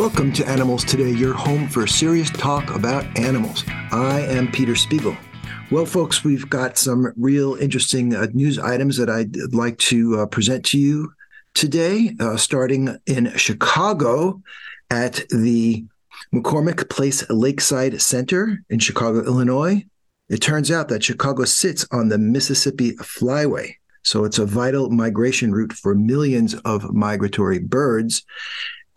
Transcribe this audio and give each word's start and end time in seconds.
Welcome 0.00 0.32
to 0.32 0.48
Animals 0.48 0.82
Today, 0.82 1.10
your 1.10 1.34
home 1.34 1.68
for 1.68 1.84
a 1.84 1.88
serious 1.88 2.30
talk 2.30 2.74
about 2.74 3.04
animals. 3.18 3.64
I 3.92 4.20
am 4.20 4.50
Peter 4.50 4.74
Spiegel. 4.74 5.14
Well, 5.70 5.84
folks, 5.84 6.24
we've 6.24 6.48
got 6.48 6.78
some 6.78 7.12
real 7.18 7.56
interesting 7.56 8.14
uh, 8.14 8.28
news 8.32 8.58
items 8.58 8.96
that 8.96 9.10
I'd 9.10 9.36
like 9.52 9.76
to 9.76 10.20
uh, 10.20 10.26
present 10.26 10.64
to 10.68 10.78
you 10.78 11.12
today, 11.52 12.16
uh, 12.18 12.38
starting 12.38 12.96
in 13.04 13.36
Chicago 13.36 14.40
at 14.88 15.22
the 15.28 15.84
McCormick 16.34 16.88
Place 16.88 17.28
Lakeside 17.28 18.00
Center 18.00 18.64
in 18.70 18.78
Chicago, 18.78 19.22
Illinois. 19.22 19.84
It 20.30 20.38
turns 20.38 20.70
out 20.70 20.88
that 20.88 21.04
Chicago 21.04 21.44
sits 21.44 21.86
on 21.92 22.08
the 22.08 22.16
Mississippi 22.16 22.92
Flyway. 22.92 23.74
So 24.02 24.24
it's 24.24 24.38
a 24.38 24.46
vital 24.46 24.88
migration 24.88 25.52
route 25.52 25.74
for 25.74 25.94
millions 25.94 26.54
of 26.54 26.90
migratory 26.94 27.58
birds. 27.58 28.24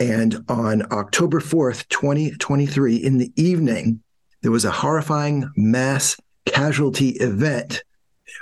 And 0.03 0.43
on 0.49 0.83
October 0.91 1.39
4th, 1.39 1.87
2023, 1.87 2.97
in 2.97 3.19
the 3.19 3.31
evening, 3.37 4.03
there 4.41 4.51
was 4.51 4.65
a 4.65 4.71
horrifying 4.71 5.49
mass 5.55 6.17
casualty 6.45 7.11
event, 7.21 7.85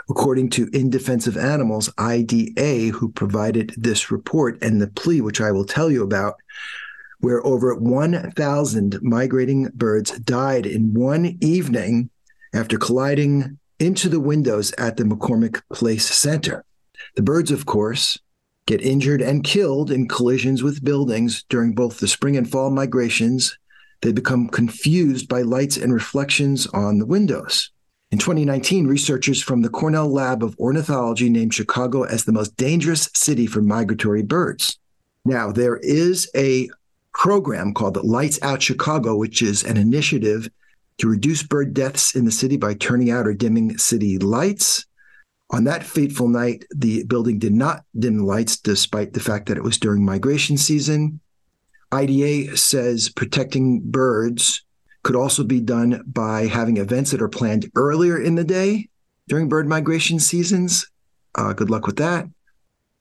according 0.09 0.49
to 0.49 0.69
In 0.73 0.89
Defense 0.89 1.27
of 1.27 1.37
Animals, 1.37 1.93
IDA, 1.99 2.87
who 2.87 3.11
provided 3.11 3.75
this 3.77 4.09
report 4.09 4.57
and 4.63 4.81
the 4.81 4.87
plea, 4.87 5.21
which 5.21 5.39
I 5.39 5.51
will 5.51 5.63
tell 5.63 5.91
you 5.91 6.01
about, 6.01 6.33
where 7.19 7.45
over 7.45 7.75
1,000 7.75 8.99
migrating 9.03 9.69
birds 9.75 10.17
died 10.17 10.65
in 10.65 10.95
one 10.95 11.37
evening 11.41 12.09
after 12.55 12.79
colliding 12.79 13.59
into 13.77 14.09
the 14.09 14.19
windows 14.19 14.73
at 14.79 14.97
the 14.97 15.03
McCormick 15.03 15.61
Place 15.71 16.09
Center. 16.09 16.65
The 17.15 17.21
birds, 17.21 17.51
of 17.51 17.67
course, 17.67 18.17
get 18.65 18.81
injured 18.81 19.21
and 19.21 19.43
killed 19.43 19.91
in 19.91 20.07
collisions 20.07 20.63
with 20.63 20.83
buildings 20.83 21.43
during 21.49 21.73
both 21.73 21.99
the 21.99 22.07
spring 22.07 22.37
and 22.37 22.49
fall 22.49 22.69
migrations. 22.69 23.57
They 24.01 24.11
become 24.11 24.47
confused 24.47 25.27
by 25.27 25.41
lights 25.41 25.77
and 25.77 25.93
reflections 25.93 26.67
on 26.67 26.99
the 26.99 27.05
windows. 27.05 27.71
In 28.11 28.17
2019, 28.17 28.87
researchers 28.87 29.41
from 29.41 29.61
the 29.61 29.69
Cornell 29.69 30.11
Lab 30.11 30.43
of 30.43 30.57
Ornithology 30.59 31.29
named 31.29 31.53
Chicago 31.53 32.03
as 32.03 32.25
the 32.25 32.33
most 32.33 32.57
dangerous 32.57 33.09
city 33.13 33.45
for 33.45 33.61
migratory 33.61 34.21
birds. 34.21 34.77
Now, 35.23 35.51
there 35.51 35.77
is 35.77 36.29
a 36.35 36.69
program 37.13 37.73
called 37.73 38.03
Lights 38.03 38.39
Out 38.41 38.61
Chicago, 38.61 39.15
which 39.15 39.41
is 39.41 39.63
an 39.63 39.77
initiative 39.77 40.49
to 40.97 41.07
reduce 41.07 41.43
bird 41.43 41.73
deaths 41.73 42.15
in 42.15 42.25
the 42.25 42.31
city 42.31 42.57
by 42.57 42.73
turning 42.73 43.11
out 43.11 43.27
or 43.27 43.33
dimming 43.33 43.77
city 43.77 44.17
lights. 44.17 44.85
On 45.51 45.65
that 45.65 45.83
fateful 45.83 46.29
night, 46.29 46.65
the 46.73 47.03
building 47.03 47.37
did 47.37 47.53
not 47.53 47.83
dim 47.97 48.19
lights 48.19 48.57
despite 48.57 49.13
the 49.13 49.19
fact 49.19 49.47
that 49.47 49.57
it 49.57 49.63
was 49.63 49.77
during 49.77 50.05
migration 50.05 50.57
season. 50.57 51.19
IDA 51.91 52.55
says 52.55 53.09
protecting 53.09 53.81
birds 53.83 54.63
could 55.03 55.15
also 55.15 55.43
be 55.43 55.59
done 55.59 56.03
by 56.07 56.47
having 56.47 56.77
events 56.77 57.11
that 57.11 57.21
are 57.21 57.27
planned 57.27 57.69
earlier 57.75 58.21
in 58.21 58.35
the 58.35 58.45
day 58.45 58.87
during 59.27 59.49
bird 59.49 59.67
migration 59.67 60.19
seasons. 60.19 60.89
Uh, 61.35 61.51
good 61.51 61.69
luck 61.69 61.85
with 61.85 61.97
that. 61.97 62.29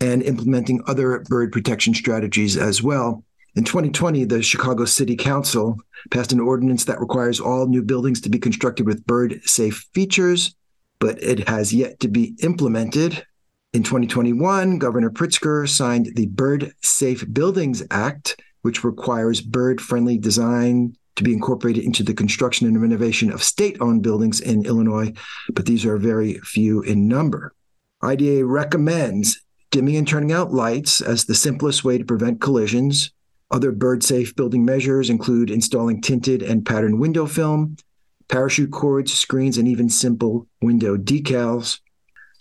And 0.01 0.23
implementing 0.23 0.83
other 0.89 1.21
bird 1.29 1.53
protection 1.53 1.95
strategies 1.95 2.57
as 2.57 2.83
well. 2.83 3.23
In 3.55 3.65
2020, 3.65 4.25
the 4.25 4.43
Chicago 4.43 4.87
City 4.87 5.15
Council 5.15 5.77
passed 6.11 6.33
an 6.33 6.41
ordinance 6.41 6.85
that 6.87 7.01
requires 7.01 7.39
all 7.39 7.67
new 7.67 7.83
buildings 7.83 8.21
to 8.23 8.31
be 8.31 8.39
constructed 8.39 8.87
with 8.87 9.07
bird 9.07 9.41
safe 9.45 9.87
features 9.93 10.55
but 11.01 11.21
it 11.23 11.49
has 11.49 11.73
yet 11.73 11.99
to 12.01 12.09
be 12.09 12.37
implemented. 12.43 13.25
In 13.73 13.83
2021, 13.83 14.79
Governor 14.79 15.11
Pritzker 15.11 15.69
signed 15.69 16.13
the 16.15 16.27
Bird 16.27 16.73
Safe 16.83 17.25
Buildings 17.33 17.83
Act, 17.91 18.41
which 18.63 18.85
requires 18.85 19.41
bird 19.41 19.81
friendly 19.81 20.19
design 20.19 20.95
to 21.17 21.25
be 21.25 21.33
incorporated 21.33 21.85
into 21.85 22.03
the 22.03 22.15
construction 22.15 22.67
and 22.67 22.81
renovation 22.81 23.33
of 23.33 23.43
state 23.43 23.77
owned 23.81 24.03
buildings 24.03 24.41
in 24.41 24.65
Illinois, 24.65 25.13
but 25.53 25.67
these 25.67 25.85
are 25.85 25.99
very 25.99 26.35
few 26.39 26.83
in 26.83 27.09
number. 27.09 27.55
IDA 28.03 28.45
recommends 28.45 29.43
dimming 29.71 29.97
and 29.97 30.09
turning 30.09 30.33
out 30.33 30.53
lights 30.53 31.01
as 31.01 31.25
the 31.25 31.35
simplest 31.35 31.85
way 31.85 31.99
to 31.99 32.05
prevent 32.05 32.41
collisions. 32.41 33.13
Other 33.51 33.73
bird 33.73 34.03
safe 34.03 34.35
building 34.35 34.65
measures 34.65 35.11
include 35.11 35.51
installing 35.51 36.01
tinted 36.01 36.43
and 36.43 36.65
patterned 36.65 37.01
window 37.01 37.27
film, 37.27 37.77
parachute 38.31 38.71
cords, 38.71 39.13
screens, 39.13 39.59
and 39.59 39.69
even 39.69 39.89
simple 39.89 40.47
window 40.63 40.97
decals. 40.97 41.81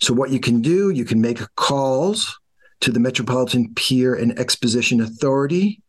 So, 0.00 0.14
what 0.14 0.30
you 0.30 0.40
can 0.40 0.62
do, 0.62 0.90
you 0.90 1.04
can 1.04 1.20
make 1.20 1.40
calls 1.56 2.38
to 2.80 2.90
the 2.90 3.00
Metropolitan 3.00 3.74
Pier 3.74 4.14
and 4.14 4.38
Exposition 4.38 5.00
Authority, 5.00 5.82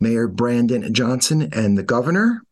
Mayor 0.00 0.28
Brandon 0.28 0.92
Johnson, 0.94 1.50
and 1.52 1.76
the 1.76 1.82
governor. 1.82 2.42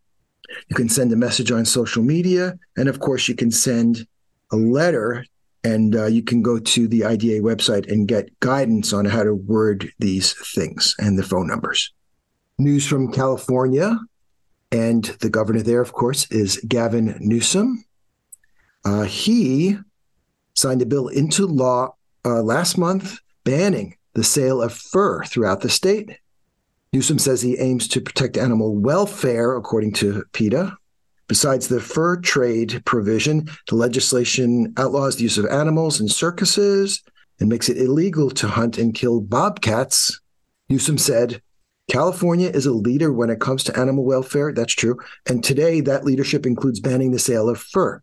You 0.69 0.77
can 0.77 0.89
send 0.89 1.13
a 1.13 1.17
message 1.17 1.51
on 1.51 1.65
social 1.65 2.03
media. 2.03 2.59
And 2.77 2.89
of 2.89 3.01
course, 3.01 3.29
you 3.29 3.35
can 3.35 3.51
send 3.51 4.07
a 4.53 4.57
letter 4.57 5.25
and 5.65 5.97
uh, 5.97 6.07
you 6.07 6.23
can 6.23 6.43
go 6.43 6.61
to 6.61 6.87
the 6.87 7.05
IDA 7.05 7.41
website 7.41 7.91
and 7.91 8.07
get 8.07 8.39
guidance 8.39 8.93
on 8.93 9.05
how 9.05 9.25
to 9.25 9.35
word 9.35 9.91
these 9.99 10.35
things 10.55 10.95
and 11.01 11.19
the 11.19 11.25
phone 11.25 11.49
numbers. 11.49 11.93
News 12.59 12.87
from 12.87 13.11
California 13.11 13.99
and 14.73 15.05
the 15.21 15.31
governor 15.31 15.63
there, 15.63 15.81
of 15.81 15.93
course, 15.93 16.31
is 16.31 16.59
Gavin 16.67 17.17
Newsom. 17.21 17.85
Uh, 18.85 19.03
he 19.03 19.77
signed 20.55 20.83
a 20.83 20.87
bill 20.87 21.09
into 21.09 21.47
law 21.47 21.95
uh, 22.25 22.43
last 22.43 22.79
month 22.79 23.19
banning 23.45 23.97
the 24.15 24.25
sale 24.25 24.63
of 24.63 24.73
fur 24.73 25.25
throughout 25.25 25.61
the 25.61 25.69
state. 25.69 26.19
Newsom 26.93 27.19
says 27.19 27.43
he 27.43 27.59
aims 27.59 27.87
to 27.89 28.01
protect 28.01 28.39
animal 28.39 28.75
welfare, 28.75 29.57
according 29.57 29.93
to 29.93 30.25
PETA. 30.33 30.77
Besides 31.29 31.69
the 31.69 31.81
fur 31.81 32.17
trade 32.21 32.83
provision, 32.85 33.49
the 33.69 33.75
legislation 33.75 34.73
outlaws 34.77 35.17
the 35.17 35.25
use 35.25 35.39
of 35.39 35.47
animals 35.47 36.01
in 36.01 36.09
circuses 36.09 37.03
and 37.41 37.49
makes 37.49 37.69
it 37.69 37.77
illegal 37.77 38.31
to 38.31 38.49
hunt 38.49 38.79
and 38.79 38.95
kill 38.95 39.21
bobcats. 39.21 40.21
Newsom 40.69 40.99
said 40.99 41.43
California 41.89 42.49
is 42.49 42.67
a 42.67 42.73
leader 42.73 43.13
when 43.13 43.31
it 43.31 43.41
comes 43.41 43.63
to 43.65 43.79
animal 43.79 44.05
welfare. 44.05 44.53
That's 44.53 44.75
true. 44.75 44.99
And 45.27 45.43
today, 45.43 45.81
that 45.83 46.05
leadership 46.05 46.45
includes 46.45 46.81
banning 46.81 47.13
the 47.13 47.19
sale 47.19 47.49
of 47.49 47.61
fur. 47.61 48.03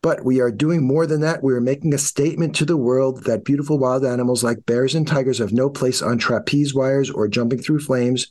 But 0.00 0.24
we 0.24 0.40
are 0.40 0.52
doing 0.52 0.86
more 0.86 1.06
than 1.06 1.20
that. 1.22 1.42
We 1.42 1.52
are 1.54 1.60
making 1.60 1.92
a 1.92 1.98
statement 1.98 2.54
to 2.56 2.64
the 2.64 2.76
world 2.76 3.24
that 3.24 3.44
beautiful 3.44 3.78
wild 3.78 4.04
animals 4.04 4.44
like 4.44 4.64
bears 4.64 4.94
and 4.94 5.06
tigers 5.06 5.38
have 5.38 5.52
no 5.52 5.68
place 5.68 6.00
on 6.00 6.18
trapeze 6.18 6.72
wires 6.72 7.10
or 7.10 7.26
jumping 7.26 7.58
through 7.58 7.80
flames. 7.80 8.30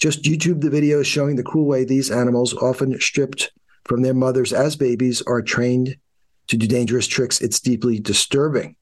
Just 0.00 0.24
YouTube 0.24 0.60
the 0.60 0.70
videos 0.70 1.04
showing 1.04 1.36
the 1.36 1.44
cruel 1.44 1.66
way 1.66 1.84
these 1.84 2.10
animals, 2.10 2.52
often 2.54 2.98
stripped 3.00 3.52
from 3.84 4.02
their 4.02 4.14
mothers 4.14 4.52
as 4.52 4.74
babies, 4.74 5.22
are 5.22 5.42
trained 5.42 5.96
to 6.48 6.56
do 6.56 6.66
dangerous 6.66 7.06
tricks. 7.06 7.40
It's 7.40 7.60
deeply 7.60 8.00
disturbing. 8.00 8.74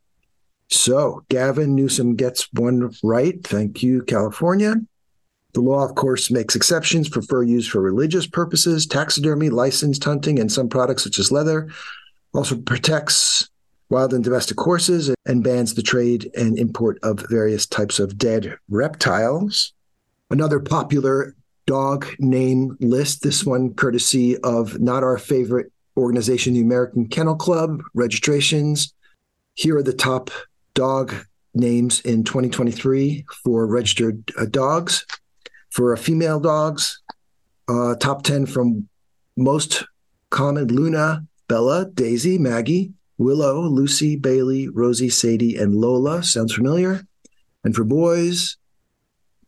So, 0.71 1.25
Gavin 1.29 1.75
Newsom 1.75 2.17
gets 2.17 2.51
one 2.55 2.93
right. 3.03 3.47
Thank 3.47 3.83
you, 3.83 4.03
California. 4.05 4.77
The 5.55 5.61
law, 5.61 5.85
of 5.85 5.95
course, 5.95 6.31
makes 6.31 6.57
exceptions 6.57 7.09
for 7.09 7.21
fur 7.21 7.43
used 7.43 7.71
for 7.71 7.81
religious 7.81 8.27
purposes, 8.27 8.87
taxidermy, 8.87 9.51
licensed 9.51 10.03
hunting, 10.03 10.39
and 10.39 10.51
some 10.51 10.69
products 10.69 11.05
such 11.05 11.19
as 11.19 11.31
leather. 11.31 11.69
Also 12.33 12.57
protects 12.57 13.51
wild 13.91 14.15
and 14.15 14.25
domestic 14.25 14.59
horses 14.59 15.15
and 15.27 15.45
bans 15.45 15.75
the 15.75 15.83
trade 15.83 16.31
and 16.35 16.59
import 16.59 16.99
of 17.03 17.25
various 17.29 17.67
types 17.67 17.99
of 17.99 18.17
dead 18.17 18.57
reptiles. 18.71 19.75
Another 20.31 20.59
popular 20.59 21.37
dog 21.67 22.07
name 22.19 22.77
list, 22.81 23.23
this 23.23 23.45
one 23.45 23.75
courtesy 23.75 24.39
of 24.39 24.81
not 24.81 25.05
our 25.05 25.19
favorite 25.19 25.71
organization, 25.99 26.55
the 26.55 26.63
American 26.63 27.07
Kennel 27.07 27.37
Club 27.37 27.83
registrations. 27.93 28.95
Here 29.55 29.77
are 29.77 29.83
the 29.83 29.93
top 29.93 30.31
dog 30.73 31.15
names 31.55 32.01
in 32.01 32.25
2023 32.25 33.27
for 33.45 33.67
registered 33.67 34.33
uh, 34.39 34.47
dogs. 34.47 35.05
For 35.73 35.97
female 35.97 36.39
dogs, 36.39 37.01
uh, 37.67 37.95
top 37.95 38.25
10 38.25 38.45
from 38.45 38.89
most 39.39 39.87
common 40.29 40.67
Luna, 40.67 41.27
Bella, 41.49 41.87
Daisy, 41.87 42.37
Maggie, 42.37 42.93
Willow, 43.17 43.63
Lucy, 43.63 44.17
Bailey, 44.17 44.69
Rosie, 44.69 45.09
Sadie, 45.09 45.57
and 45.57 45.75
Lola. 45.75 46.23
Sounds 46.23 46.53
familiar. 46.53 47.01
And 47.65 47.75
for 47.75 47.85
boys, 47.85 48.59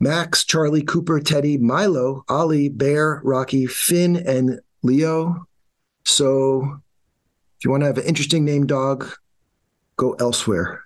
Max, 0.00 0.46
Charlie, 0.46 0.82
Cooper, 0.82 1.20
Teddy, 1.20 1.58
Milo, 1.58 2.24
Ollie, 2.26 2.70
Bear, 2.70 3.20
Rocky, 3.22 3.66
Finn, 3.66 4.16
and 4.16 4.60
Leo. 4.82 5.46
So 6.06 6.80
if 7.58 7.66
you 7.66 7.70
want 7.70 7.82
to 7.82 7.86
have 7.86 7.98
an 7.98 8.04
interesting 8.04 8.46
name 8.46 8.66
dog, 8.66 9.06
go 9.96 10.14
elsewhere 10.14 10.83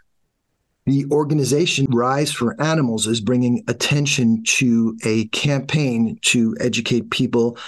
the 0.88 1.04
organization 1.10 1.84
Rise 1.90 2.32
for 2.32 2.58
Animals 2.60 3.06
is 3.06 3.20
bringing 3.20 3.62
attention 3.68 4.42
to 4.44 4.96
a 5.04 5.26
campaign 5.26 6.18
to 6.22 6.56
educate 6.60 7.10
people 7.10 7.58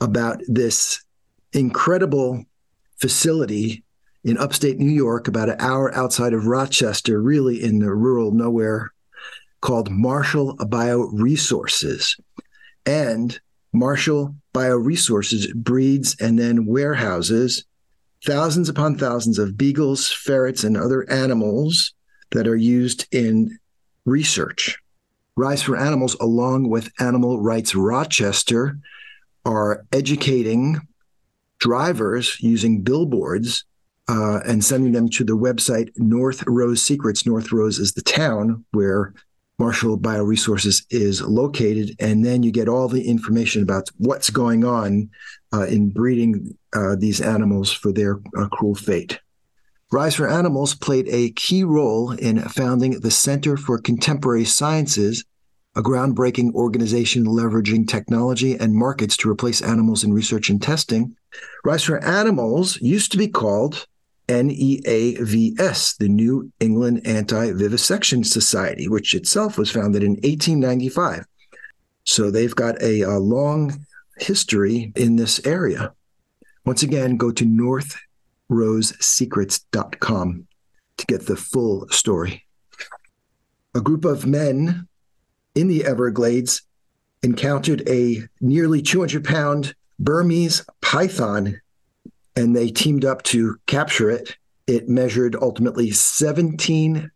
about 0.00 0.40
this 0.48 1.04
incredible 1.52 2.42
facility 2.96 3.84
in 4.24 4.38
upstate 4.38 4.78
New 4.78 4.90
York, 4.90 5.28
about 5.28 5.50
an 5.50 5.56
hour 5.58 5.94
outside 5.94 6.32
of 6.32 6.46
Rochester, 6.46 7.20
really 7.20 7.62
in 7.62 7.80
the 7.80 7.92
rural 7.92 8.32
nowhere, 8.32 8.92
called 9.60 9.90
Marshall 9.90 10.56
Bioresources. 10.56 12.18
And 12.86 13.38
Marshall 13.74 14.34
Bioresources 14.54 15.54
breeds 15.54 16.16
and 16.18 16.38
then 16.38 16.64
warehouses 16.64 17.64
thousands 18.24 18.70
upon 18.70 18.96
thousands 18.96 19.38
of 19.38 19.58
beagles, 19.58 20.10
ferrets, 20.10 20.64
and 20.64 20.78
other 20.78 21.08
animals 21.10 21.92
that 22.32 22.46
are 22.46 22.56
used 22.56 23.06
in 23.12 23.58
research. 24.04 24.78
Rise 25.36 25.62
for 25.62 25.76
Animals, 25.76 26.16
along 26.20 26.68
with 26.68 26.92
Animal 27.00 27.40
Rights 27.40 27.74
Rochester, 27.74 28.78
are 29.44 29.84
educating 29.92 30.80
drivers 31.58 32.36
using 32.40 32.82
billboards 32.82 33.64
uh, 34.08 34.40
and 34.40 34.64
sending 34.64 34.92
them 34.92 35.08
to 35.08 35.24
the 35.24 35.36
website 35.36 35.90
North 35.96 36.42
Rose 36.46 36.82
Secrets. 36.82 37.26
North 37.26 37.52
Rose 37.52 37.78
is 37.78 37.92
the 37.92 38.02
town 38.02 38.64
where 38.72 39.14
Marshall 39.58 39.98
Bioresources 39.98 40.84
is 40.90 41.20
located, 41.22 41.94
and 42.00 42.24
then 42.24 42.42
you 42.42 42.50
get 42.50 42.68
all 42.68 42.88
the 42.88 43.06
information 43.06 43.62
about 43.62 43.90
what's 43.98 44.30
going 44.30 44.64
on 44.64 45.10
uh, 45.52 45.66
in 45.66 45.90
breeding 45.90 46.56
uh, 46.74 46.96
these 46.96 47.20
animals 47.20 47.70
for 47.70 47.92
their 47.92 48.20
uh, 48.38 48.48
cruel 48.48 48.74
fate. 48.74 49.20
Rise 49.92 50.14
for 50.14 50.28
Animals 50.28 50.76
played 50.76 51.08
a 51.08 51.32
key 51.32 51.64
role 51.64 52.12
in 52.12 52.40
founding 52.42 53.00
the 53.00 53.10
Center 53.10 53.56
for 53.56 53.76
Contemporary 53.76 54.44
Sciences, 54.44 55.24
a 55.74 55.82
groundbreaking 55.82 56.52
organization 56.54 57.24
leveraging 57.24 57.88
technology 57.88 58.54
and 58.54 58.72
markets 58.72 59.16
to 59.16 59.28
replace 59.28 59.60
animals 59.60 60.04
in 60.04 60.12
research 60.12 60.48
and 60.48 60.62
testing. 60.62 61.16
Rise 61.64 61.82
for 61.82 61.98
Animals 62.04 62.80
used 62.80 63.10
to 63.10 63.18
be 63.18 63.26
called 63.26 63.84
NEAVS, 64.28 65.96
the 65.96 66.08
New 66.08 66.52
England 66.60 67.04
Anti 67.04 67.50
Vivisection 67.50 68.22
Society, 68.22 68.86
which 68.86 69.12
itself 69.16 69.58
was 69.58 69.72
founded 69.72 70.04
in 70.04 70.12
1895. 70.12 71.24
So 72.04 72.30
they've 72.30 72.54
got 72.54 72.80
a, 72.80 73.00
a 73.00 73.18
long 73.18 73.86
history 74.18 74.92
in 74.94 75.16
this 75.16 75.44
area. 75.44 75.94
Once 76.64 76.84
again, 76.84 77.16
go 77.16 77.32
to 77.32 77.44
northrosesecrets.com 78.50 80.46
to 80.96 81.06
get 81.06 81.26
the 81.26 81.36
full 81.36 81.88
story. 81.88 82.44
A 83.74 83.80
group 83.80 84.04
of 84.04 84.26
men 84.26 84.88
in 85.54 85.68
the 85.68 85.84
Everglades 85.84 86.62
encountered 87.22 87.88
a 87.88 88.22
nearly 88.40 88.82
200 88.82 89.24
pound 89.24 89.74
Burmese 89.98 90.64
python 90.80 91.60
and 92.36 92.56
they 92.56 92.70
teamed 92.70 93.04
up 93.04 93.22
to 93.22 93.56
capture 93.66 94.10
it. 94.10 94.36
It 94.66 94.88
measured 94.88 95.36
ultimately 95.40 95.90
17 95.90 97.10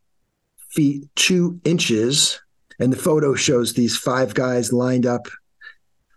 feet, 0.71 1.09
two 1.15 1.61
inches. 1.65 2.41
And 2.81 2.93
the 2.93 2.97
photo 2.99 3.35
shows 3.35 3.73
these 3.73 3.97
five 3.97 4.35
guys 4.35 4.73
lined 4.73 5.07
up 5.07 5.29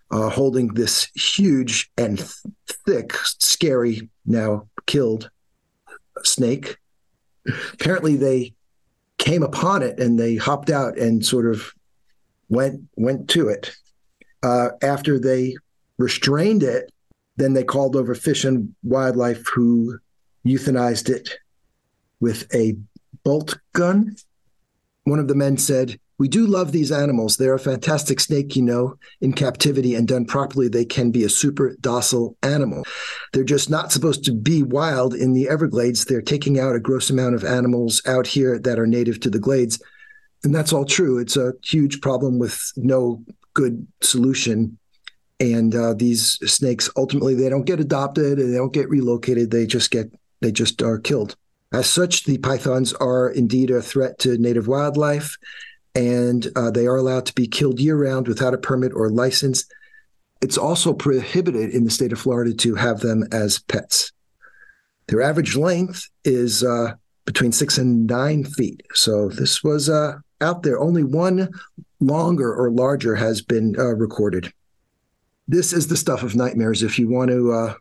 uh, 0.10 0.30
holding 0.30 0.70
this 0.70 1.10
huge 1.16 1.92
and 1.98 2.18
th- 2.18 2.32
thick, 2.86 3.14
scary, 3.14 4.10
now 4.28 4.68
killed 4.86 5.32
snake. 6.24 6.78
Apparently, 7.74 8.18
they 8.18 8.54
came 9.18 9.42
upon 9.42 9.82
it 9.82 10.00
and 10.00 10.20
they 10.20 10.36
hopped 10.36 10.70
out 10.70 10.98
and 10.98 11.26
sort 11.26 11.48
of 11.48 11.74
went 12.50 12.82
went 12.96 13.30
to 13.30 13.50
it. 13.50 13.72
Uh, 14.44 14.70
after 14.82 15.20
they 15.20 15.56
restrained 15.98 16.62
it, 16.62 16.92
then 17.38 17.54
they 17.54 17.64
called 17.64 17.96
over 17.96 18.14
Fish 18.14 18.44
and 18.44 18.76
Wildlife, 18.84 19.48
who 19.48 20.00
euthanized 20.46 21.10
it 21.10 21.30
with 22.20 22.54
a 22.54 22.78
bolt 23.24 23.58
gun. 23.74 24.16
One 25.04 25.20
of 25.20 25.28
the 25.28 25.36
men 25.36 25.58
said, 25.58 26.00
We 26.20 26.28
do 26.28 26.48
love 26.48 26.72
these 26.72 26.92
animals. 26.92 27.38
They're 27.38 27.54
a 27.54 27.60
fantastic 27.60 28.20
snake, 28.20 28.56
you 28.56 28.64
know. 28.64 28.96
In 29.22 29.34
captivity 29.34 29.94
and 29.94 30.08
done 30.08 30.26
properly, 30.26 30.68
they 30.68 30.86
can 30.86 31.12
be 31.12 31.24
a 31.24 31.30
super 31.30 31.76
docile 31.80 32.36
animal. 32.42 32.86
They're 33.34 33.44
just 33.44 33.70
not 33.70 33.92
supposed 33.92 34.24
to 34.26 34.34
be 34.34 34.64
wild 34.64 35.14
in 35.14 35.34
the 35.34 35.48
Everglades. 35.48 36.06
They're 36.06 36.22
taking 36.22 36.60
out 36.60 36.76
a 36.76 36.80
gross 36.80 37.10
amount 37.10 37.36
of 37.36 37.44
animals 37.44 38.02
out 38.08 38.26
here 38.26 38.58
that 38.60 38.80
are 38.80 38.88
native 38.88 39.20
to 39.22 39.30
the 39.30 39.40
glades. 39.40 39.82
And 40.44 40.56
that's 40.56 40.74
all 40.74 40.86
true. 40.86 41.20
It's 41.20 41.38
a 41.38 41.54
huge 41.64 42.02
problem 42.02 42.40
with 42.40 42.72
no 42.76 43.24
good 43.54 43.88
solution 44.02 44.78
and 45.40 45.76
uh, 45.76 45.94
these 45.94 46.40
snakes 46.52 46.90
ultimately 46.96 47.36
they 47.36 47.50
don't 47.50 47.66
get 47.66 47.80
adopted 47.80 48.40
and 48.40 48.54
they 48.54 48.58
don't 48.58 48.74
get 48.74 48.90
relocated 48.90 49.52
they 49.52 49.66
just 49.66 49.92
get 49.92 50.12
they 50.42 50.52
just 50.52 50.82
are 50.82 51.00
killed 51.00 51.36
as 51.74 51.90
such 51.90 52.24
the 52.24 52.38
pythons 52.38 52.94
are 52.94 53.30
indeed 53.30 53.70
a 53.70 53.82
threat 53.82 54.18
to 54.20 54.38
native 54.38 54.68
wildlife 54.68 55.38
and 55.98 56.48
uh, 56.56 56.70
they 56.70 56.86
are 56.86 56.96
allowed 56.96 57.26
to 57.26 57.34
be 57.34 57.48
killed 57.48 57.80
year 57.80 57.98
round 57.98 58.28
without 58.28 58.54
a 58.54 58.58
permit 58.60 58.94
or 58.94 59.10
license. 59.10 59.66
It's 60.42 60.58
also 60.58 60.94
prohibited 60.94 61.72
in 61.72 61.86
the 61.86 61.90
state 61.90 62.14
of 62.14 62.20
florida 62.20 62.54
to 62.54 62.76
have 62.76 63.00
them 63.00 63.24
as 63.32 63.58
pets. 63.58 64.12
Their 65.08 65.24
average 65.24 65.56
length 65.56 66.08
is 66.24 66.64
uh, 66.64 66.94
between 67.26 67.52
six 67.52 67.80
and 67.80 68.06
nine 68.06 68.44
feet. 68.44 68.84
So 68.94 69.30
this 69.30 69.64
was 69.64 69.90
uh, 69.90 70.20
out 70.40 70.62
there. 70.62 70.80
Only 70.80 71.04
one 71.04 71.50
longer 72.00 72.54
or 72.54 72.70
larger 72.70 73.16
has 73.16 73.42
been 73.42 73.76
uh, 73.80 73.96
recorded. 73.96 74.54
This 75.48 75.74
is 75.74 75.88
the 75.88 75.98
stuff 75.98 76.22
of 76.22 76.36
nightmares. 76.36 76.84
If 76.84 77.00
you 77.00 77.10
want 77.10 77.32
to 77.32 77.52
uh, 77.52 77.74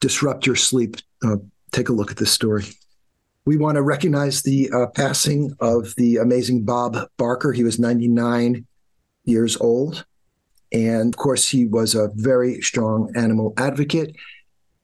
disrupt 0.00 0.44
your 0.44 0.56
sleep, 0.56 0.96
uh, 1.24 1.36
take 1.70 1.88
a 1.88 1.92
look 1.92 2.10
at 2.10 2.16
this 2.16 2.32
story. 2.32 2.64
We 3.48 3.56
want 3.56 3.76
to 3.76 3.82
recognize 3.82 4.42
the 4.42 4.70
uh, 4.70 4.88
passing 4.88 5.56
of 5.58 5.94
the 5.94 6.18
amazing 6.18 6.66
Bob 6.66 6.98
Barker. 7.16 7.50
He 7.50 7.64
was 7.64 7.78
99 7.78 8.66
years 9.24 9.56
old. 9.56 10.04
And 10.70 11.14
of 11.14 11.16
course, 11.16 11.48
he 11.48 11.66
was 11.66 11.94
a 11.94 12.10
very 12.14 12.60
strong 12.60 13.10
animal 13.16 13.54
advocate. 13.56 14.14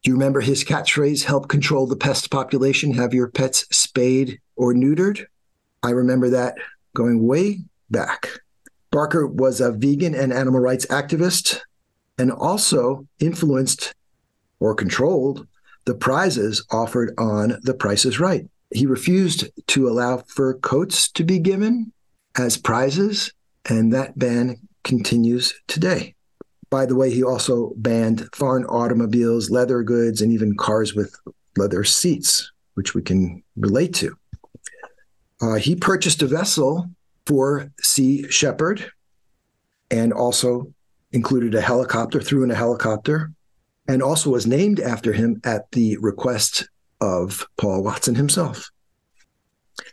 Do 0.02 0.10
you 0.10 0.14
remember 0.14 0.40
his 0.40 0.64
catchphrase, 0.64 1.24
help 1.24 1.50
control 1.50 1.86
the 1.86 1.94
pest 1.94 2.30
population, 2.30 2.94
have 2.94 3.12
your 3.12 3.28
pets 3.28 3.66
spayed 3.70 4.40
or 4.56 4.72
neutered? 4.72 5.26
I 5.82 5.90
remember 5.90 6.30
that 6.30 6.54
going 6.94 7.26
way 7.26 7.60
back. 7.90 8.30
Barker 8.90 9.26
was 9.26 9.60
a 9.60 9.72
vegan 9.72 10.14
and 10.14 10.32
animal 10.32 10.60
rights 10.60 10.86
activist 10.86 11.60
and 12.16 12.32
also 12.32 13.06
influenced 13.20 13.94
or 14.58 14.74
controlled 14.74 15.46
the 15.84 15.94
prizes 15.94 16.64
offered 16.70 17.12
on 17.18 17.58
The 17.62 17.74
Price 17.74 18.06
is 18.06 18.18
Right. 18.18 18.48
He 18.74 18.86
refused 18.86 19.48
to 19.68 19.88
allow 19.88 20.18
fur 20.18 20.54
coats 20.54 21.08
to 21.12 21.22
be 21.22 21.38
given 21.38 21.92
as 22.36 22.56
prizes, 22.56 23.32
and 23.70 23.92
that 23.92 24.18
ban 24.18 24.56
continues 24.82 25.54
today. 25.68 26.16
By 26.70 26.84
the 26.84 26.96
way, 26.96 27.12
he 27.12 27.22
also 27.22 27.72
banned 27.76 28.28
foreign 28.34 28.64
automobiles, 28.64 29.48
leather 29.48 29.84
goods, 29.84 30.20
and 30.20 30.32
even 30.32 30.56
cars 30.56 30.92
with 30.92 31.14
leather 31.56 31.84
seats, 31.84 32.50
which 32.74 32.94
we 32.94 33.02
can 33.02 33.44
relate 33.56 33.94
to. 33.94 34.16
Uh, 35.40 35.54
he 35.54 35.76
purchased 35.76 36.20
a 36.22 36.26
vessel 36.26 36.90
for 37.26 37.70
Sea 37.80 38.28
Shepherd 38.28 38.90
and 39.88 40.12
also 40.12 40.74
included 41.12 41.54
a 41.54 41.60
helicopter, 41.60 42.20
threw 42.20 42.42
in 42.42 42.50
a 42.50 42.56
helicopter, 42.56 43.30
and 43.86 44.02
also 44.02 44.30
was 44.30 44.48
named 44.48 44.80
after 44.80 45.12
him 45.12 45.40
at 45.44 45.70
the 45.70 45.96
request 45.98 46.68
of 47.00 47.46
Paul 47.56 47.82
Watson 47.82 48.14
himself. 48.14 48.70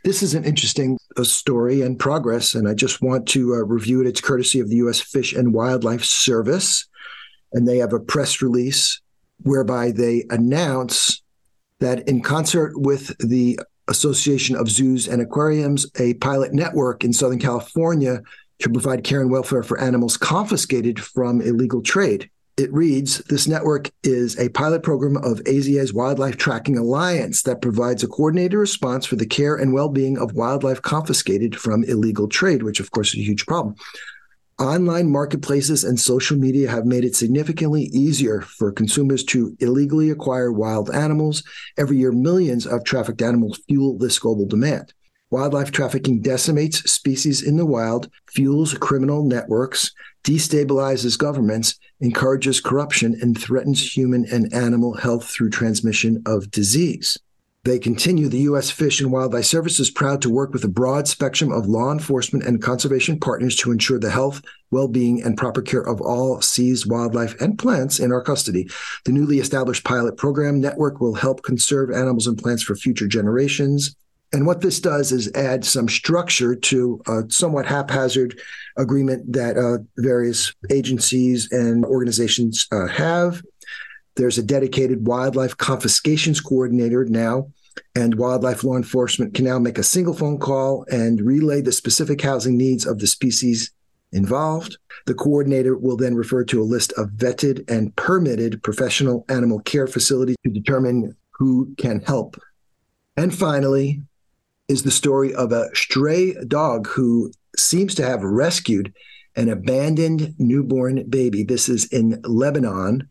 This 0.04 0.22
is 0.22 0.34
an 0.34 0.44
interesting 0.44 0.98
uh, 1.16 1.24
story 1.24 1.82
and 1.82 1.98
progress, 1.98 2.54
and 2.54 2.68
I 2.68 2.74
just 2.74 3.02
want 3.02 3.26
to 3.28 3.54
uh, 3.54 3.64
review 3.64 4.00
it. 4.00 4.06
It's 4.06 4.20
courtesy 4.20 4.60
of 4.60 4.68
the 4.68 4.76
U.S. 4.76 5.00
Fish 5.00 5.32
and 5.32 5.54
Wildlife 5.54 6.04
Service, 6.04 6.86
and 7.52 7.66
they 7.66 7.78
have 7.78 7.92
a 7.92 8.00
press 8.00 8.42
release 8.42 9.00
whereby 9.42 9.90
they 9.90 10.24
announce 10.30 11.22
that, 11.80 12.08
in 12.08 12.22
concert 12.22 12.72
with 12.76 13.16
the 13.18 13.58
Association 13.88 14.56
of 14.56 14.70
Zoos 14.70 15.08
and 15.08 15.20
Aquariums, 15.20 15.90
a 15.98 16.14
pilot 16.14 16.52
network 16.52 17.04
in 17.04 17.12
Southern 17.12 17.40
California 17.40 18.22
to 18.60 18.70
provide 18.70 19.02
care 19.02 19.20
and 19.20 19.30
welfare 19.30 19.62
for 19.62 19.80
animals 19.80 20.16
confiscated 20.16 21.00
from 21.00 21.40
illegal 21.40 21.82
trade. 21.82 22.30
It 22.62 22.72
reads 22.72 23.18
This 23.28 23.48
network 23.48 23.90
is 24.04 24.38
a 24.38 24.48
pilot 24.50 24.84
program 24.84 25.16
of 25.16 25.42
AZA's 25.48 25.92
Wildlife 25.92 26.36
Trafficking 26.36 26.78
Alliance 26.78 27.42
that 27.42 27.60
provides 27.60 28.04
a 28.04 28.06
coordinated 28.06 28.56
response 28.56 29.04
for 29.04 29.16
the 29.16 29.26
care 29.26 29.56
and 29.56 29.72
well 29.72 29.88
being 29.88 30.16
of 30.16 30.34
wildlife 30.34 30.80
confiscated 30.80 31.58
from 31.58 31.82
illegal 31.82 32.28
trade, 32.28 32.62
which, 32.62 32.78
of 32.78 32.92
course, 32.92 33.14
is 33.14 33.18
a 33.18 33.24
huge 33.24 33.46
problem. 33.46 33.74
Online 34.60 35.10
marketplaces 35.10 35.82
and 35.82 35.98
social 35.98 36.38
media 36.38 36.70
have 36.70 36.86
made 36.86 37.04
it 37.04 37.16
significantly 37.16 37.90
easier 37.92 38.42
for 38.42 38.70
consumers 38.70 39.24
to 39.24 39.56
illegally 39.58 40.10
acquire 40.10 40.52
wild 40.52 40.88
animals. 40.88 41.42
Every 41.76 41.96
year, 41.96 42.12
millions 42.12 42.64
of 42.64 42.84
trafficked 42.84 43.22
animals 43.22 43.58
fuel 43.66 43.98
this 43.98 44.20
global 44.20 44.46
demand. 44.46 44.94
Wildlife 45.32 45.70
trafficking 45.70 46.20
decimates 46.20 46.92
species 46.92 47.42
in 47.42 47.56
the 47.56 47.64
wild, 47.64 48.10
fuels 48.30 48.74
criminal 48.74 49.24
networks, 49.24 49.90
destabilizes 50.24 51.18
governments, 51.18 51.76
encourages 52.02 52.60
corruption, 52.60 53.16
and 53.22 53.40
threatens 53.40 53.96
human 53.96 54.26
and 54.30 54.52
animal 54.52 54.92
health 54.92 55.26
through 55.26 55.48
transmission 55.48 56.22
of 56.26 56.50
disease. 56.50 57.16
They 57.64 57.78
continue 57.78 58.28
the 58.28 58.40
U.S. 58.40 58.70
Fish 58.70 59.00
and 59.00 59.10
Wildlife 59.10 59.46
Service 59.46 59.80
is 59.80 59.90
proud 59.90 60.20
to 60.20 60.28
work 60.28 60.52
with 60.52 60.64
a 60.64 60.68
broad 60.68 61.08
spectrum 61.08 61.50
of 61.50 61.64
law 61.64 61.90
enforcement 61.90 62.44
and 62.44 62.60
conservation 62.60 63.18
partners 63.18 63.56
to 63.56 63.72
ensure 63.72 63.98
the 63.98 64.10
health, 64.10 64.42
well 64.70 64.86
being, 64.86 65.22
and 65.22 65.38
proper 65.38 65.62
care 65.62 65.80
of 65.80 66.02
all 66.02 66.42
seas, 66.42 66.86
wildlife, 66.86 67.40
and 67.40 67.58
plants 67.58 67.98
in 67.98 68.12
our 68.12 68.22
custody. 68.22 68.68
The 69.06 69.12
newly 69.12 69.38
established 69.38 69.84
pilot 69.84 70.18
program 70.18 70.60
network 70.60 71.00
will 71.00 71.14
help 71.14 71.42
conserve 71.42 71.90
animals 71.90 72.26
and 72.26 72.36
plants 72.36 72.62
for 72.62 72.76
future 72.76 73.08
generations. 73.08 73.96
And 74.32 74.46
what 74.46 74.62
this 74.62 74.80
does 74.80 75.12
is 75.12 75.30
add 75.34 75.64
some 75.64 75.88
structure 75.88 76.54
to 76.54 77.02
a 77.06 77.22
somewhat 77.28 77.66
haphazard 77.66 78.40
agreement 78.78 79.30
that 79.32 79.58
uh, 79.58 79.84
various 79.98 80.54
agencies 80.70 81.50
and 81.52 81.84
organizations 81.84 82.66
uh, 82.72 82.86
have. 82.86 83.42
There's 84.16 84.38
a 84.38 84.42
dedicated 84.42 85.06
wildlife 85.06 85.56
confiscations 85.56 86.40
coordinator 86.40 87.04
now, 87.04 87.50
and 87.94 88.14
wildlife 88.14 88.64
law 88.64 88.76
enforcement 88.76 89.34
can 89.34 89.44
now 89.44 89.58
make 89.58 89.78
a 89.78 89.82
single 89.82 90.14
phone 90.14 90.38
call 90.38 90.86
and 90.90 91.20
relay 91.20 91.60
the 91.60 91.72
specific 91.72 92.20
housing 92.20 92.56
needs 92.56 92.86
of 92.86 92.98
the 92.98 93.06
species 93.06 93.70
involved. 94.12 94.76
The 95.06 95.14
coordinator 95.14 95.76
will 95.76 95.96
then 95.96 96.14
refer 96.14 96.44
to 96.44 96.62
a 96.62 96.64
list 96.64 96.92
of 96.92 97.10
vetted 97.10 97.68
and 97.70 97.94
permitted 97.96 98.62
professional 98.62 99.24
animal 99.28 99.60
care 99.60 99.86
facilities 99.86 100.36
to 100.44 100.50
determine 100.50 101.16
who 101.30 101.74
can 101.76 102.00
help. 102.00 102.40
And 103.16 103.34
finally, 103.34 104.02
is 104.72 104.82
the 104.82 104.90
story 104.90 105.34
of 105.34 105.52
a 105.52 105.68
stray 105.74 106.34
dog 106.48 106.88
who 106.88 107.30
seems 107.56 107.94
to 107.94 108.04
have 108.04 108.24
rescued 108.24 108.92
an 109.36 109.48
abandoned 109.48 110.34
newborn 110.38 111.08
baby. 111.08 111.44
This 111.44 111.68
is 111.68 111.84
in 111.92 112.20
Lebanon 112.24 113.08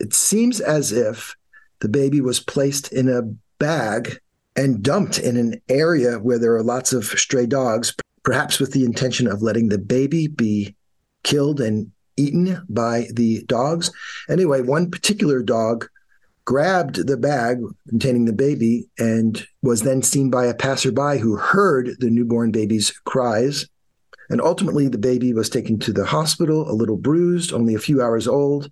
it 0.00 0.12
seems 0.12 0.60
as 0.60 0.92
if 0.92 1.36
the 1.80 1.88
baby 1.88 2.20
was 2.20 2.40
placed 2.40 2.92
in 2.92 3.08
a 3.08 3.22
bag 3.58 4.18
and 4.56 4.82
dumped 4.82 5.18
in 5.18 5.36
an 5.36 5.60
area 5.68 6.18
where 6.18 6.38
there 6.38 6.54
are 6.54 6.62
lots 6.62 6.92
of 6.92 7.04
stray 7.04 7.46
dogs, 7.46 7.94
perhaps 8.22 8.58
with 8.58 8.72
the 8.72 8.84
intention 8.84 9.26
of 9.26 9.42
letting 9.42 9.68
the 9.68 9.78
baby 9.78 10.28
be 10.28 10.74
killed 11.22 11.60
and 11.60 11.90
eaten 12.16 12.64
by 12.68 13.06
the 13.12 13.44
dogs. 13.44 13.90
Anyway, 14.28 14.60
one 14.60 14.90
particular 14.90 15.42
dog 15.42 15.88
grabbed 16.44 17.06
the 17.06 17.16
bag 17.16 17.58
containing 17.88 18.26
the 18.26 18.32
baby 18.32 18.86
and 18.98 19.46
was 19.62 19.82
then 19.82 20.02
seen 20.02 20.30
by 20.30 20.46
a 20.46 20.54
passerby 20.54 21.18
who 21.18 21.36
heard 21.36 21.90
the 22.00 22.10
newborn 22.10 22.50
baby's 22.50 22.90
cries. 22.90 23.66
And 24.30 24.40
ultimately, 24.40 24.88
the 24.88 24.98
baby 24.98 25.32
was 25.32 25.50
taken 25.50 25.78
to 25.80 25.92
the 25.92 26.06
hospital, 26.06 26.70
a 26.70 26.72
little 26.72 26.96
bruised, 26.96 27.52
only 27.52 27.74
a 27.74 27.78
few 27.78 28.02
hours 28.02 28.26
old 28.26 28.70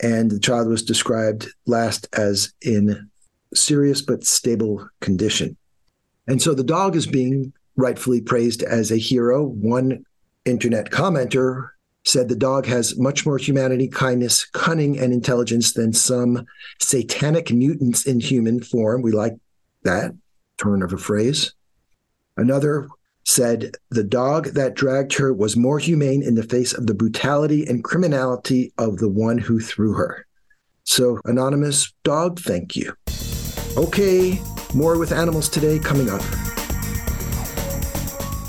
and 0.00 0.30
the 0.30 0.38
child 0.38 0.68
was 0.68 0.82
described 0.82 1.48
last 1.66 2.08
as 2.12 2.52
in 2.62 3.10
serious 3.54 4.02
but 4.02 4.24
stable 4.24 4.88
condition. 5.00 5.56
And 6.26 6.40
so 6.40 6.54
the 6.54 6.64
dog 6.64 6.96
is 6.96 7.06
being 7.06 7.52
rightfully 7.76 8.20
praised 8.20 8.62
as 8.62 8.90
a 8.90 8.96
hero. 8.96 9.44
One 9.44 10.04
internet 10.44 10.90
commenter 10.90 11.70
said 12.04 12.28
the 12.28 12.36
dog 12.36 12.66
has 12.66 12.98
much 12.98 13.24
more 13.24 13.38
humanity, 13.38 13.88
kindness, 13.88 14.44
cunning, 14.44 14.98
and 14.98 15.12
intelligence 15.12 15.72
than 15.72 15.92
some 15.92 16.46
satanic 16.80 17.50
mutants 17.50 18.06
in 18.06 18.20
human 18.20 18.60
form. 18.60 19.02
We 19.02 19.12
like 19.12 19.34
that 19.82 20.12
turn 20.58 20.82
of 20.82 20.92
a 20.92 20.98
phrase. 20.98 21.52
Another 22.36 22.88
said 23.24 23.74
the 23.90 24.04
dog 24.04 24.48
that 24.48 24.74
dragged 24.74 25.14
her 25.14 25.32
was 25.32 25.56
more 25.56 25.78
humane 25.78 26.22
in 26.22 26.34
the 26.34 26.42
face 26.42 26.74
of 26.74 26.86
the 26.86 26.94
brutality 26.94 27.64
and 27.66 27.82
criminality 27.82 28.72
of 28.76 28.98
the 28.98 29.08
one 29.08 29.38
who 29.38 29.60
threw 29.60 29.94
her. 29.94 30.26
So, 30.84 31.18
anonymous 31.24 31.92
dog, 32.02 32.38
thank 32.38 32.76
you. 32.76 32.94
Okay, 33.78 34.38
more 34.74 34.98
with 34.98 35.12
animals 35.12 35.48
today 35.48 35.78
coming 35.78 36.10
up. 36.10 36.22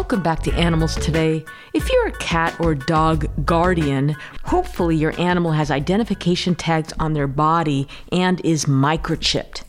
Welcome 0.03 0.21
back 0.21 0.43
to 0.43 0.53
Animals 0.55 0.97
Today. 0.97 1.45
If 1.71 1.89
you're 1.89 2.07
a 2.07 2.17
cat 2.17 2.59
or 2.59 2.75
dog 2.75 3.25
guardian, 3.45 4.17
hopefully 4.43 4.97
your 4.97 5.17
animal 5.17 5.53
has 5.53 5.71
identification 5.71 6.55
tags 6.55 6.91
on 6.99 7.13
their 7.13 7.25
body 7.25 7.87
and 8.11 8.45
is 8.45 8.65
microchipped. 8.65 9.63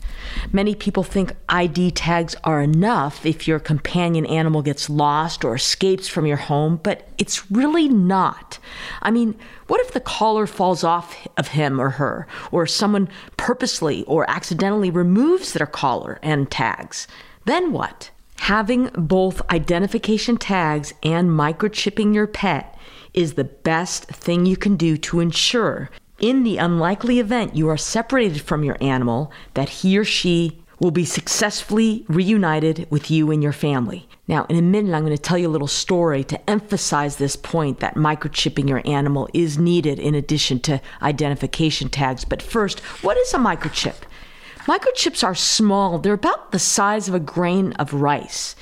Many 0.51 0.75
people 0.75 1.03
think 1.03 1.37
ID 1.47 1.91
tags 1.91 2.35
are 2.43 2.61
enough 2.61 3.25
if 3.25 3.47
your 3.47 3.59
companion 3.59 4.25
animal 4.25 4.61
gets 4.61 4.89
lost 4.89 5.45
or 5.45 5.55
escapes 5.55 6.09
from 6.09 6.25
your 6.25 6.35
home, 6.35 6.81
but 6.83 7.07
it's 7.17 7.49
really 7.49 7.87
not. 7.87 8.59
I 9.01 9.11
mean, 9.11 9.39
what 9.67 9.79
if 9.79 9.93
the 9.93 10.01
collar 10.01 10.47
falls 10.47 10.83
off 10.83 11.15
of 11.37 11.47
him 11.47 11.79
or 11.79 11.91
her, 11.91 12.27
or 12.51 12.67
someone 12.67 13.07
purposely 13.37 14.03
or 14.03 14.29
accidentally 14.29 14.91
removes 14.91 15.53
their 15.53 15.65
collar 15.65 16.19
and 16.21 16.51
tags? 16.51 17.07
Then 17.45 17.71
what? 17.71 18.09
Having 18.37 18.91
both 18.95 19.41
identification 19.49 20.37
tags 20.37 20.93
and 21.01 21.29
microchipping 21.29 22.13
your 22.13 22.27
pet 22.27 22.77
is 23.13 23.33
the 23.33 23.43
best 23.43 24.05
thing 24.05 24.45
you 24.45 24.57
can 24.57 24.75
do 24.75 24.97
to 24.97 25.19
ensure, 25.19 25.89
in 26.19 26.43
the 26.43 26.57
unlikely 26.57 27.19
event 27.19 27.55
you 27.55 27.67
are 27.69 27.77
separated 27.77 28.41
from 28.41 28.63
your 28.63 28.77
animal, 28.81 29.31
that 29.53 29.69
he 29.69 29.97
or 29.97 30.05
she 30.05 30.61
will 30.79 30.91
be 30.91 31.05
successfully 31.05 32.05
reunited 32.07 32.85
with 32.89 33.09
you 33.09 33.31
and 33.31 33.41
your 33.41 33.53
family. 33.53 34.07
Now, 34.27 34.45
in 34.49 34.57
a 34.57 34.61
minute, 34.61 34.93
I'm 34.93 35.05
going 35.05 35.15
to 35.15 35.21
tell 35.21 35.37
you 35.37 35.47
a 35.47 35.49
little 35.49 35.67
story 35.67 36.23
to 36.25 36.49
emphasize 36.49 37.15
this 37.15 37.35
point 37.35 37.79
that 37.79 37.95
microchipping 37.95 38.67
your 38.67 38.81
animal 38.85 39.29
is 39.33 39.57
needed 39.57 39.99
in 39.99 40.15
addition 40.15 40.59
to 40.61 40.81
identification 41.01 41.89
tags. 41.89 42.25
But 42.25 42.41
first, 42.41 42.79
what 43.01 43.17
is 43.17 43.33
a 43.33 43.37
microchip? 43.37 43.95
Microchips 44.65 45.23
are 45.23 45.35
small, 45.35 45.99
they're 45.99 46.13
about 46.13 46.51
the 46.51 46.57
size 46.57 47.07
of 47.07 47.13
a 47.13 47.19
grain 47.19 47.73
of 47.73 47.93
rice. 47.93 48.55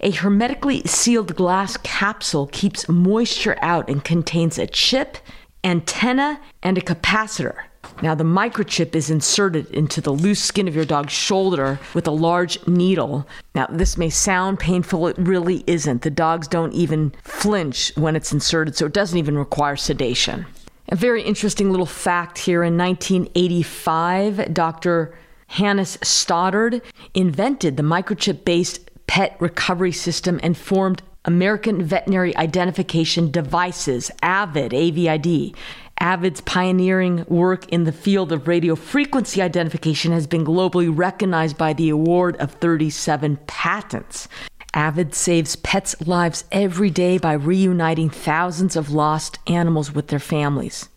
A 0.00 0.10
hermetically 0.10 0.80
sealed 0.86 1.36
glass 1.36 1.76
capsule 1.76 2.46
keeps 2.46 2.88
moisture 2.88 3.58
out 3.60 3.90
and 3.90 4.02
contains 4.02 4.56
a 4.56 4.66
chip, 4.66 5.18
antenna, 5.62 6.40
and 6.62 6.78
a 6.78 6.80
capacitor. 6.80 7.64
Now, 8.00 8.14
the 8.14 8.24
microchip 8.24 8.94
is 8.94 9.10
inserted 9.10 9.70
into 9.70 10.00
the 10.00 10.12
loose 10.12 10.42
skin 10.42 10.66
of 10.66 10.74
your 10.74 10.86
dog's 10.86 11.12
shoulder 11.12 11.78
with 11.92 12.06
a 12.06 12.10
large 12.10 12.66
needle. 12.66 13.28
Now, 13.54 13.66
this 13.68 13.98
may 13.98 14.08
sound 14.08 14.58
painful, 14.58 15.08
it 15.08 15.18
really 15.18 15.62
isn't. 15.66 16.00
The 16.00 16.10
dogs 16.10 16.48
don't 16.48 16.72
even 16.72 17.12
flinch 17.22 17.92
when 17.96 18.16
it's 18.16 18.32
inserted, 18.32 18.76
so 18.76 18.86
it 18.86 18.94
doesn't 18.94 19.18
even 19.18 19.36
require 19.36 19.76
sedation. 19.76 20.46
A 20.88 20.96
very 20.96 21.22
interesting 21.22 21.70
little 21.70 21.84
fact 21.84 22.38
here 22.38 22.64
in 22.64 22.78
1985, 22.78 24.54
Dr. 24.54 25.14
Hannis 25.50 25.98
Stoddard 26.00 26.80
invented 27.12 27.76
the 27.76 27.82
microchip 27.82 28.44
based 28.44 28.88
pet 29.08 29.36
recovery 29.40 29.90
system 29.90 30.38
and 30.44 30.56
formed 30.56 31.02
American 31.24 31.82
Veterinary 31.82 32.36
Identification 32.36 33.32
Devices, 33.32 34.12
AVID, 34.22 34.72
AVID. 34.72 35.56
AVID's 36.00 36.40
pioneering 36.42 37.24
work 37.26 37.68
in 37.70 37.82
the 37.82 37.90
field 37.90 38.30
of 38.30 38.46
radio 38.46 38.76
frequency 38.76 39.42
identification 39.42 40.12
has 40.12 40.28
been 40.28 40.44
globally 40.44 40.88
recognized 40.88 41.58
by 41.58 41.72
the 41.72 41.88
award 41.90 42.36
of 42.36 42.52
37 42.52 43.36
patents. 43.48 44.28
AVID 44.72 45.16
saves 45.16 45.56
pets' 45.56 46.00
lives 46.06 46.44
every 46.52 46.90
day 46.90 47.18
by 47.18 47.32
reuniting 47.32 48.08
thousands 48.08 48.76
of 48.76 48.92
lost 48.92 49.40
animals 49.48 49.92
with 49.92 50.06
their 50.08 50.20
families. 50.20 50.88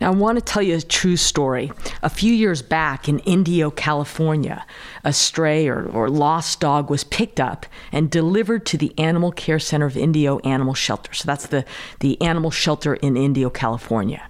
Now, 0.00 0.12
I 0.12 0.14
want 0.14 0.38
to 0.38 0.44
tell 0.44 0.62
you 0.62 0.76
a 0.76 0.80
true 0.80 1.16
story. 1.16 1.72
A 2.02 2.10
few 2.10 2.32
years 2.32 2.62
back 2.62 3.08
in 3.08 3.20
Indio, 3.20 3.70
California, 3.70 4.66
a 5.04 5.12
stray 5.12 5.68
or, 5.68 5.86
or 5.86 6.08
lost 6.08 6.60
dog 6.60 6.90
was 6.90 7.04
picked 7.04 7.38
up 7.38 7.66
and 7.92 8.10
delivered 8.10 8.66
to 8.66 8.78
the 8.78 8.92
Animal 8.98 9.32
Care 9.32 9.58
Center 9.58 9.86
of 9.86 9.96
Indio 9.96 10.38
Animal 10.40 10.74
Shelter. 10.74 11.12
So 11.12 11.26
that's 11.26 11.46
the, 11.46 11.64
the 12.00 12.20
animal 12.20 12.50
shelter 12.50 12.94
in 12.94 13.16
Indio, 13.16 13.50
California. 13.50 14.26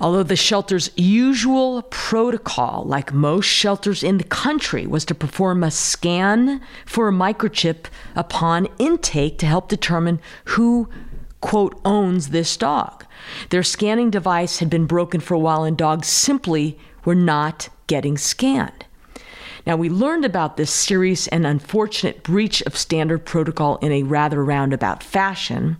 Although 0.00 0.22
the 0.22 0.36
shelter's 0.36 0.90
usual 0.96 1.82
protocol, 1.82 2.84
like 2.84 3.12
most 3.12 3.46
shelters 3.46 4.02
in 4.02 4.18
the 4.18 4.24
country, 4.24 4.86
was 4.86 5.04
to 5.06 5.14
perform 5.14 5.62
a 5.62 5.70
scan 5.70 6.60
for 6.86 7.08
a 7.08 7.12
microchip 7.12 7.86
upon 8.16 8.66
intake 8.78 9.38
to 9.38 9.46
help 9.46 9.68
determine 9.68 10.20
who 10.46 10.88
quote, 11.42 11.78
owns 11.84 12.30
this 12.30 12.56
dog. 12.56 13.04
Their 13.50 13.62
scanning 13.62 14.10
device 14.10 14.60
had 14.60 14.70
been 14.70 14.86
broken 14.86 15.20
for 15.20 15.34
a 15.34 15.38
while, 15.38 15.64
and 15.64 15.76
dogs 15.76 16.08
simply 16.08 16.78
were 17.04 17.14
not 17.14 17.68
getting 17.86 18.16
scanned. 18.16 18.86
Now, 19.66 19.76
we 19.76 19.88
learned 19.88 20.24
about 20.24 20.56
this 20.56 20.70
serious 20.70 21.28
and 21.28 21.46
unfortunate 21.46 22.22
breach 22.22 22.62
of 22.62 22.76
standard 22.76 23.24
protocol 23.24 23.76
in 23.76 23.92
a 23.92 24.02
rather 24.02 24.44
roundabout 24.44 25.02
fashion. 25.02 25.76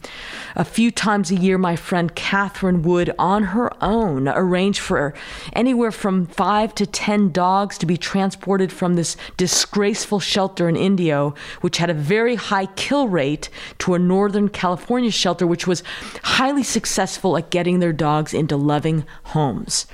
A 0.54 0.64
few 0.64 0.90
times 0.90 1.30
a 1.30 1.36
year, 1.36 1.58
my 1.58 1.74
friend 1.74 2.14
Catherine 2.14 2.82
would, 2.82 3.12
on 3.18 3.42
her 3.44 3.72
own, 3.82 4.28
arrange 4.28 4.78
for 4.78 5.14
anywhere 5.52 5.90
from 5.90 6.26
five 6.26 6.74
to 6.76 6.86
ten 6.86 7.32
dogs 7.32 7.76
to 7.78 7.86
be 7.86 7.96
transported 7.96 8.72
from 8.72 8.94
this 8.94 9.16
disgraceful 9.36 10.20
shelter 10.20 10.68
in 10.68 10.76
Indio, 10.76 11.34
which 11.60 11.78
had 11.78 11.90
a 11.90 11.94
very 11.94 12.36
high 12.36 12.66
kill 12.66 13.08
rate, 13.08 13.48
to 13.78 13.94
a 13.94 13.98
Northern 13.98 14.48
California 14.48 15.10
shelter, 15.10 15.46
which 15.46 15.66
was 15.66 15.82
highly 16.22 16.62
successful 16.62 17.36
at 17.36 17.50
getting 17.50 17.80
their 17.80 17.92
dogs 17.92 18.32
into 18.32 18.56
loving 18.56 19.04
homes. 19.24 19.86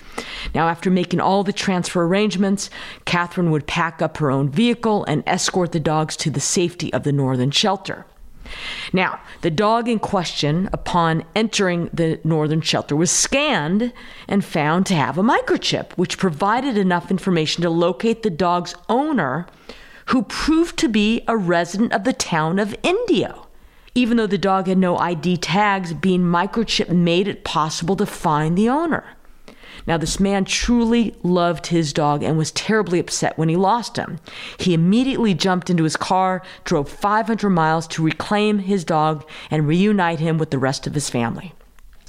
Now, 0.54 0.68
after 0.68 0.90
making 0.90 1.20
all 1.20 1.44
the 1.44 1.52
transfer 1.52 2.04
arrangements, 2.04 2.70
Catherine 3.04 3.50
would 3.50 3.66
up 3.78 4.16
her 4.18 4.30
own 4.30 4.48
vehicle 4.48 5.04
and 5.04 5.22
escort 5.26 5.72
the 5.72 5.80
dogs 5.80 6.16
to 6.16 6.30
the 6.30 6.40
safety 6.40 6.92
of 6.92 7.04
the 7.04 7.12
northern 7.12 7.50
shelter. 7.50 8.06
Now, 8.92 9.20
the 9.42 9.50
dog 9.50 9.88
in 9.88 9.98
question, 9.98 10.68
upon 10.72 11.24
entering 11.36 11.90
the 11.92 12.18
northern 12.24 12.60
shelter, 12.60 12.96
was 12.96 13.10
scanned 13.10 13.92
and 14.26 14.44
found 14.44 14.86
to 14.86 14.94
have 14.94 15.18
a 15.18 15.22
microchip, 15.22 15.92
which 15.92 16.18
provided 16.18 16.76
enough 16.76 17.10
information 17.10 17.62
to 17.62 17.70
locate 17.70 18.22
the 18.22 18.30
dog's 18.30 18.74
owner, 18.88 19.46
who 20.06 20.22
proved 20.22 20.78
to 20.78 20.88
be 20.88 21.22
a 21.28 21.36
resident 21.36 21.92
of 21.92 22.04
the 22.04 22.12
town 22.12 22.58
of 22.58 22.74
Indio. 22.82 23.46
Even 23.94 24.16
though 24.16 24.26
the 24.26 24.38
dog 24.38 24.66
had 24.66 24.78
no 24.78 24.96
ID 24.96 25.36
tags, 25.38 25.92
being 25.92 26.22
microchip 26.22 26.88
made 26.88 27.28
it 27.28 27.44
possible 27.44 27.96
to 27.96 28.06
find 28.06 28.56
the 28.56 28.68
owner. 28.68 29.04
Now, 29.88 29.96
this 29.96 30.20
man 30.20 30.44
truly 30.44 31.14
loved 31.22 31.68
his 31.68 31.94
dog 31.94 32.22
and 32.22 32.36
was 32.36 32.52
terribly 32.52 32.98
upset 32.98 33.38
when 33.38 33.48
he 33.48 33.56
lost 33.56 33.96
him. 33.96 34.20
He 34.58 34.74
immediately 34.74 35.32
jumped 35.32 35.70
into 35.70 35.84
his 35.84 35.96
car, 35.96 36.42
drove 36.64 36.90
500 36.90 37.48
miles 37.48 37.88
to 37.88 38.04
reclaim 38.04 38.58
his 38.58 38.84
dog 38.84 39.26
and 39.50 39.66
reunite 39.66 40.20
him 40.20 40.36
with 40.36 40.50
the 40.50 40.58
rest 40.58 40.86
of 40.86 40.92
his 40.92 41.08
family. 41.08 41.54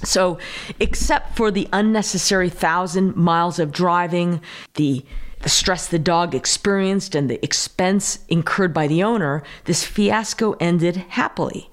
So, 0.04 0.38
except 0.78 1.36
for 1.36 1.50
the 1.50 1.68
unnecessary 1.72 2.50
thousand 2.50 3.16
miles 3.16 3.58
of 3.58 3.72
driving, 3.72 4.42
the 4.74 5.02
the 5.40 5.48
stress 5.48 5.86
the 5.86 5.98
dog 5.98 6.34
experienced 6.34 7.14
and 7.14 7.30
the 7.30 7.42
expense 7.42 8.18
incurred 8.28 8.74
by 8.74 8.86
the 8.86 9.02
owner, 9.02 9.42
this 9.64 9.84
fiasco 9.84 10.52
ended 10.60 10.96
happily. 10.96 11.70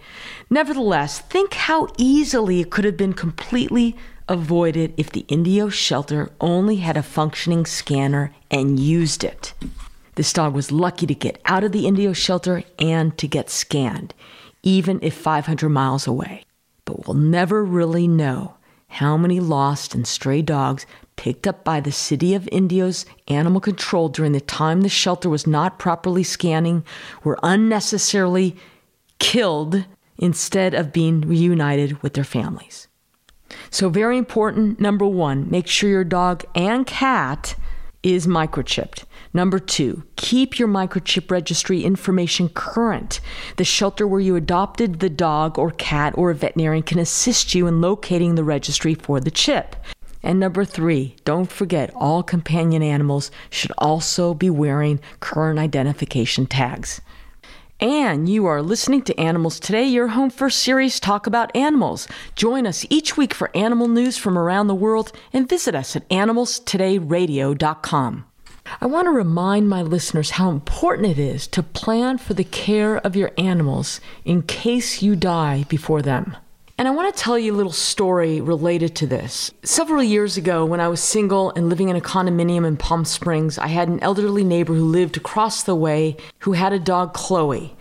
Nevertheless, 0.50 1.20
think 1.20 1.54
how 1.54 1.90
easily 1.98 2.62
it 2.62 2.70
could 2.70 2.86
have 2.86 2.96
been 2.96 3.12
completely 3.12 3.98
avoided 4.28 4.94
if 4.98 5.12
the 5.12 5.26
Indio 5.28 5.70
shelter 5.70 6.30
only 6.42 6.78
had 6.78 6.98
a 6.98 7.04
functioning 7.04 7.66
scanner 7.66 8.34
and 8.52 8.80
used 8.80 9.24
it. 9.24 9.54
This 10.16 10.34
dog 10.34 10.54
was 10.54 10.72
lucky 10.72 11.06
to 11.06 11.14
get 11.14 11.40
out 11.46 11.64
of 11.64 11.72
the 11.72 11.86
Indio 11.86 12.14
shelter 12.14 12.64
and 12.80 13.18
to 13.18 13.28
get 13.28 13.50
scanned, 13.50 14.14
even 14.64 15.00
if 15.02 15.14
500 15.14 15.70
miles 15.70 16.08
away. 16.08 16.44
But 16.86 17.06
we'll 17.06 17.16
never 17.18 17.64
really 17.64 18.08
know 18.08 18.56
how 18.88 19.18
many 19.18 19.40
lost 19.40 19.94
and 19.94 20.08
stray 20.08 20.42
dogs 20.42 20.86
picked 21.18 21.46
up 21.46 21.64
by 21.64 21.80
the 21.80 21.92
city 21.92 22.34
of 22.34 22.48
Indio's 22.52 23.06
animal 23.28 23.60
control 23.60 24.08
during 24.10 24.32
the 24.32 24.42
time 24.42 24.82
the 24.82 24.90
shelter 24.90 25.30
was 25.30 25.46
not 25.46 25.80
properly 25.80 26.24
scanning 26.24 26.84
were 27.24 27.38
unnecessarily 27.44 28.56
killed 29.20 29.86
instead 30.18 30.74
of 30.74 30.94
being 30.94 31.22
reunited 31.22 32.02
with 32.02 32.14
their 32.14 32.24
families. 32.24 32.87
So, 33.70 33.90
very 33.90 34.18
important 34.18 34.80
number 34.80 35.06
one, 35.06 35.50
make 35.50 35.68
sure 35.68 35.90
your 35.90 36.04
dog 36.04 36.44
and 36.56 36.86
cat 36.86 37.56
is 38.04 38.28
microchipped. 38.28 39.04
Number 39.34 39.60
two, 39.60 40.04
keep 40.16 40.58
your 40.58 40.68
microchip 40.68 41.30
registry 41.30 41.84
information 41.84 42.50
current. 42.50 43.20
The 43.58 43.64
shelter 43.64 44.08
where 44.08 44.20
you 44.20 44.36
adopted 44.36 45.00
the 45.00 45.10
dog 45.10 45.60
or 45.60 45.72
cat 45.72 46.14
or 46.18 46.32
a 46.32 46.36
veterinarian 46.36 46.84
can 46.84 47.00
assist 47.00 47.54
you 47.54 47.68
in 47.68 47.82
locating 47.82 48.36
the 48.36 48.44
registry 48.44 48.94
for 48.94 49.20
the 49.20 49.32
chip. 49.32 49.76
And 50.24 50.40
number 50.40 50.66
three, 50.66 51.16
don't 51.26 51.52
forget 51.52 51.92
all 51.96 52.24
companion 52.24 52.82
animals 52.82 53.30
should 53.50 53.72
also 53.78 54.34
be 54.34 54.50
wearing 54.50 55.00
current 55.20 55.60
identification 55.60 56.48
tags. 56.48 57.02
And 57.80 58.28
you 58.28 58.48
are 58.48 58.64
listening 58.64 59.04
to 59.04 59.20
Animals 59.20 59.60
Today, 59.60 59.84
your 59.84 60.08
home 60.08 60.32
for 60.32 60.50
serious 60.50 61.00
talk 61.00 61.28
about 61.28 61.56
animals. 61.56 62.08
Join 62.36 62.66
us 62.66 62.88
each 62.90 63.16
week 63.16 63.36
for 63.36 63.56
animal 63.56 63.88
news 63.88 64.18
from 64.18 64.36
around 64.36 64.66
the 64.66 64.74
world 64.74 65.12
and 65.32 65.48
visit 65.48 65.76
us 65.76 65.96
at 65.96 66.10
animalstodayradio.com. 66.10 68.26
I 68.82 68.86
want 68.88 69.06
to 69.06 69.12
remind 69.12 69.70
my 69.70 69.84
listeners 69.84 70.32
how 70.32 70.50
important 70.50 71.08
it 71.08 71.20
is 71.20 71.46
to 71.50 71.62
plan 71.62 72.18
for 72.18 72.34
the 72.34 72.44
care 72.44 72.98
of 72.98 73.16
your 73.16 73.30
animals 73.38 74.02
in 74.26 74.42
case 74.42 75.04
you 75.04 75.16
die 75.16 75.66
before 75.70 76.02
them. 76.02 76.36
And 76.80 76.88
I 76.88 76.92
want 76.92 77.14
to 77.14 77.24
tell 77.24 77.40
you 77.40 77.56
a 77.56 77.58
little 77.58 77.72
story 77.72 78.40
related 78.40 78.96
to 78.98 79.08
this. 79.08 79.52
Several 79.64 80.04
years 80.04 80.38
ago, 80.38 80.64
when 80.64 80.80
I 80.80 80.88
was 80.88 81.02
single 81.02 81.50
and 81.56 81.70
living 81.70 81.90
in 81.90 81.96
a 81.96 82.02
condominium 82.02 82.68
in 82.68 82.78
Palm 82.78 83.04
Springs, 83.04 83.58
I 83.58 83.66
had 83.66 83.88
an 83.88 84.00
elderly 84.02 84.44
neighbor 84.44 84.76
who 84.76 84.86
lived 84.86 85.18
across 85.18 85.64
the 85.64 85.74
way 85.74 86.18
who 86.40 86.52
had 86.52 86.74
a 86.74 86.80
dog, 86.80 87.16
Chloe. 87.16 87.76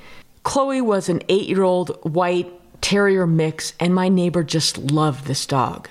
Chloe 0.45 0.81
was 0.81 1.11
an 1.11 1.23
eight 1.29 1.47
year 1.47 1.63
old 1.63 1.91
white 2.11 2.51
terrier 2.81 3.27
mix, 3.27 3.75
and 3.79 3.95
my 3.95 4.09
neighbor 4.09 4.43
just 4.43 4.79
loved 4.79 5.27
this 5.27 5.45
dog. 5.45 5.91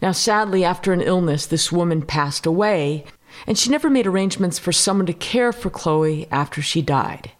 Now, 0.00 0.12
sadly, 0.12 0.64
after 0.64 0.94
an 0.94 1.02
illness, 1.02 1.44
this 1.44 1.70
woman 1.70 2.00
passed 2.00 2.46
away, 2.46 3.04
and 3.46 3.58
she 3.58 3.68
never 3.68 3.90
made 3.90 4.06
arrangements 4.06 4.58
for 4.58 4.72
someone 4.72 5.06
to 5.06 5.12
care 5.12 5.52
for 5.52 5.68
Chloe 5.68 6.26
after 6.30 6.62
she 6.62 6.80
died. 6.80 7.32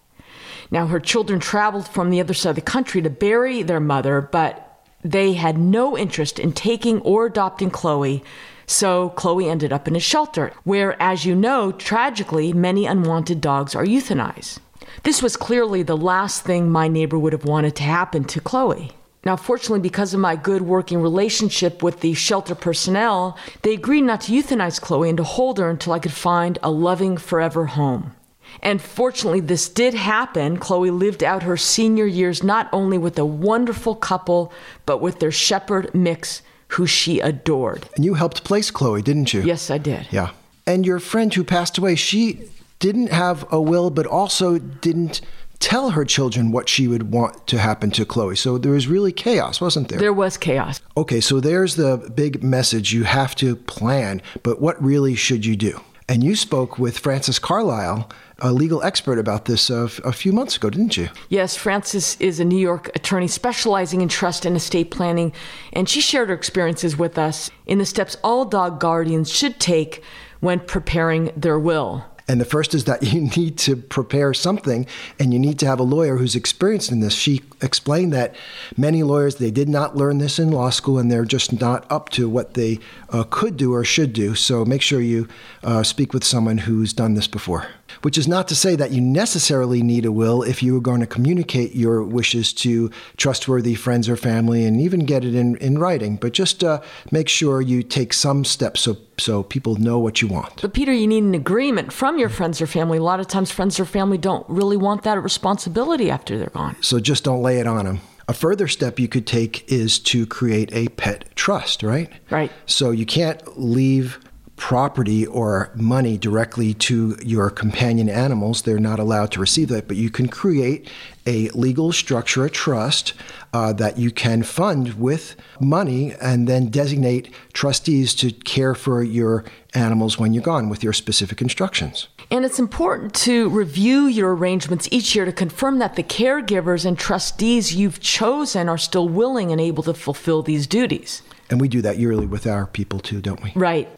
Now, 0.71 0.89
her 0.89 1.01
children 1.01 1.41
traveled 1.41 1.89
from 1.89 2.11
the 2.11 2.21
other 2.21 2.35
side 2.35 2.51
of 2.51 2.57
the 2.57 2.61
country 2.61 3.01
to 3.01 3.09
bury 3.09 3.63
their 3.63 3.81
mother, 3.81 4.21
but 4.21 4.66
they 5.05 5.35
had 5.35 5.59
no 5.59 5.97
interest 5.97 6.39
in 6.39 6.53
taking 6.53 7.01
or 7.03 7.27
adopting 7.27 7.71
Chloe, 7.71 8.25
so 8.67 9.11
Chloe 9.11 9.49
ended 9.49 9.73
up 9.73 9.87
in 9.87 9.95
a 9.95 10.01
shelter, 10.01 10.53
where, 10.65 11.01
as 11.01 11.25
you 11.25 11.35
know, 11.37 11.71
tragically, 11.71 12.53
many 12.53 12.85
unwanted 12.87 13.41
dogs 13.41 13.75
are 13.77 13.85
euthanized. 13.85 14.59
This 15.05 15.23
was 15.23 15.37
clearly 15.37 15.83
the 15.83 15.97
last 15.97 16.43
thing 16.43 16.71
my 16.71 16.89
neighbor 16.89 17.19
would 17.19 17.33
have 17.33 17.45
wanted 17.45 17.77
to 17.77 17.85
happen 17.85 18.25
to 18.25 18.41
Chloe. 18.41 18.91
Now, 19.25 19.37
fortunately, 19.37 19.81
because 19.81 20.15
of 20.15 20.21
my 20.21 20.35
good 20.35 20.63
working 20.63 21.01
relationship 21.01 21.83
with 21.83 22.01
the 22.01 22.15
shelter 22.15 22.55
personnel, 22.55 23.39
they 23.63 23.75
agreed 23.75 24.03
not 24.03 24.23
to 24.23 24.33
euthanize 24.33 24.81
Chloe 24.81 25.09
and 25.09 25.17
to 25.19 25.25
hold 25.25 25.59
her 25.59 25.71
until 25.71 25.93
I 25.93 26.01
could 26.01 26.13
find 26.13 26.59
a 26.63 26.71
loving 26.71 27.17
forever 27.17 27.67
home. 27.67 28.16
And 28.63 28.81
fortunately, 28.81 29.41
this 29.41 29.69
did 29.69 29.95
happen. 29.95 30.59
Chloe 30.59 30.91
lived 30.91 31.23
out 31.23 31.43
her 31.43 31.57
senior 31.57 32.07
years 32.07 32.43
not 32.43 32.69
only 32.73 32.99
with 32.99 33.19
a 33.19 33.25
wonderful 33.25 33.95
couple, 33.95 34.53
but 34.87 34.99
with 34.99 35.21
their 35.21 35.33
shepherd 35.33 35.95
mix, 35.95 36.43
who 36.69 36.87
she 36.87 37.21
adored. 37.21 37.89
And 37.95 38.05
you 38.05 38.15
helped 38.15 38.45
place 38.45 38.71
Chloe, 38.71 39.03
didn't 39.03 39.33
you? 39.33 39.43
Yes, 39.43 39.71
I 39.71 39.79
did. 39.79 40.09
Yeah. 40.11 40.31
And 40.67 40.85
your 40.85 40.99
friend 40.99 41.33
who 41.33 41.45
passed 41.45 41.79
away, 41.79 41.95
she 41.95 42.49
didn't 42.79 43.13
have 43.13 43.47
a 43.53 43.61
will, 43.61 43.91
but 43.91 44.07
also 44.07 44.59
didn't 44.59 45.21
tell 45.59 45.91
her 45.91 46.05
children 46.05 46.53
what 46.53 46.69
she 46.69 46.87
would 46.87 47.11
want 47.13 47.47
to 47.47 47.59
happen 47.59 47.91
to 47.91 48.05
Chloe. 48.05 48.37
So 48.37 48.59
there 48.59 48.73
was 48.73 48.87
really 48.89 49.13
chaos, 49.13 49.61
wasn't 49.61 49.89
there? 49.89 49.99
There 49.99 50.13
was 50.13 50.37
chaos. 50.37 50.81
Okay, 50.97 51.21
so 51.21 51.41
there's 51.41 51.77
the 51.77 52.13
big 52.15 52.43
message. 52.43 52.93
You 52.93 53.05
have 53.05 53.35
to 53.37 53.57
plan, 53.57 54.21
but 54.43 54.61
what 54.61 54.83
really 54.83 55.15
should 55.15 55.47
you 55.47 55.57
do? 55.57 55.81
And 56.09 56.23
you 56.23 56.37
spoke 56.37 56.79
with 56.79 56.99
Frances 56.99 57.41
Carlisle, 57.41 58.09
a 58.39 58.53
legal 58.53 58.81
expert, 58.85 59.19
about 59.19 59.47
this 59.47 59.71
a, 59.71 59.91
a 60.05 60.13
few 60.13 60.33
months 60.33 60.57
ago, 60.57 60.71
didn't 60.71 60.97
you? 60.97 61.09
Yes, 61.29 61.57
Frances 61.57 62.17
is 62.21 62.39
a 62.39 62.45
New 62.45 62.59
York 62.59 62.91
attorney 62.95 63.27
specializing 63.27 64.03
in 64.03 64.09
trust 64.09 64.47
and 64.47 64.57
estate 64.57 64.93
planning, 64.93 65.33
and 65.73 65.89
she 65.89 66.01
shared 66.01 66.29
her 66.29 66.35
experiences 66.35 66.97
with 66.97 67.19
us 67.19 67.51
in 67.67 67.79
the 67.79 67.85
steps 67.85 68.17
all 68.23 68.45
dog 68.45 68.79
guardians 68.79 69.33
should 69.33 69.59
take 69.59 70.03
when 70.39 70.61
preparing 70.61 71.33
their 71.37 71.59
will. 71.59 72.05
And 72.29 72.41
the 72.41 72.45
first 72.45 72.75
is 72.75 72.85
that 72.85 73.03
you 73.13 73.23
need 73.37 73.59
to 73.59 73.77
prepare 73.77 74.35
something 74.35 74.87
and 75.19 75.33
you 75.33 75.39
need 75.39 75.59
to 75.61 75.67
have 75.67 75.81
a 75.81 75.85
lawyer 75.85 76.17
who's 76.17 76.35
experienced 76.35 76.91
in 76.91 77.01
this. 77.01 77.15
She 77.15 77.43
explained 77.63 78.13
that 78.13 78.35
many 78.77 79.03
lawyers, 79.03 79.37
they 79.37 79.51
did 79.51 79.69
not 79.69 79.97
learn 79.97 80.19
this 80.19 80.39
in 80.39 80.51
law 80.51 80.71
school 80.71 80.99
and 80.99 81.11
they're 81.11 81.25
just 81.25 81.61
not 81.61 81.91
up 81.91 82.11
to 82.11 82.29
what 82.29 82.55
they 82.55 82.79
uh, 83.11 83.25
could 83.25 83.57
do 83.57 83.73
or 83.73 83.85
should 83.85 84.13
do. 84.13 84.35
So 84.35 84.65
make 84.65 84.83
sure 84.83 85.01
you 85.01 85.29
uh, 85.63 85.83
speak 85.83 86.13
with 86.13 86.25
someone 86.25 86.59
who's 86.59 86.93
done 86.93 87.15
this 87.15 87.29
before. 87.29 87.69
Which 88.03 88.19
is 88.19 88.29
not 88.29 88.49
to 88.49 88.55
say 88.55 88.77
that 88.77 88.91
you 88.91 89.01
necessarily 89.01 89.83
need 89.83 90.05
a 90.05 90.13
will 90.13 90.43
if 90.43 90.63
you 90.63 90.77
are 90.77 90.81
going 90.81 91.01
to 91.01 91.07
communicate 91.07 91.75
your 91.75 92.03
wishes 92.03 92.53
to 92.55 92.91
trustworthy 93.17 93.75
friends 93.75 94.09
or 94.09 94.17
family 94.17 94.65
and 94.65 94.81
even 94.81 95.07
get 95.07 95.25
it 95.25 95.35
in, 95.35 95.57
in 95.57 95.79
writing. 95.79 96.17
But 96.17 96.33
just 96.33 96.63
uh, 96.63 96.81
make 97.11 97.29
sure 97.29 97.61
you 97.61 97.83
take 97.83 98.13
some 98.13 98.45
steps 98.45 98.83
so 98.83 98.97
so 99.19 99.43
people 99.43 99.77
know 99.77 99.99
what 99.99 100.21
you 100.21 100.29
want. 100.29 100.61
But 100.61 100.75
Peter, 100.75 100.93
you 100.93 101.07
need 101.07 101.25
an 101.25 101.35
agreement 101.35 101.93
from 101.93 102.19
your 102.19 102.29
friends 102.29 102.61
or 102.61 102.67
family. 102.67 102.99
A 102.99 103.03
lot 103.03 103.19
of 103.19 103.27
times, 103.29 103.51
friends 103.51 103.81
or 103.81 103.87
family 103.87 104.19
don't 104.19 104.47
really 104.49 104.77
want 104.77 105.03
that 105.05 105.23
responsibility 105.23 106.11
after 106.11 106.39
they're 106.39 106.51
gone. 106.51 106.77
So 106.83 107.01
just 107.01 107.25
don't 107.25 107.43
lay 107.43 107.59
it 107.59 107.67
on 107.67 107.87
them. 107.87 108.01
A 108.29 108.35
further 108.35 108.67
step 108.67 108.99
you 108.99 109.07
could 109.07 109.27
take 109.27 109.71
is 109.71 110.01
to 110.01 110.27
create 110.27 110.73
a 110.73 110.89
pet 110.89 111.25
trust, 111.37 111.83
right? 111.83 112.11
Right. 112.29 112.51
So 112.67 112.91
you 112.91 113.07
can't 113.07 113.41
leave 113.59 114.19
property 114.57 115.27
or 115.27 115.71
money 115.75 116.17
directly 116.17 116.73
to 116.73 117.17
your 117.23 117.51
companion 117.51 118.09
animals. 118.09 118.63
They're 118.63 118.79
not 118.79 118.99
allowed 118.99 119.31
to 119.33 119.41
receive 119.41 119.69
that, 119.69 119.87
but 119.87 119.97
you 119.97 120.11
can 120.11 120.29
create 120.29 120.89
a 121.27 121.51
legal 121.51 121.93
structure, 121.93 122.45
a 122.45 122.51
trust 122.51 123.13
uh, 123.53 123.73
that 123.75 123.99
you 123.99 124.11
can 124.11 124.43
fund 124.43 124.95
with 124.95 125.37
money 125.61 126.15
and 126.21 126.49
then 126.49 126.69
designate 126.69 127.33
trustees 127.53 128.15
to 128.15 128.31
care 128.31 128.75
for 128.75 129.03
your 129.03 129.45
animals 129.75 130.19
when 130.19 130.33
you're 130.33 130.43
gone 130.43 130.69
with 130.69 130.83
your 130.83 130.93
specific 130.93 131.43
instructions. 131.43 132.09
And 132.31 132.45
it's 132.45 132.59
important 132.59 133.15
to 133.15 133.49
review 133.51 134.07
your 134.07 134.35
arrangements 134.35 134.89
each 134.91 135.15
year 135.15 135.25
to 135.25 135.33
confirm 135.33 135.79
that 135.79 135.95
the 135.97 136.03
caregivers 136.03 136.85
and 136.85 136.99
trustees 136.99 137.75
you've 137.75 138.01
chosen 138.01 138.69
are 138.69 138.79
still 138.79 139.09
willing 139.09 139.53
and 139.53 139.61
able 139.61 139.83
to 139.85 139.95
fulfill 139.95 140.43
these 140.43 140.67
duties. 140.67 141.23
And 141.51 141.61
we 141.61 141.69
do 141.69 141.81
that 141.83 141.99
yearly 141.99 142.27
with 142.27 142.47
our 142.47 142.67
people 142.67 142.99
too, 142.99 143.21
don't 143.21 143.43
we? 143.43 143.53
Right. 143.55 143.89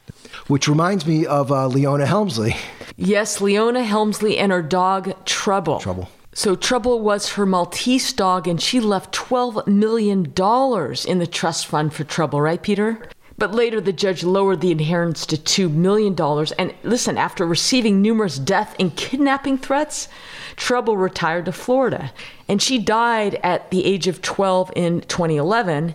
Which 0.49 0.69
reminds 0.69 1.07
me 1.07 1.27
of 1.27 1.51
uh, 1.51 1.67
Leona 1.67 2.07
Helmsley. 2.07 2.57
Yes, 2.97 3.41
Leona 3.41 3.85
Helmsley 3.85 4.39
and 4.39 4.53
her 4.53 4.63
dog 4.63 5.25
Trouble. 5.25 5.79
Trouble. 5.79 6.11
So 6.35 6.55
Trouble 6.55 7.01
was 7.01 7.31
her 7.31 7.47
Maltese 7.47 8.13
dog, 8.13 8.47
and 8.47 8.61
she 8.61 8.81
left 8.81 9.13
$12 9.15 9.67
million 9.67 10.21
in 10.25 11.19
the 11.19 11.29
trust 11.29 11.67
fund 11.67 11.93
for 11.93 12.05
Trouble, 12.05 12.41
right, 12.41 12.63
Peter? 12.63 13.09
But 13.39 13.55
later, 13.55 13.81
the 13.81 13.93
judge 13.93 14.25
lowered 14.25 14.61
the 14.61 14.73
inheritance 14.73 15.25
to 15.27 15.37
$2 15.37 15.73
million. 15.73 16.17
And 16.59 16.75
listen, 16.83 17.17
after 17.17 17.47
receiving 17.47 18.03
numerous 18.03 18.39
death 18.39 18.75
and 18.81 18.95
kidnapping 18.97 19.59
threats, 19.59 20.09
Trouble 20.57 20.97
retired 20.97 21.45
to 21.47 21.53
Florida. 21.53 22.13
And 22.49 22.61
she 22.61 22.79
died 22.79 23.39
at 23.45 23.71
the 23.71 23.85
age 23.85 24.09
of 24.09 24.23
12 24.23 24.73
in 24.75 25.01
2011 25.03 25.95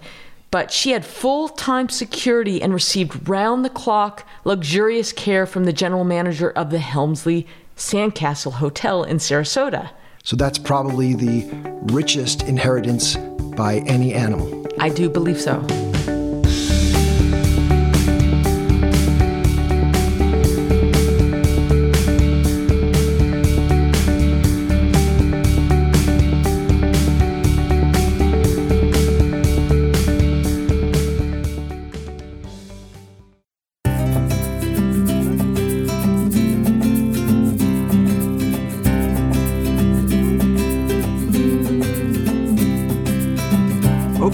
but 0.54 0.72
she 0.72 0.92
had 0.92 1.04
full 1.04 1.50
time 1.50 1.90
security 1.90 2.62
and 2.62 2.76
received 2.76 3.28
round 3.28 3.66
the 3.66 3.72
clock, 3.72 4.24
luxurious 4.44 5.12
care 5.12 5.48
from 5.48 5.64
the 5.64 5.74
general 5.74 6.04
manager 6.04 6.52
of 6.52 6.70
the 6.70 6.78
Helmsley 6.78 7.48
Sandcastle 7.76 8.54
Hotel 8.54 9.04
in 9.04 9.18
Sarasota. 9.18 9.90
So 10.24 10.36
that's 10.36 10.60
probably 10.60 11.16
the 11.16 11.50
richest 11.92 12.44
inheritance 12.44 13.16
by 13.58 13.78
any 13.88 14.14
animal. 14.14 14.68
I 14.80 14.90
do 14.90 15.10
believe 15.10 15.42
so. 15.42 15.60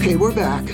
Okay, 0.00 0.16
we're 0.16 0.34
back. 0.34 0.66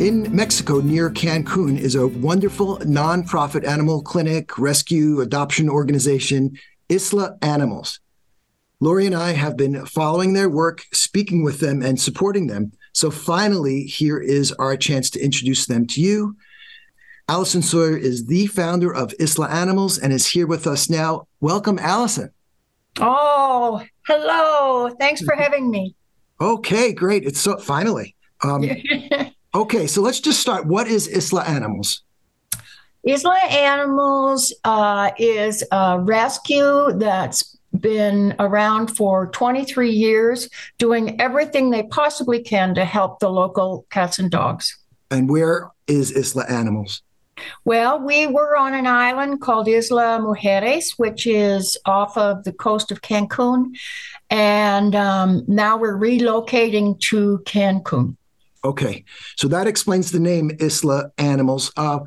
In 0.00 0.26
Mexico, 0.34 0.80
near 0.80 1.10
Cancun, 1.10 1.78
is 1.78 1.94
a 1.94 2.08
wonderful 2.08 2.78
nonprofit 2.78 3.64
animal 3.64 4.02
clinic, 4.02 4.58
rescue, 4.58 5.20
adoption 5.20 5.70
organization, 5.70 6.58
Isla 6.88 7.36
Animals. 7.40 8.00
Lori 8.80 9.06
and 9.06 9.14
I 9.14 9.34
have 9.34 9.56
been 9.56 9.86
following 9.86 10.32
their 10.32 10.48
work, 10.48 10.82
speaking 10.92 11.44
with 11.44 11.60
them, 11.60 11.82
and 11.82 12.00
supporting 12.00 12.48
them. 12.48 12.72
So 12.94 13.12
finally, 13.12 13.84
here 13.84 14.18
is 14.18 14.50
our 14.50 14.76
chance 14.76 15.08
to 15.10 15.24
introduce 15.24 15.66
them 15.66 15.86
to 15.86 16.00
you. 16.00 16.36
Alison 17.28 17.62
Sawyer 17.62 17.96
is 17.96 18.26
the 18.26 18.48
founder 18.48 18.92
of 18.92 19.14
Isla 19.20 19.48
Animals 19.48 19.98
and 19.98 20.12
is 20.12 20.26
here 20.26 20.48
with 20.48 20.66
us 20.66 20.90
now. 20.90 21.28
Welcome, 21.40 21.78
Alison. 21.78 22.30
Oh, 22.98 23.84
hello. 24.08 24.90
Thanks 24.98 25.22
for 25.22 25.36
having 25.38 25.70
me. 25.70 25.94
Okay, 26.40 26.92
great. 26.92 27.24
It's 27.24 27.40
so 27.40 27.56
finally. 27.58 28.14
Um, 28.42 28.68
okay, 29.54 29.86
so 29.86 30.02
let's 30.02 30.20
just 30.20 30.40
start. 30.40 30.66
What 30.66 30.88
is 30.88 31.08
Isla 31.08 31.42
Animals? 31.44 32.02
Isla 33.06 33.38
Animals 33.50 34.52
uh, 34.64 35.10
is 35.18 35.62
a 35.70 36.00
rescue 36.00 36.92
that's 36.94 37.58
been 37.80 38.34
around 38.38 38.96
for 38.96 39.26
23 39.28 39.90
years, 39.90 40.48
doing 40.78 41.20
everything 41.20 41.70
they 41.70 41.82
possibly 41.84 42.42
can 42.42 42.74
to 42.74 42.84
help 42.84 43.18
the 43.18 43.28
local 43.28 43.84
cats 43.90 44.18
and 44.18 44.30
dogs. 44.30 44.78
And 45.10 45.28
where 45.28 45.70
is 45.86 46.12
Isla 46.12 46.46
Animals? 46.48 47.02
Well, 47.64 48.00
we 48.00 48.26
were 48.26 48.56
on 48.56 48.74
an 48.74 48.86
island 48.86 49.40
called 49.40 49.68
Isla 49.68 50.20
Mujeres, 50.20 50.92
which 50.96 51.26
is 51.26 51.76
off 51.84 52.16
of 52.16 52.44
the 52.44 52.52
coast 52.52 52.90
of 52.90 53.02
Cancun. 53.02 53.72
And 54.30 54.94
um, 54.94 55.44
now 55.46 55.76
we're 55.76 55.98
relocating 55.98 56.98
to 57.00 57.42
Cancun. 57.44 58.16
Okay. 58.64 59.04
So 59.36 59.48
that 59.48 59.66
explains 59.66 60.10
the 60.10 60.20
name 60.20 60.50
Isla 60.60 61.10
Animals. 61.18 61.72
Uh, 61.76 62.00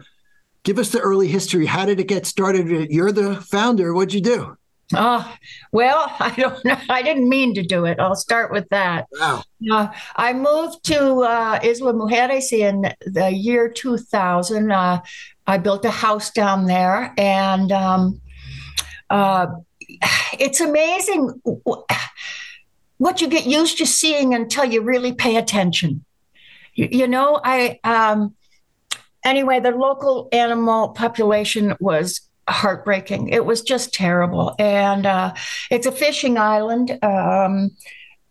give 0.63 0.79
us 0.79 0.89
the 0.89 0.99
early 0.99 1.27
history. 1.27 1.65
How 1.65 1.85
did 1.85 1.99
it 1.99 2.07
get 2.07 2.25
started? 2.25 2.91
You're 2.91 3.11
the 3.11 3.35
founder. 3.35 3.93
What'd 3.93 4.13
you 4.13 4.21
do? 4.21 4.57
Oh, 4.95 5.35
well, 5.71 6.11
I 6.19 6.31
don't 6.31 6.63
know. 6.65 6.77
I 6.89 7.01
didn't 7.01 7.29
mean 7.29 7.53
to 7.55 7.63
do 7.63 7.85
it. 7.85 7.99
I'll 7.99 8.15
start 8.15 8.51
with 8.51 8.67
that. 8.69 9.07
Wow. 9.19 9.43
Uh, 9.71 9.87
I 10.15 10.33
moved 10.33 10.83
to 10.85 11.19
uh, 11.21 11.59
Isla 11.63 11.93
Mujeres 11.93 12.51
in 12.51 12.93
the 13.05 13.29
year 13.31 13.69
2000. 13.69 14.71
Uh, 14.71 15.01
I 15.45 15.57
built 15.57 15.85
a 15.85 15.91
house 15.91 16.31
down 16.31 16.65
there, 16.65 17.13
and 17.17 17.71
um, 17.71 18.21
uh, 19.09 19.47
it's 20.39 20.61
amazing 20.61 21.41
what 22.97 23.21
you 23.21 23.27
get 23.27 23.45
used 23.45 23.77
to 23.77 23.85
seeing 23.85 24.33
until 24.33 24.65
you 24.65 24.81
really 24.81 25.13
pay 25.13 25.37
attention. 25.37 26.03
You, 26.73 27.07
know, 27.07 27.39
I 27.43 27.79
um, 27.83 28.35
anyway, 29.23 29.59
the 29.59 29.71
local 29.71 30.29
animal 30.31 30.89
population 30.89 31.75
was 31.79 32.21
heartbreaking. 32.47 33.29
It 33.29 33.45
was 33.45 33.61
just 33.61 33.93
terrible. 33.93 34.55
And 34.59 35.05
uh, 35.05 35.33
it's 35.69 35.87
a 35.87 35.91
fishing 35.91 36.37
island. 36.37 36.97
Um, 37.03 37.71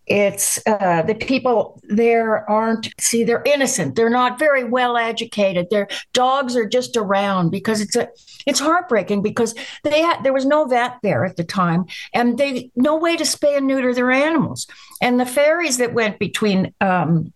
it's 0.07 0.57
uh, 0.65 1.01
the 1.01 1.13
people 1.15 1.79
there 1.83 2.49
aren't 2.49 2.89
see 2.99 3.23
they're 3.25 3.43
innocent 3.45 3.95
they're 3.95 4.09
not 4.09 4.39
very 4.39 4.63
well 4.63 4.95
educated 4.95 5.67
their 5.69 5.87
dogs 6.13 6.55
are 6.55 6.67
just 6.67 6.95
around 6.95 7.49
because 7.49 7.81
it's 7.81 7.95
a 7.95 8.07
it's 8.45 8.59
heartbreaking 8.59 9.21
because 9.21 9.53
they 9.83 10.01
had 10.01 10.23
there 10.23 10.33
was 10.33 10.45
no 10.45 10.65
vet 10.65 10.97
there 11.03 11.25
at 11.25 11.35
the 11.35 11.43
time 11.43 11.85
and 12.13 12.37
they 12.37 12.71
no 12.75 12.95
way 12.95 13.17
to 13.17 13.25
spay 13.25 13.57
and 13.57 13.67
neuter 13.67 13.93
their 13.93 14.11
animals 14.11 14.65
and 15.01 15.19
the 15.19 15.25
ferries 15.25 15.77
that 15.77 15.93
went 15.93 16.17
between 16.19 16.73
um, 16.81 17.33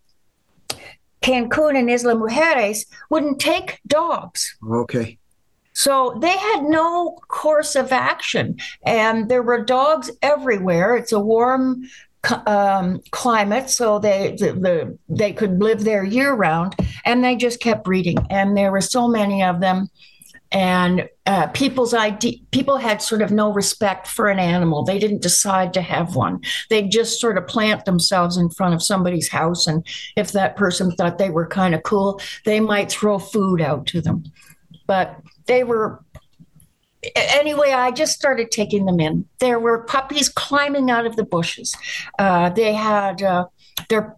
Cancun 1.21 1.77
and 1.77 1.89
Isla 1.89 2.15
Mujeres 2.15 2.85
wouldn't 3.09 3.39
take 3.39 3.79
dogs 3.85 4.57
Okay. 4.65 5.19
so 5.73 6.17
they 6.21 6.37
had 6.37 6.63
no 6.63 7.19
course 7.27 7.75
of 7.75 7.91
action, 7.91 8.57
and 8.85 9.29
there 9.29 9.43
were 9.43 9.63
dogs 9.63 10.09
everywhere. 10.21 10.95
It's 10.95 11.11
a 11.11 11.19
warm 11.19 11.83
um, 12.45 13.01
climate, 13.11 13.69
so 13.69 13.99
they 13.99 14.35
the, 14.39 14.53
the, 14.53 14.97
they 15.09 15.33
could 15.33 15.61
live 15.61 15.83
there 15.83 16.03
year 16.03 16.33
round, 16.33 16.75
and 17.05 17.23
they 17.23 17.35
just 17.35 17.59
kept 17.59 17.83
breeding. 17.83 18.17
And 18.29 18.55
there 18.55 18.71
were 18.71 18.81
so 18.81 19.07
many 19.07 19.43
of 19.43 19.59
them, 19.59 19.89
and 20.51 21.09
uh, 21.25 21.47
people's 21.47 21.93
idea 21.93 22.37
people 22.51 22.77
had 22.77 23.01
sort 23.01 23.21
of 23.21 23.31
no 23.31 23.51
respect 23.51 24.07
for 24.07 24.29
an 24.29 24.39
animal. 24.39 24.83
They 24.83 24.99
didn't 24.99 25.21
decide 25.21 25.73
to 25.73 25.81
have 25.81 26.15
one. 26.15 26.41
They 26.69 26.87
just 26.87 27.19
sort 27.19 27.37
of 27.37 27.47
plant 27.47 27.85
themselves 27.85 28.37
in 28.37 28.49
front 28.49 28.75
of 28.75 28.83
somebody's 28.83 29.29
house, 29.29 29.65
and 29.67 29.85
if 30.15 30.31
that 30.33 30.57
person 30.57 30.91
thought 30.91 31.17
they 31.17 31.29
were 31.31 31.47
kind 31.47 31.73
of 31.73 31.83
cool, 31.83 32.21
they 32.45 32.59
might 32.59 32.91
throw 32.91 33.17
food 33.17 33.61
out 33.61 33.87
to 33.87 34.01
them. 34.01 34.23
But 34.85 35.15
they 35.47 35.63
were 35.63 36.03
anyway 37.15 37.71
i 37.71 37.91
just 37.91 38.13
started 38.13 38.51
taking 38.51 38.85
them 38.85 38.99
in. 38.99 39.25
There 39.39 39.59
were 39.59 39.83
puppies 39.83 40.29
climbing 40.29 40.89
out 40.89 41.05
of 41.05 41.15
the 41.15 41.25
bushes. 41.25 41.75
Uh, 42.19 42.49
they 42.49 42.73
had 42.73 43.21
uh, 43.23 43.45
their 43.89 44.15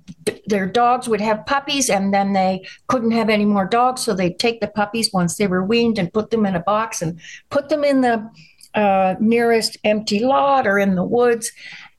their 0.47 0.67
dogs 0.67 1.07
would 1.07 1.21
have 1.21 1.45
puppies 1.45 1.89
and 1.89 2.13
then 2.13 2.33
they 2.33 2.65
couldn't 2.87 3.11
have 3.11 3.29
any 3.29 3.45
more 3.45 3.65
dogs 3.65 4.01
so 4.01 4.13
they'd 4.13 4.39
take 4.39 4.59
the 4.61 4.67
puppies 4.67 5.11
once 5.13 5.35
they 5.37 5.47
were 5.47 5.63
weaned 5.63 5.97
and 5.97 6.13
put 6.13 6.31
them 6.31 6.45
in 6.45 6.55
a 6.55 6.59
box 6.59 7.01
and 7.01 7.19
put 7.49 7.69
them 7.69 7.83
in 7.83 8.01
the 8.01 8.29
uh, 8.75 9.15
nearest 9.19 9.77
empty 9.83 10.19
lot 10.19 10.65
or 10.67 10.79
in 10.79 10.95
the 10.95 11.03
woods. 11.03 11.51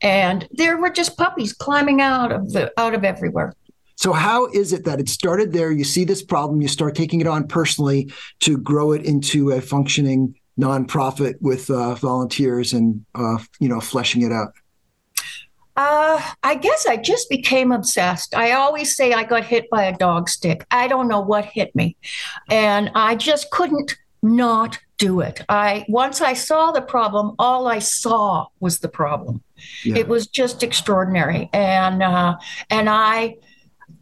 And 0.03 0.49
there 0.51 0.77
were 0.77 0.91
just 0.91 1.17
puppies 1.17 1.53
climbing 1.53 2.01
out 2.01 2.33
of 2.33 2.53
the 2.53 2.73
out 2.79 2.95
of 2.95 3.05
everywhere. 3.05 3.55
So, 3.97 4.13
how 4.13 4.47
is 4.47 4.73
it 4.73 4.85
that 4.85 5.01
it 5.01 5.09
started 5.09 5.53
there? 5.53 5.71
You 5.71 5.85
see 5.85 6.05
this 6.05 6.23
problem, 6.23 6.61
you 6.61 6.69
start 6.69 6.95
taking 6.95 7.21
it 7.21 7.27
on 7.27 7.47
personally 7.47 8.13
to 8.41 8.59
grow 8.59 8.93
it 8.93 9.05
into 9.05 9.53
a 9.53 9.61
functioning 9.61 10.35
nonprofit 10.61 11.35
with 11.41 11.71
uh, 11.71 11.95
volunteers 11.95 12.73
and 12.73 13.05
uh, 13.15 13.39
you 13.61 13.69
know 13.69 13.81
fleshing 13.81 14.23
it 14.23 14.33
out. 14.33 14.53
Uh, 15.77 16.23
I 16.45 16.55
guess 16.55 16.87
I 16.87 16.97
just 16.97 17.29
became 17.29 17.73
obsessed. 17.73 18.35
I 18.37 18.53
always 18.53 18.95
say 18.95 19.13
I 19.13 19.25
got 19.25 19.45
hit 19.45 19.69
by 19.71 19.85
a 19.85 19.97
dog 19.97 20.29
stick. 20.29 20.65
I 20.71 20.87
don't 20.87 21.09
know 21.09 21.21
what 21.21 21.47
hit 21.47 21.75
me. 21.75 21.97
And 22.49 22.93
I 22.95 23.17
just 23.17 23.51
couldn't 23.51 23.97
not 24.23 24.79
do 24.99 25.21
it. 25.21 25.43
I 25.49 25.85
once 25.89 26.21
I 26.21 26.35
saw 26.35 26.71
the 26.71 26.81
problem, 26.81 27.35
all 27.41 27.67
I 27.67 27.81
saw 27.81 28.47
was 28.61 28.79
the 28.79 28.89
problem. 28.89 29.43
Yeah. 29.83 29.97
It 29.97 30.09
was 30.09 30.29
just 30.29 30.63
extraordinary. 30.63 31.51
And 31.53 32.03
uh, 32.03 32.37
and 32.71 32.89
I 32.89 33.37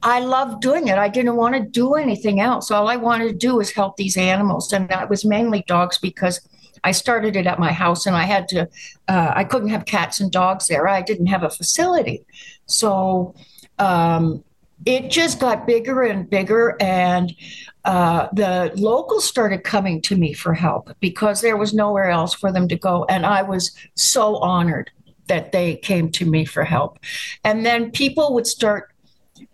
I 0.02 0.20
loved 0.20 0.62
doing 0.62 0.88
it. 0.88 0.98
I 0.98 1.08
didn't 1.08 1.36
want 1.36 1.54
to 1.54 1.60
do 1.60 1.94
anything 1.94 2.40
else. 2.40 2.70
All 2.70 2.88
I 2.88 2.96
wanted 2.96 3.28
to 3.28 3.34
do 3.34 3.56
was 3.56 3.70
help 3.70 3.96
these 3.96 4.16
animals. 4.16 4.72
And 4.72 4.88
that 4.88 5.08
was 5.08 5.24
mainly 5.24 5.64
dogs 5.68 5.98
because 5.98 6.40
I 6.84 6.90
started 6.90 7.36
it 7.36 7.46
at 7.46 7.60
my 7.60 7.72
house 7.72 8.06
and 8.06 8.16
I 8.16 8.24
had 8.24 8.48
to, 8.48 8.68
uh, 9.08 9.32
I 9.34 9.44
couldn't 9.44 9.68
have 9.68 9.84
cats 9.84 10.18
and 10.20 10.32
dogs 10.32 10.66
there. 10.66 10.88
I 10.88 11.02
didn't 11.02 11.26
have 11.26 11.44
a 11.44 11.50
facility. 11.50 12.24
So 12.66 13.34
um, 13.78 14.42
it 14.84 15.10
just 15.10 15.38
got 15.38 15.66
bigger 15.66 16.02
and 16.02 16.28
bigger. 16.28 16.76
And 16.80 17.32
uh, 17.84 18.28
the 18.32 18.72
locals 18.74 19.24
started 19.24 19.62
coming 19.62 20.02
to 20.02 20.16
me 20.16 20.32
for 20.32 20.54
help 20.54 20.90
because 20.98 21.40
there 21.40 21.56
was 21.56 21.72
nowhere 21.72 22.10
else 22.10 22.34
for 22.34 22.50
them 22.50 22.66
to 22.68 22.76
go. 22.76 23.04
And 23.08 23.24
I 23.24 23.42
was 23.42 23.70
so 23.94 24.36
honored 24.38 24.90
that 25.28 25.52
they 25.52 25.76
came 25.76 26.10
to 26.10 26.24
me 26.24 26.44
for 26.44 26.64
help. 26.64 26.98
And 27.44 27.64
then 27.64 27.92
people 27.92 28.34
would 28.34 28.46
start 28.46 28.91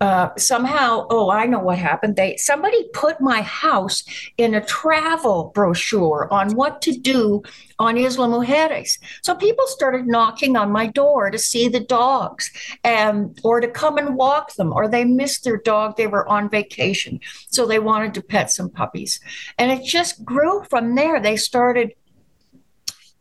uh, 0.00 0.30
somehow, 0.36 1.06
oh, 1.10 1.30
I 1.30 1.46
know 1.46 1.58
what 1.58 1.78
happened. 1.78 2.16
They 2.16 2.36
somebody 2.36 2.88
put 2.92 3.20
my 3.20 3.42
house 3.42 4.04
in 4.36 4.54
a 4.54 4.64
travel 4.64 5.50
brochure 5.54 6.28
on 6.30 6.54
what 6.54 6.80
to 6.82 6.92
do 6.92 7.42
on 7.78 7.96
Isla 7.96 8.28
Mujeres. 8.28 8.98
So 9.22 9.34
people 9.34 9.66
started 9.66 10.06
knocking 10.06 10.56
on 10.56 10.70
my 10.70 10.86
door 10.86 11.30
to 11.30 11.38
see 11.38 11.68
the 11.68 11.80
dogs 11.80 12.50
and 12.84 13.38
or 13.42 13.60
to 13.60 13.68
come 13.68 13.98
and 13.98 14.14
walk 14.14 14.54
them, 14.54 14.72
or 14.72 14.88
they 14.88 15.04
missed 15.04 15.44
their 15.44 15.58
dog. 15.58 15.96
They 15.96 16.06
were 16.06 16.28
on 16.28 16.48
vacation. 16.48 17.20
So 17.50 17.66
they 17.66 17.80
wanted 17.80 18.14
to 18.14 18.22
pet 18.22 18.50
some 18.50 18.70
puppies. 18.70 19.20
And 19.58 19.72
it 19.72 19.84
just 19.84 20.24
grew 20.24 20.64
from 20.70 20.94
there. 20.94 21.20
They 21.20 21.36
started 21.36 21.92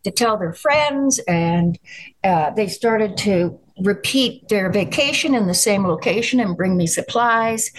to 0.04 0.10
tell 0.12 0.38
their 0.38 0.52
friends 0.52 1.18
and 1.26 1.78
uh, 2.24 2.50
they 2.50 2.68
started 2.68 3.16
to 3.18 3.58
repeat 3.80 4.48
their 4.48 4.70
vacation 4.70 5.34
in 5.34 5.46
the 5.46 5.54
same 5.54 5.86
location 5.86 6.40
and 6.40 6.56
bring 6.56 6.76
me 6.76 6.86
supplies. 6.86 7.70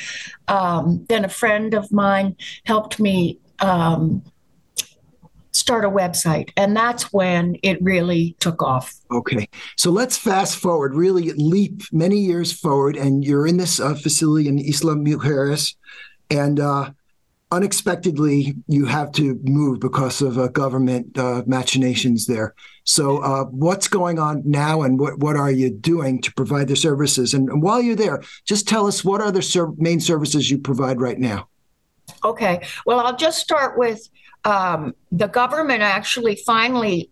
Um, 0.47 1.05
then 1.09 1.25
a 1.25 1.29
friend 1.29 1.73
of 1.73 1.91
mine 1.91 2.35
helped 2.65 2.99
me 2.99 3.39
um, 3.59 4.23
start 5.51 5.85
a 5.85 5.89
website, 5.89 6.51
and 6.55 6.75
that's 6.75 7.11
when 7.11 7.57
it 7.63 7.81
really 7.81 8.35
took 8.39 8.61
off. 8.61 8.95
Okay, 9.11 9.47
so 9.75 9.91
let's 9.91 10.17
fast 10.17 10.57
forward, 10.57 10.95
really 10.95 11.31
leap 11.33 11.81
many 11.91 12.17
years 12.17 12.51
forward, 12.51 12.95
and 12.95 13.23
you're 13.23 13.47
in 13.47 13.57
this 13.57 13.79
uh, 13.79 13.95
facility 13.95 14.47
in 14.47 14.59
Isla 14.59 14.95
Mujeres, 14.95 15.75
and 16.29 16.59
uh, 16.59 16.91
unexpectedly 17.51 18.55
you 18.67 18.85
have 18.85 19.11
to 19.13 19.39
move 19.43 19.79
because 19.79 20.21
of 20.21 20.37
uh, 20.37 20.47
government 20.47 21.17
uh, 21.17 21.43
machinations 21.45 22.25
there. 22.25 22.53
So, 22.89 23.19
uh, 23.19 23.43
what's 23.43 23.87
going 23.87 24.17
on 24.17 24.41
now, 24.43 24.81
and 24.81 24.99
what 24.99 25.19
what 25.19 25.35
are 25.35 25.51
you 25.51 25.69
doing 25.69 26.21
to 26.23 26.33
provide 26.33 26.69
the 26.69 26.75
services? 26.75 27.35
And, 27.35 27.47
and 27.47 27.61
while 27.61 27.79
you're 27.79 27.95
there, 27.95 28.23
just 28.45 28.67
tell 28.67 28.87
us 28.87 29.05
what 29.05 29.21
are 29.21 29.31
the 29.31 29.43
ser- 29.43 29.73
main 29.77 29.99
services 29.99 30.49
you 30.49 30.57
provide 30.57 30.99
right 30.99 31.19
now. 31.19 31.47
Okay. 32.23 32.65
Well, 32.87 32.99
I'll 32.99 33.15
just 33.15 33.37
start 33.37 33.77
with 33.77 34.09
um, 34.43 34.95
the 35.11 35.27
government 35.27 35.83
actually 35.83 36.37
finally 36.37 37.11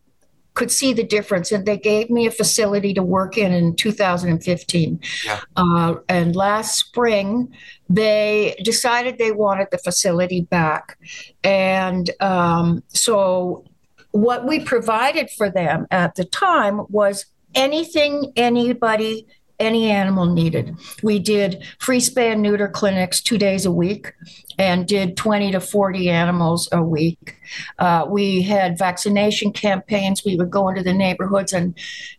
could 0.56 0.72
see 0.72 0.94
the 0.94 1.04
difference 1.04 1.52
and 1.52 1.68
they 1.68 1.78
gave 1.78 2.10
me 2.10 2.26
a 2.26 2.32
facility 2.32 2.92
to 2.92 3.04
work 3.04 3.38
in 3.38 3.52
in 3.52 3.76
2015 3.76 5.00
yeah. 5.24 5.40
uh, 5.56 5.94
and 6.10 6.36
last 6.36 6.80
spring 6.80 7.54
they 7.88 8.56
decided 8.64 9.20
they 9.20 9.32
wanted 9.32 9.68
the 9.70 9.78
facility 9.78 10.42
back 10.42 10.98
and 11.44 12.10
um, 12.22 12.82
so 12.88 13.64
what 14.22 14.48
we 14.48 14.60
provided 14.60 15.30
for 15.30 15.50
them 15.50 15.86
at 15.92 16.16
the 16.16 16.26
time 16.26 16.82
was 16.90 17.26
anything 17.54 18.34
anybody 18.36 19.28
any 19.60 19.90
animal 19.90 20.26
needed. 20.26 20.76
We 21.02 21.18
did 21.18 21.64
free 21.80 22.00
spay 22.00 22.32
and 22.32 22.42
neuter 22.42 22.68
clinics 22.68 23.22
two 23.22 23.40
days 23.40 23.66
a 23.66 23.72
week 23.72 24.14
and 24.60 24.88
did 24.88 25.18
20 25.18 25.52
to 25.52 25.60
40 25.60 26.10
animals 26.10 26.70
a 26.72 26.82
week. 26.82 27.36
Uh, 27.80 28.06
we 28.08 28.44
had 28.44 28.78
vaccination 28.78 29.52
campaigns. 29.52 30.24
We 30.24 30.36
would 30.36 30.52
go 30.52 30.70
into 30.70 30.84
the 30.84 30.94
neighborhoods 30.94 31.54
and, 31.54 31.76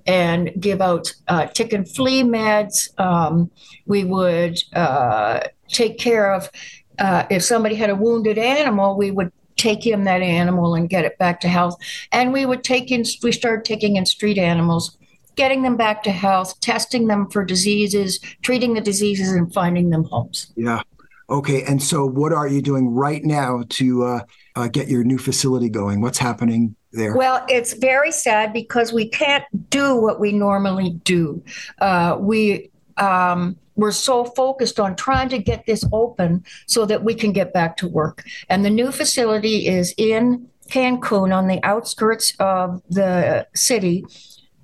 and 0.06 0.50
give 0.58 0.80
out 0.80 1.12
uh, 1.28 1.46
tick 1.46 1.72
and 1.72 1.88
flea 1.88 2.24
meds. 2.24 2.98
Um, 3.00 3.50
we 3.86 4.04
would 4.04 4.60
uh, 4.72 5.40
take 5.68 5.98
care 5.98 6.32
of, 6.32 6.50
uh, 6.98 7.26
if 7.30 7.44
somebody 7.44 7.76
had 7.76 7.90
a 7.90 7.96
wounded 7.96 8.38
animal, 8.38 8.96
we 8.96 9.12
would 9.12 9.30
take 9.58 9.86
in 9.86 10.04
that 10.04 10.22
animal 10.22 10.74
and 10.74 10.88
get 10.88 11.04
it 11.04 11.18
back 11.18 11.40
to 11.40 11.48
health. 11.48 11.76
And 12.12 12.32
we 12.32 12.46
would 12.46 12.64
take 12.64 12.90
in, 12.90 13.04
we 13.22 13.32
started 13.32 13.64
taking 13.64 13.96
in 13.96 14.06
street 14.06 14.38
animals 14.38 14.96
getting 15.38 15.62
them 15.62 15.76
back 15.76 16.02
to 16.02 16.10
health, 16.10 16.60
testing 16.60 17.06
them 17.06 17.30
for 17.30 17.44
diseases, 17.44 18.18
treating 18.42 18.74
the 18.74 18.80
diseases, 18.80 19.32
and 19.32 19.54
finding 19.54 19.88
them 19.88 20.04
homes. 20.04 20.52
Yeah. 20.56 20.82
Okay. 21.30 21.62
And 21.62 21.82
so, 21.82 22.04
what 22.04 22.32
are 22.32 22.48
you 22.48 22.60
doing 22.60 22.90
right 22.90 23.24
now 23.24 23.62
to 23.70 24.04
uh, 24.04 24.20
uh, 24.56 24.68
get 24.68 24.88
your 24.88 25.04
new 25.04 25.16
facility 25.16 25.68
going? 25.68 26.00
What's 26.00 26.18
happening 26.18 26.74
there? 26.92 27.16
Well, 27.16 27.46
it's 27.48 27.74
very 27.74 28.10
sad 28.10 28.52
because 28.52 28.92
we 28.92 29.08
can't 29.08 29.44
do 29.70 29.96
what 29.96 30.18
we 30.20 30.32
normally 30.32 30.98
do. 31.04 31.42
Uh, 31.80 32.16
we 32.18 32.70
um, 33.00 33.56
we're 33.76 33.92
so 33.92 34.24
focused 34.24 34.80
on 34.80 34.96
trying 34.96 35.28
to 35.28 35.38
get 35.38 35.64
this 35.66 35.84
open 35.92 36.44
so 36.66 36.84
that 36.86 37.04
we 37.04 37.14
can 37.14 37.32
get 37.32 37.52
back 37.52 37.76
to 37.78 37.88
work. 37.88 38.24
And 38.48 38.64
the 38.64 38.70
new 38.70 38.90
facility 38.90 39.68
is 39.68 39.94
in 39.96 40.48
Cancun 40.68 41.34
on 41.34 41.46
the 41.46 41.62
outskirts 41.64 42.34
of 42.40 42.82
the 42.90 43.46
city 43.54 44.04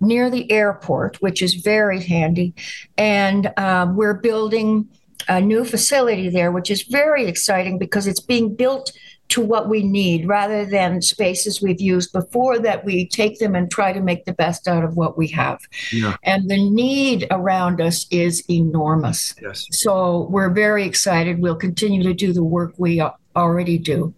near 0.00 0.28
the 0.30 0.50
airport, 0.50 1.22
which 1.22 1.42
is 1.42 1.54
very 1.54 2.02
handy. 2.02 2.54
And 2.98 3.52
um, 3.56 3.96
we're 3.96 4.14
building 4.14 4.88
a 5.28 5.40
new 5.40 5.64
facility 5.64 6.28
there, 6.28 6.52
which 6.52 6.70
is 6.70 6.82
very 6.82 7.26
exciting 7.26 7.78
because 7.78 8.06
it's 8.06 8.20
being 8.20 8.54
built 8.54 8.92
to 9.34 9.40
what 9.40 9.68
we 9.68 9.82
need 9.82 10.28
rather 10.28 10.64
than 10.64 11.02
spaces 11.02 11.60
we've 11.60 11.80
used 11.80 12.12
before 12.12 12.56
that 12.60 12.84
we 12.84 13.08
take 13.08 13.40
them 13.40 13.56
and 13.56 13.68
try 13.68 13.92
to 13.92 14.00
make 14.00 14.24
the 14.26 14.32
best 14.32 14.68
out 14.68 14.84
of 14.84 14.96
what 14.96 15.18
we 15.18 15.26
have. 15.26 15.58
Yeah. 15.92 16.16
And 16.22 16.48
the 16.48 16.70
need 16.70 17.26
around 17.32 17.80
us 17.80 18.06
is 18.12 18.48
enormous. 18.48 19.34
Yes. 19.42 19.66
So 19.72 20.28
we're 20.30 20.50
very 20.50 20.84
excited. 20.84 21.40
We'll 21.40 21.56
continue 21.56 22.04
to 22.04 22.14
do 22.14 22.32
the 22.32 22.44
work 22.44 22.74
we 22.78 23.02
already 23.34 23.76
do. 23.76 24.14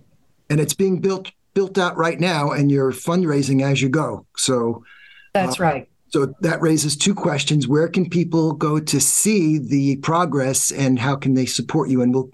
And 0.51 0.61
it's 0.61 0.75
being 0.75 1.01
built 1.01 1.31
built 1.55 1.79
out 1.79 1.97
right 1.97 2.21
now 2.21 2.51
and 2.51 2.71
you're 2.71 2.93
fundraising 2.93 3.63
as 3.63 3.81
you 3.81 3.89
go. 3.89 4.27
So 4.37 4.85
that's 5.33 5.59
uh, 5.59 5.65
right. 5.65 5.89
So 6.09 6.35
that 6.41 6.61
raises 6.61 6.95
two 6.95 7.15
questions. 7.15 7.67
Where 7.67 7.89
can 7.89 8.11
people 8.11 8.53
go 8.53 8.79
to 8.79 9.01
see 9.01 9.57
the 9.57 9.97
progress 9.97 10.71
and 10.71 10.99
how 10.99 11.17
can 11.17 11.33
they 11.33 11.47
support 11.47 11.89
you? 11.89 12.03
And 12.03 12.13
we'll 12.13 12.29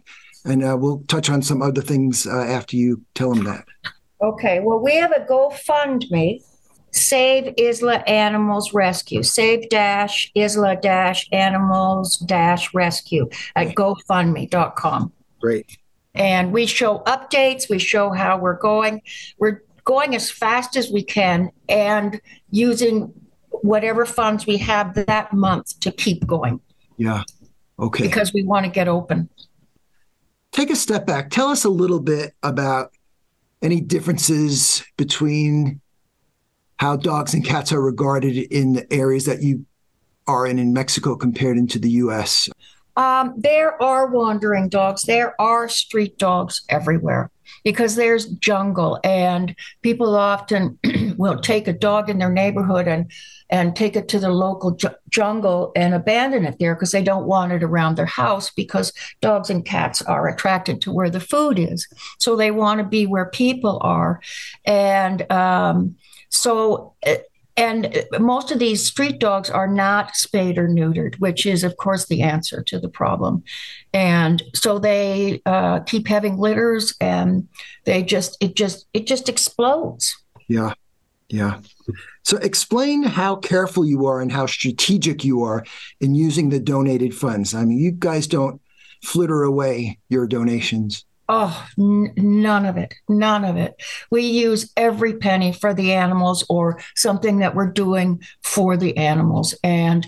and 0.45 0.65
uh, 0.65 0.77
we'll 0.79 1.03
touch 1.09 1.31
on 1.31 1.43
some 1.43 1.63
other 1.63 1.83
things 1.83 2.27
uh, 2.27 2.43
after 2.43 2.77
you 2.77 3.03
tell 3.15 3.35
them 3.35 3.45
that. 3.45 3.65
Okay. 4.21 4.61
Well, 4.61 4.79
we 4.79 4.97
have 4.97 5.13
a 5.13 5.21
GoFundMe, 5.21 6.43
Save 6.93 7.55
Isla 7.59 7.97
Animals 8.07 8.73
Rescue, 8.73 9.23
Save 9.23 9.69
Dash 9.69 10.31
Isla 10.35 10.77
Dash 10.77 11.29
Animals 11.33 12.19
Dash 12.19 12.73
Rescue 12.75 13.29
at. 13.57 13.75
GoFundMe.com. 13.75 15.13
Great. 15.41 15.79
And 16.15 16.53
we 16.53 16.67
show 16.67 16.99
updates. 17.01 17.69
We 17.71 17.79
show 17.79 18.11
how 18.11 18.39
we're 18.39 18.59
going. 18.59 19.03
We're 19.39 19.63
going 19.85 20.15
as 20.15 20.31
fast 20.31 20.77
as 20.77 20.91
we 20.91 21.03
can 21.03 21.51
and 21.69 22.21
using 22.51 23.13
whatever 23.63 24.05
funds 24.05 24.47
we 24.47 24.59
have 24.59 24.95
that 24.95 25.33
month 25.33 25.81
to 25.81 25.91
keep 25.91 26.27
going. 26.27 26.61
Yeah. 26.97 27.25
Okay. 27.79 28.05
Because 28.05 28.33
we 28.33 28.43
want 28.43 28.67
to 28.67 28.71
get 28.71 28.89
open. 28.89 29.29
Take 30.53 30.71
a 30.71 30.77
step 30.77 31.07
back. 31.07 31.31
Tell 31.31 31.49
us 31.49 31.65
a 31.65 31.71
little 31.71 32.01
bit 32.01 32.35
about 32.43 32.93
any 33.63 33.81
differences 33.81 34.85
between 34.97 35.81
how 36.77 36.97
dogs 36.97 37.33
and 37.33 37.45
cats 37.45 37.73
are 37.73 37.81
regarded 37.81 38.37
in 38.37 38.75
the 38.75 38.93
areas 38.93 39.25
that 39.25 39.43
you 39.43 39.65
are 40.27 40.47
in 40.47 40.59
in 40.59 40.73
Mexico 40.73 41.17
compared 41.17 41.57
into 41.57 41.79
the 41.79 41.91
US. 41.91 42.49
Um, 42.97 43.35
there 43.39 43.83
are 43.83 44.07
wandering 44.07 44.69
dogs. 44.69 45.03
There 45.03 45.41
are 45.41 45.69
street 45.69 46.19
dogs 46.19 46.63
everywhere 46.69 47.31
because 47.65 47.95
there's 47.95 48.27
jungle 48.27 48.99
and 49.05 49.55
people 49.83 50.17
often 50.17 50.79
will 51.17 51.39
take 51.41 51.69
a 51.69 51.73
dog 51.73 52.09
in 52.09 52.19
their 52.19 52.33
neighborhood 52.33 52.89
and 52.89 53.11
and 53.51 53.77
take 53.77 53.97
it 53.97 54.09
to 54.09 54.19
the 54.19 54.31
local 54.31 54.71
ju- 54.71 54.89
jungle 55.11 55.73
and 55.77 55.95
abandon 55.95 56.47
it 56.47 56.59
there 56.59 56.75
because 56.75 56.91
they 56.91 57.03
don't 57.03 57.27
want 57.27 57.53
it 57.53 57.63
around 57.63 57.97
their 57.97 58.07
house 58.07 58.51
because 58.51 58.93
dogs 59.21 59.51
and 59.51 59.67
cats 59.67 60.01
are 60.03 60.27
attracted 60.27 60.81
to 60.81 60.91
where 60.91 61.11
the 61.11 61.21
food 61.21 61.59
is. 61.59 61.87
So 62.19 62.35
they 62.35 62.51
want 62.51 62.79
to 62.79 62.85
be 62.85 63.07
where 63.07 63.27
people 63.27 63.79
are. 63.83 64.23
And 64.65 65.31
um, 65.31 65.97
so 66.31 66.95
it, 67.03 67.27
and 67.57 68.05
most 68.19 68.51
of 68.51 68.59
these 68.59 68.85
street 68.85 69.19
dogs 69.19 69.51
are 69.51 69.69
not 69.69 70.17
spayed 70.17 70.57
or 70.57 70.69
neutered, 70.69 71.17
which 71.17 71.45
is, 71.45 71.65
of 71.65 71.77
course, 71.77 72.07
the 72.07 72.23
answer 72.23 72.63
to 72.63 72.79
the 72.79 72.89
problem. 72.89 73.45
And 73.93 74.43
so 74.55 74.79
they 74.79 75.43
uh, 75.45 75.81
keep 75.81 76.09
having 76.09 76.39
litters, 76.39 76.95
and 77.01 77.49
they 77.85 78.03
just 78.03 78.39
it 78.41 78.57
just 78.57 78.87
it 78.95 79.07
just 79.07 79.29
explodes. 79.29 80.17
Yeah, 80.49 80.73
yeah. 81.29 81.61
So 82.23 82.39
explain 82.39 83.03
how 83.03 83.37
careful 83.37 83.85
you 83.85 84.07
are 84.07 84.21
and 84.21 84.33
how 84.33 84.47
strategic 84.47 85.25
you 85.25 85.43
are 85.43 85.65
in 86.01 86.15
using 86.15 86.49
the 86.49 86.61
donated 86.61 87.15
funds. 87.15 87.55
I 87.55 87.65
mean, 87.65 87.79
you 87.79 87.91
guys 87.91 88.27
don't 88.27 88.61
flitter 89.03 89.43
away 89.43 89.99
your 90.09 90.27
donations. 90.27 91.05
Oh, 91.29 91.67
n- 91.79 92.13
none 92.17 92.67
of 92.67 92.77
it. 92.77 92.95
None 93.09 93.45
of 93.45 93.57
it. 93.57 93.81
We 94.11 94.23
use 94.23 94.73
every 94.77 95.15
penny 95.17 95.53
for 95.53 95.73
the 95.73 95.93
animals 95.93 96.45
or 96.49 96.81
something 96.95 97.39
that 97.39 97.55
we're 97.55 97.71
doing 97.71 98.23
for 98.43 98.77
the 98.77 98.97
animals. 98.97 99.55
And 99.63 100.07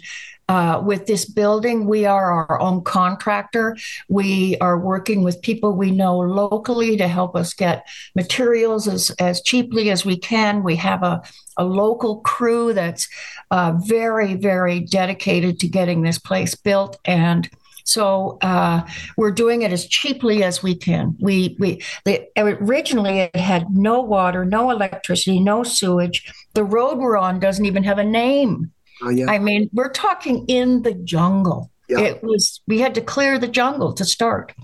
uh, 0.49 0.83
with 0.85 1.07
this 1.07 1.25
building, 1.25 1.87
we 1.87 2.05
are 2.05 2.47
our 2.49 2.61
own 2.61 2.83
contractor. 2.83 3.77
We 4.09 4.59
are 4.59 4.79
working 4.79 5.23
with 5.23 5.41
people 5.41 5.73
we 5.73 5.91
know 5.91 6.19
locally 6.19 6.99
to 6.99 7.09
help 7.09 7.35
us 7.35 7.55
get 7.55 7.87
materials 8.15 8.87
as, 8.87 9.11
as 9.19 9.41
cheaply 9.41 9.91
as 9.91 10.05
we 10.05 10.19
can. 10.19 10.63
We 10.63 10.77
have 10.77 11.03
a, 11.03 11.23
a 11.57 11.65
local 11.65 12.21
crew 12.21 12.75
that's 12.75 13.09
uh, 13.51 13.75
very, 13.87 14.35
very 14.35 14.81
dedicated 14.81 15.61
to 15.61 15.69
getting 15.69 16.03
this 16.03 16.19
place 16.19 16.55
built. 16.55 16.99
And 17.07 17.49
so 17.85 18.39
uh, 18.41 18.83
we're 19.17 19.31
doing 19.31 19.63
it 19.63 19.73
as 19.73 19.87
cheaply 19.87 20.43
as 20.43 20.63
we 20.63 20.75
can. 20.75 21.17
We 21.21 21.57
we 21.59 21.83
the, 22.05 22.27
originally 22.37 23.21
it 23.21 23.37
had 23.37 23.71
no 23.71 24.01
water, 24.01 24.45
no 24.45 24.71
electricity, 24.71 25.39
no 25.39 25.63
sewage. 25.63 26.33
The 26.55 26.65
road 26.65 26.99
we're 26.99 27.19
on 27.19 27.41
doesn't 27.41 27.65
even 27.65 27.85
have 27.85 27.99
a 27.99 28.05
name. 28.05 28.73
Oh, 29.03 29.11
yeah. 29.11 29.31
I 29.31 29.39
mean, 29.39 29.69
we're 29.73 29.91
talking 29.91 30.47
in 30.49 30.83
the 30.83 30.95
jungle. 30.95 31.71
Yeah. 31.89 32.01
It 32.01 32.23
was 32.23 32.61
we 32.67 32.81
had 32.81 32.95
to 32.95 33.03
clear 33.03 33.39
the 33.39 33.49
jungle 33.49 33.93
to 33.93 34.05
start. 34.05 34.55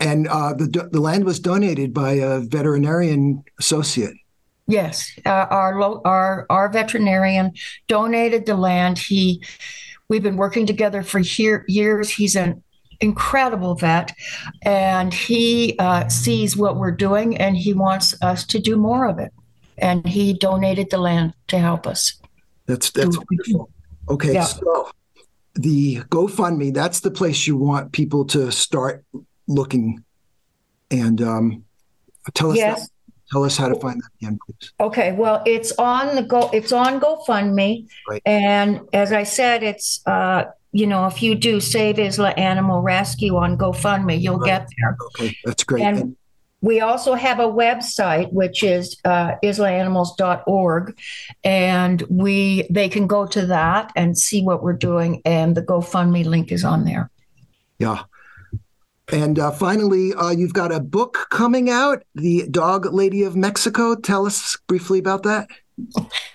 And 0.00 0.26
uh, 0.28 0.54
the 0.54 0.88
the 0.90 1.00
land 1.00 1.24
was 1.24 1.38
donated 1.38 1.92
by 1.92 2.12
a 2.12 2.40
veterinarian 2.40 3.44
associate. 3.58 4.14
Yes, 4.68 5.10
uh, 5.24 5.46
our 5.50 5.80
our 6.06 6.46
our 6.50 6.68
veterinarian 6.68 7.52
donated 7.86 8.46
the 8.46 8.56
land. 8.56 8.98
He 8.98 9.42
We've 10.08 10.22
been 10.22 10.36
working 10.36 10.66
together 10.66 11.02
for 11.02 11.18
year, 11.18 11.64
years. 11.68 12.10
He's 12.10 12.36
an 12.36 12.62
incredible 13.00 13.74
vet, 13.74 14.12
and 14.62 15.12
he 15.12 15.76
uh, 15.78 16.08
sees 16.08 16.56
what 16.56 16.76
we're 16.76 16.92
doing, 16.92 17.36
and 17.36 17.56
he 17.56 17.72
wants 17.72 18.20
us 18.22 18.44
to 18.46 18.58
do 18.58 18.76
more 18.76 19.08
of 19.08 19.18
it. 19.18 19.32
And 19.78 20.06
he 20.06 20.32
donated 20.32 20.90
the 20.90 20.98
land 20.98 21.34
to 21.48 21.58
help 21.58 21.86
us. 21.86 22.20
That's 22.66 22.90
that's 22.90 23.18
wonderful. 23.18 23.70
Okay, 24.08 24.34
yeah. 24.34 24.44
so 24.44 24.90
the 25.54 25.96
GoFundMe, 26.08 26.72
that's 26.72 27.00
the 27.00 27.10
place 27.10 27.46
you 27.46 27.56
want 27.56 27.92
people 27.92 28.24
to 28.26 28.50
start 28.52 29.04
looking. 29.46 30.04
And 30.90 31.20
um, 31.20 31.64
tell 32.34 32.52
us 32.52 32.56
yes. 32.56 32.88
Tell 33.32 33.44
us 33.44 33.56
how 33.56 33.68
to 33.68 33.74
find 33.76 34.00
that 34.00 34.10
again, 34.20 34.38
please. 34.46 34.72
Okay, 34.78 35.12
well, 35.12 35.42
it's 35.46 35.72
on 35.72 36.14
the 36.14 36.22
go. 36.22 36.48
It's 36.52 36.72
on 36.72 37.00
GoFundMe, 37.00 37.88
right. 38.08 38.22
and 38.24 38.80
as 38.92 39.12
I 39.12 39.24
said, 39.24 39.62
it's 39.62 40.00
uh, 40.06 40.44
you 40.72 40.86
know 40.86 41.06
if 41.06 41.22
you 41.22 41.34
do 41.34 41.60
Save 41.60 41.98
Isla 41.98 42.30
Animal 42.30 42.82
Rescue 42.82 43.36
on 43.36 43.58
GoFundMe, 43.58 44.20
you'll 44.20 44.38
right. 44.38 44.46
get 44.46 44.68
there. 44.78 44.96
Okay, 45.06 45.36
that's 45.44 45.64
great. 45.64 45.82
And, 45.82 45.98
and 45.98 46.16
we 46.62 46.80
also 46.80 47.14
have 47.14 47.38
a 47.38 47.46
website 47.46 48.32
which 48.32 48.62
is 48.62 48.96
uh, 49.04 49.36
islaanimals.org 49.42 50.98
and 51.44 52.02
we 52.08 52.66
they 52.70 52.88
can 52.88 53.06
go 53.06 53.26
to 53.26 53.46
that 53.46 53.92
and 53.94 54.18
see 54.18 54.42
what 54.42 54.62
we're 54.62 54.72
doing 54.72 55.20
and 55.24 55.54
the 55.54 55.62
gofundme 55.62 56.24
link 56.24 56.50
is 56.50 56.64
on 56.64 56.84
there 56.84 57.10
yeah 57.78 58.02
and 59.12 59.38
uh, 59.38 59.50
finally, 59.52 60.12
uh, 60.14 60.30
you've 60.30 60.52
got 60.52 60.72
a 60.72 60.80
book 60.80 61.26
coming 61.30 61.70
out, 61.70 62.02
The 62.14 62.48
Dog 62.50 62.86
Lady 62.92 63.22
of 63.22 63.36
Mexico. 63.36 63.94
Tell 63.94 64.26
us 64.26 64.56
briefly 64.66 64.98
about 64.98 65.22
that. 65.22 65.48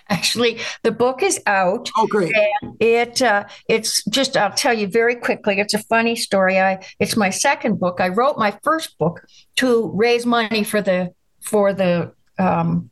Actually, 0.09 0.59
the 0.83 0.91
book 0.91 1.23
is 1.23 1.41
out. 1.47 1.89
Oh, 1.97 2.05
great! 2.07 2.31
it 2.79 3.21
uh, 3.21 3.45
it's 3.67 4.03
just 4.05 4.37
I'll 4.37 4.51
tell 4.51 4.73
you 4.73 4.87
very 4.87 5.15
quickly. 5.15 5.59
It's 5.59 5.73
a 5.73 5.83
funny 5.83 6.15
story. 6.15 6.59
I 6.59 6.85
it's 6.99 7.17
my 7.17 7.31
second 7.31 7.79
book. 7.79 7.99
I 7.99 8.09
wrote 8.09 8.37
my 8.37 8.57
first 8.61 8.97
book 8.99 9.25
to 9.55 9.91
raise 9.95 10.25
money 10.25 10.63
for 10.63 10.81
the 10.81 11.13
for 11.41 11.73
the 11.73 12.13
um, 12.37 12.91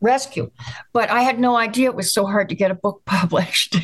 rescue. 0.00 0.50
But 0.92 1.10
I 1.10 1.22
had 1.22 1.38
no 1.38 1.56
idea 1.56 1.90
it 1.90 1.96
was 1.96 2.12
so 2.12 2.26
hard 2.26 2.48
to 2.48 2.54
get 2.54 2.70
a 2.70 2.74
book 2.74 3.02
published. 3.06 3.76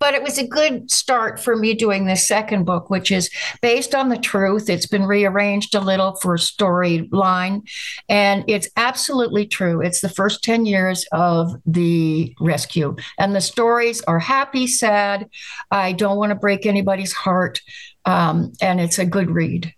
but 0.00 0.14
it 0.14 0.22
was 0.22 0.38
a 0.38 0.46
good 0.46 0.90
start 0.90 1.38
for 1.38 1.56
me 1.56 1.74
doing 1.74 2.06
this 2.06 2.26
second 2.26 2.64
book, 2.64 2.90
which 2.90 3.10
is 3.10 3.30
based 3.60 3.94
on 3.94 4.08
the 4.08 4.16
truth. 4.16 4.68
It's 4.68 4.86
been 4.86 5.04
rearranged 5.04 5.74
a 5.74 5.80
little 5.80 6.16
for 6.16 6.34
a 6.34 6.38
storyline, 6.38 7.62
and 8.08 8.44
it's 8.48 8.68
absolutely 8.76 9.46
true. 9.46 9.80
It's 9.80 10.00
the 10.00 10.08
first 10.08 10.42
10 10.42 10.66
years 10.66 11.04
of 11.12 11.54
the 11.66 12.34
rescue, 12.40 12.96
and 13.18 13.34
the 13.34 13.40
stories 13.40 14.00
are 14.02 14.18
happy, 14.18 14.66
sad. 14.66 15.28
I 15.70 15.92
don't 15.92 16.16
want 16.16 16.30
to 16.30 16.36
break 16.36 16.66
anybody's 16.66 17.12
heart, 17.12 17.60
um, 18.04 18.52
and 18.60 18.80
it's 18.80 18.98
a 18.98 19.06
good 19.06 19.30
read. 19.30 19.74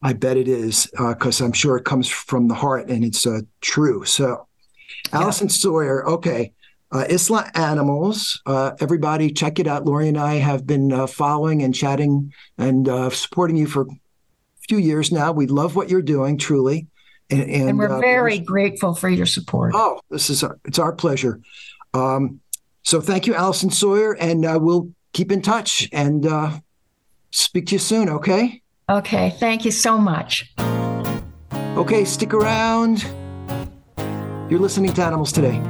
I 0.00 0.12
bet 0.12 0.36
it 0.36 0.48
is 0.48 0.88
because 0.96 1.40
uh, 1.40 1.44
I'm 1.44 1.52
sure 1.52 1.76
it 1.76 1.84
comes 1.84 2.08
from 2.08 2.48
the 2.48 2.54
heart 2.54 2.88
and 2.88 3.04
it's 3.04 3.26
uh, 3.26 3.40
true. 3.60 4.04
So, 4.04 4.46
yeah. 5.12 5.20
Alison 5.20 5.48
Sawyer, 5.48 6.06
okay. 6.08 6.52
Uh, 6.90 7.04
Isla 7.10 7.50
Animals, 7.54 8.40
uh, 8.46 8.72
everybody 8.80 9.30
check 9.30 9.58
it 9.58 9.66
out. 9.66 9.84
Lori 9.84 10.08
and 10.08 10.16
I 10.16 10.36
have 10.36 10.66
been 10.66 10.92
uh, 10.92 11.06
following 11.06 11.62
and 11.62 11.74
chatting 11.74 12.32
and 12.56 12.88
uh, 12.88 13.10
supporting 13.10 13.56
you 13.56 13.66
for 13.66 13.82
a 13.82 13.86
few 14.68 14.78
years 14.78 15.12
now. 15.12 15.32
We 15.32 15.46
love 15.46 15.76
what 15.76 15.90
you're 15.90 16.00
doing, 16.00 16.38
truly. 16.38 16.86
And, 17.28 17.42
and, 17.42 17.68
and 17.70 17.78
we're 17.78 18.00
very 18.00 18.38
grateful 18.38 18.94
for 18.94 19.08
your 19.10 19.26
support. 19.26 19.72
Oh, 19.74 20.00
this 20.10 20.30
is, 20.30 20.42
our, 20.42 20.58
it's 20.64 20.78
our 20.78 20.92
pleasure. 20.92 21.40
Um, 21.92 22.40
so 22.84 23.02
thank 23.02 23.26
you, 23.26 23.34
Alison 23.34 23.70
Sawyer, 23.70 24.14
and 24.14 24.42
we'll 24.64 24.90
keep 25.12 25.30
in 25.30 25.42
touch 25.42 25.88
and 25.92 26.26
speak 27.32 27.66
to 27.66 27.74
you 27.74 27.78
soon, 27.78 28.08
okay? 28.08 28.62
Okay, 28.90 29.36
thank 29.38 29.66
you 29.66 29.70
so 29.70 29.98
much. 29.98 30.50
Okay, 31.52 32.06
stick 32.06 32.32
around. 32.32 33.04
You're 34.48 34.60
listening 34.60 34.94
to 34.94 35.02
Animals 35.02 35.30
Today. 35.30 35.60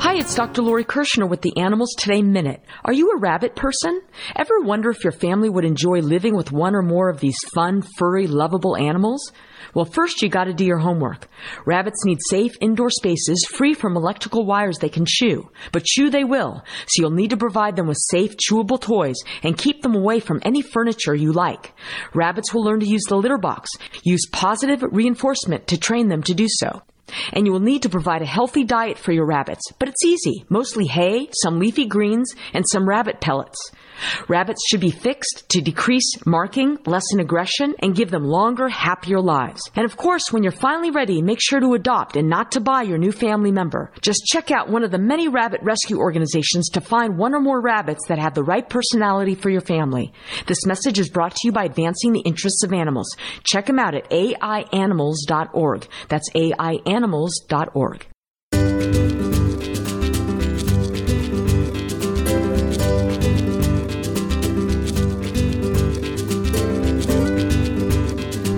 Hi, 0.00 0.16
it's 0.16 0.34
Dr. 0.34 0.60
Lori 0.60 0.84
Kirschner 0.84 1.26
with 1.26 1.40
the 1.40 1.56
Animals 1.56 1.94
Today 1.96 2.20
Minute. 2.20 2.62
Are 2.84 2.92
you 2.92 3.12
a 3.12 3.18
rabbit 3.18 3.56
person? 3.56 4.02
Ever 4.36 4.60
wonder 4.60 4.90
if 4.90 5.02
your 5.02 5.12
family 5.12 5.48
would 5.48 5.64
enjoy 5.64 6.00
living 6.00 6.36
with 6.36 6.52
one 6.52 6.74
or 6.74 6.82
more 6.82 7.08
of 7.08 7.20
these 7.20 7.38
fun, 7.54 7.80
furry, 7.80 8.26
lovable 8.26 8.76
animals? 8.76 9.32
Well, 9.78 9.84
first 9.84 10.22
you 10.22 10.28
gotta 10.28 10.52
do 10.52 10.64
your 10.64 10.78
homework. 10.78 11.28
Rabbits 11.64 12.04
need 12.04 12.18
safe 12.28 12.50
indoor 12.60 12.90
spaces 12.90 13.46
free 13.48 13.74
from 13.74 13.94
electrical 13.94 14.44
wires 14.44 14.78
they 14.78 14.88
can 14.88 15.04
chew. 15.06 15.52
But 15.70 15.84
chew 15.84 16.10
they 16.10 16.24
will, 16.24 16.64
so 16.88 17.00
you'll 17.00 17.12
need 17.12 17.30
to 17.30 17.36
provide 17.36 17.76
them 17.76 17.86
with 17.86 17.98
safe, 18.10 18.34
chewable 18.38 18.80
toys 18.80 19.14
and 19.44 19.56
keep 19.56 19.82
them 19.82 19.94
away 19.94 20.18
from 20.18 20.40
any 20.42 20.62
furniture 20.62 21.14
you 21.14 21.30
like. 21.30 21.74
Rabbits 22.12 22.52
will 22.52 22.64
learn 22.64 22.80
to 22.80 22.86
use 22.86 23.04
the 23.08 23.14
litter 23.14 23.38
box. 23.38 23.70
Use 24.02 24.26
positive 24.32 24.82
reinforcement 24.82 25.68
to 25.68 25.78
train 25.78 26.08
them 26.08 26.24
to 26.24 26.34
do 26.34 26.48
so. 26.48 26.82
And 27.32 27.46
you 27.46 27.52
will 27.52 27.60
need 27.60 27.82
to 27.82 27.88
provide 27.88 28.22
a 28.22 28.26
healthy 28.26 28.64
diet 28.64 28.98
for 28.98 29.12
your 29.12 29.26
rabbits, 29.26 29.62
but 29.78 29.88
it's 29.88 30.04
easy. 30.04 30.44
Mostly 30.48 30.86
hay, 30.86 31.28
some 31.42 31.58
leafy 31.58 31.86
greens, 31.86 32.34
and 32.52 32.64
some 32.68 32.88
rabbit 32.88 33.20
pellets. 33.20 33.58
Rabbits 34.28 34.62
should 34.68 34.80
be 34.80 34.90
fixed 34.90 35.48
to 35.50 35.60
decrease 35.60 36.24
marking, 36.24 36.78
lessen 36.86 37.20
aggression, 37.20 37.74
and 37.80 37.94
give 37.94 38.10
them 38.10 38.24
longer, 38.24 38.68
happier 38.68 39.20
lives. 39.20 39.60
And 39.74 39.84
of 39.84 39.96
course, 39.96 40.32
when 40.32 40.42
you're 40.42 40.52
finally 40.52 40.90
ready, 40.90 41.22
make 41.22 41.40
sure 41.40 41.60
to 41.60 41.74
adopt 41.74 42.16
and 42.16 42.28
not 42.28 42.52
to 42.52 42.60
buy 42.60 42.82
your 42.82 42.98
new 42.98 43.12
family 43.12 43.50
member. 43.50 43.90
Just 44.00 44.24
check 44.26 44.50
out 44.50 44.68
one 44.68 44.84
of 44.84 44.90
the 44.90 44.98
many 44.98 45.28
rabbit 45.28 45.60
rescue 45.62 45.98
organizations 45.98 46.68
to 46.70 46.80
find 46.80 47.18
one 47.18 47.34
or 47.34 47.40
more 47.40 47.60
rabbits 47.60 48.06
that 48.08 48.18
have 48.18 48.34
the 48.34 48.44
right 48.44 48.68
personality 48.68 49.34
for 49.34 49.50
your 49.50 49.60
family. 49.60 50.12
This 50.46 50.64
message 50.66 50.98
is 50.98 51.08
brought 51.08 51.34
to 51.36 51.48
you 51.48 51.52
by 51.52 51.64
Advancing 51.64 52.12
the 52.12 52.20
Interests 52.20 52.62
of 52.62 52.72
Animals. 52.72 53.16
Check 53.44 53.66
them 53.66 53.78
out 53.78 53.94
at 53.94 54.08
aianimals.org. 54.10 55.88
That's 56.08 56.30
aianimals.org. 56.30 56.97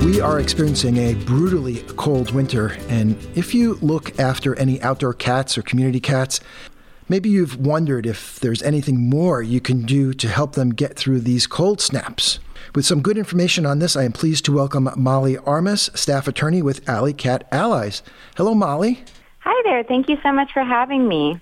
We 0.05 0.21
are 0.21 0.41
experiencing 0.41 0.97
a 0.97 1.15
brutally 1.15 1.83
cold 1.97 2.33
winter, 2.33 2.77
and 2.89 3.17
if 3.35 3.55
you 3.55 3.75
look 3.83 4.19
after 4.19 4.55
any 4.55 4.81
outdoor 4.83 5.15
cats 5.15 5.59
or 5.59 5.63
community 5.63 6.01
cats, 6.01 6.41
Maybe 7.11 7.29
you've 7.29 7.57
wondered 7.57 8.07
if 8.07 8.39
there's 8.39 8.63
anything 8.63 9.11
more 9.11 9.43
you 9.43 9.61
can 9.61 9.83
do 9.83 10.15
to 10.15 10.29
help 10.29 10.53
them 10.53 10.71
get 10.71 10.95
through 10.95 11.19
these 11.23 11.49
cold 11.49 11.81
snaps. 11.81 12.39
With 12.75 12.87
some 12.87 13.03
good 13.03 13.19
information 13.19 13.67
on 13.67 13.79
this, 13.79 13.97
I 13.97 14.05
am 14.05 14.13
pleased 14.13 14.45
to 14.45 14.53
welcome 14.53 14.89
Molly 14.97 15.37
Armas, 15.39 15.91
staff 15.95 16.29
attorney 16.29 16.63
with 16.63 16.89
Alley 16.89 17.13
Cat 17.13 17.47
Allies. 17.51 18.03
Hello, 18.37 18.55
Molly. 18.55 19.05
Hi 19.41 19.63
there. 19.65 19.83
Thank 19.83 20.09
you 20.09 20.19
so 20.23 20.33
much 20.33 20.53
for 20.53 20.63
having 20.63 21.09
me. 21.09 21.41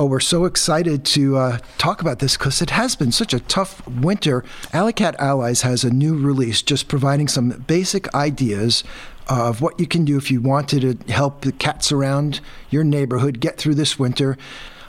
Oh, 0.00 0.06
we're 0.06 0.20
so 0.20 0.44
excited 0.44 1.04
to 1.06 1.36
uh, 1.36 1.58
talk 1.76 2.00
about 2.00 2.20
this 2.20 2.36
because 2.36 2.62
it 2.62 2.70
has 2.70 2.94
been 2.94 3.10
such 3.10 3.34
a 3.34 3.40
tough 3.40 3.86
winter. 3.88 4.44
Alley 4.72 4.92
Cat 4.92 5.16
Allies 5.18 5.62
has 5.62 5.82
a 5.82 5.90
new 5.90 6.16
release 6.16 6.62
just 6.62 6.86
providing 6.86 7.26
some 7.26 7.64
basic 7.66 8.14
ideas 8.14 8.84
of 9.28 9.60
what 9.60 9.78
you 9.80 9.86
can 9.86 10.04
do 10.04 10.16
if 10.16 10.30
you 10.30 10.40
wanted 10.40 11.04
to 11.04 11.12
help 11.12 11.40
the 11.40 11.52
cats 11.52 11.90
around 11.90 12.40
your 12.70 12.84
neighborhood 12.84 13.40
get 13.40 13.56
through 13.56 13.74
this 13.74 13.98
winter. 13.98 14.38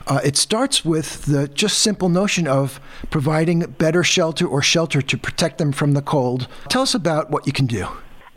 Uh, 0.09 0.19
it 0.23 0.35
starts 0.35 0.83
with 0.83 1.25
the 1.25 1.47
just 1.49 1.79
simple 1.79 2.09
notion 2.09 2.47
of 2.47 2.81
providing 3.11 3.59
better 3.59 4.03
shelter 4.03 4.47
or 4.47 4.61
shelter 4.61 5.03
to 5.03 5.17
protect 5.17 5.59
them 5.59 5.71
from 5.71 5.93
the 5.93 6.01
cold. 6.01 6.47
Tell 6.67 6.81
us 6.81 6.95
about 6.95 7.29
what 7.29 7.45
you 7.45 7.53
can 7.53 7.67
do. 7.67 7.87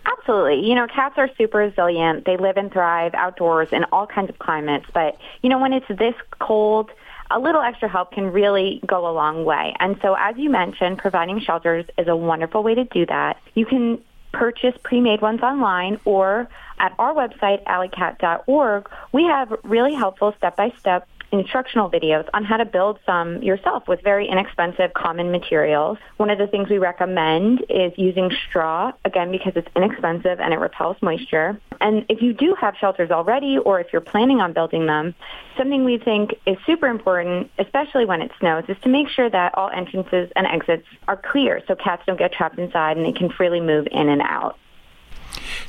Absolutely. 0.05 0.69
You 0.69 0.75
know, 0.75 0.87
cats 0.87 1.15
are 1.17 1.31
super 1.39 1.59
resilient. 1.59 2.27
They 2.27 2.37
live 2.37 2.59
and 2.59 2.71
thrive 2.71 3.15
outdoors 3.15 3.69
in 3.73 3.85
all 3.91 4.07
kinds 4.07 4.29
of 4.29 4.39
climates. 4.39 4.87
But, 4.93 5.17
you 5.43 5.49
know, 5.49 5.59
when 5.59 5.73
it's 5.73 5.89
this 5.89 6.15
cold, 6.41 6.91
a 7.31 7.41
little 7.41 7.63
extra 7.63 7.89
help 7.89 8.13
can 8.13 8.31
really 8.31 8.83
go 8.87 9.09
a 9.09 9.13
long 9.13 9.47
way. 9.47 9.75
And 9.81 9.99
so, 10.03 10.15
as 10.19 10.37
you 10.37 10.51
mentioned, 10.51 10.99
providing 10.99 11.41
shelters 11.41 11.87
is 11.97 12.07
a 12.07 12.15
wonderful 12.15 12.63
way 12.63 12.75
to 12.75 12.85
do 12.85 13.07
that. 13.07 13.39
You 13.55 13.65
can 13.65 13.99
purchase 14.33 14.75
pre-made 14.83 15.23
ones 15.23 15.41
online 15.41 15.99
or 16.05 16.49
at 16.83 16.95
our 16.99 17.15
website, 17.15 17.63
alleycat.org, 17.65 18.91
we 19.13 19.25
have 19.25 19.57
really 19.63 19.95
helpful 19.95 20.35
step-by-step 20.39 21.07
instructional 21.33 21.91
videos 21.91 22.29
on 22.35 22.45
how 22.45 22.59
to 22.59 22.65
build 22.65 22.99
some 23.07 23.43
yourself 23.43 23.89
with 23.89 24.03
very 24.03 24.29
inexpensive 24.29 24.93
common 24.95 25.33
materials. 25.33 25.99
One 26.19 26.31
of 26.31 26.39
the 26.39 26.47
things 26.47 26.69
we 26.69 26.79
recommend 26.79 27.65
is 27.69 27.93
using 27.97 28.31
straw, 28.49 28.93
again, 29.05 29.33
because 29.33 29.55
it's 29.57 29.69
inexpensive 29.75 30.41
and 30.41 30.53
it 30.53 30.59
repels 30.59 30.97
moisture. 31.01 31.59
And 31.81 32.05
if 32.09 32.21
you 32.23 32.35
do 32.35 32.55
have 32.61 32.77
shelters 32.77 33.11
already 33.11 33.59
or 33.59 33.81
if 33.81 33.93
you're 33.93 34.03
planning 34.03 34.41
on 34.41 34.53
building 34.53 34.87
them, 34.87 35.15
something 35.57 35.85
we 35.85 35.99
think 35.99 36.35
is 36.47 36.57
super 36.67 36.87
important, 36.87 37.51
especially 37.59 38.05
when 38.05 38.21
it 38.21 38.31
snows, 38.39 38.65
is 38.69 38.77
to 38.83 38.89
make 38.89 39.09
sure 39.09 39.31
that 39.31 39.57
all 39.57 39.71
entrances 39.71 40.31
and 40.37 40.47
exits 40.47 40.87
are 41.09 41.17
clear 41.17 41.63
so 41.67 41.75
cats 41.75 42.03
don't 42.07 42.19
get 42.19 42.33
trapped 42.33 42.59
inside 42.59 42.97
and 42.97 43.07
they 43.07 43.13
can 43.13 43.31
freely 43.31 43.61
move 43.61 43.89
in 43.91 44.09
and 44.09 44.21
out. 44.21 44.59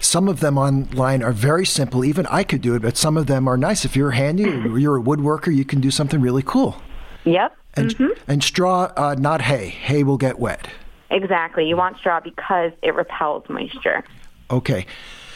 Some 0.03 0.27
of 0.27 0.41
them 0.41 0.57
online 0.57 1.23
are 1.23 1.31
very 1.31 1.65
simple. 1.65 2.03
Even 2.03 2.25
I 2.27 2.43
could 2.43 2.61
do 2.61 2.75
it, 2.75 2.81
but 2.81 2.97
some 2.97 3.15
of 3.15 3.27
them 3.27 3.47
are 3.47 3.57
nice. 3.57 3.85
If 3.85 3.95
you're 3.95 4.11
handy 4.11 4.45
or 4.45 4.77
you're 4.77 4.97
a 4.97 5.01
woodworker, 5.01 5.55
you 5.55 5.63
can 5.63 5.79
do 5.79 5.89
something 5.91 6.19
really 6.19 6.43
cool. 6.43 6.75
Yep. 7.23 7.55
And, 7.75 7.89
mm-hmm. 7.89 8.31
and 8.31 8.43
straw, 8.43 8.91
uh, 8.97 9.15
not 9.17 9.41
hay. 9.41 9.69
Hay 9.69 10.03
will 10.03 10.17
get 10.17 10.37
wet. 10.39 10.67
Exactly. 11.09 11.65
You 11.65 11.77
want 11.77 11.97
straw 11.97 12.19
because 12.19 12.73
it 12.81 12.93
repels 12.93 13.47
moisture. 13.47 14.03
Okay. 14.51 14.85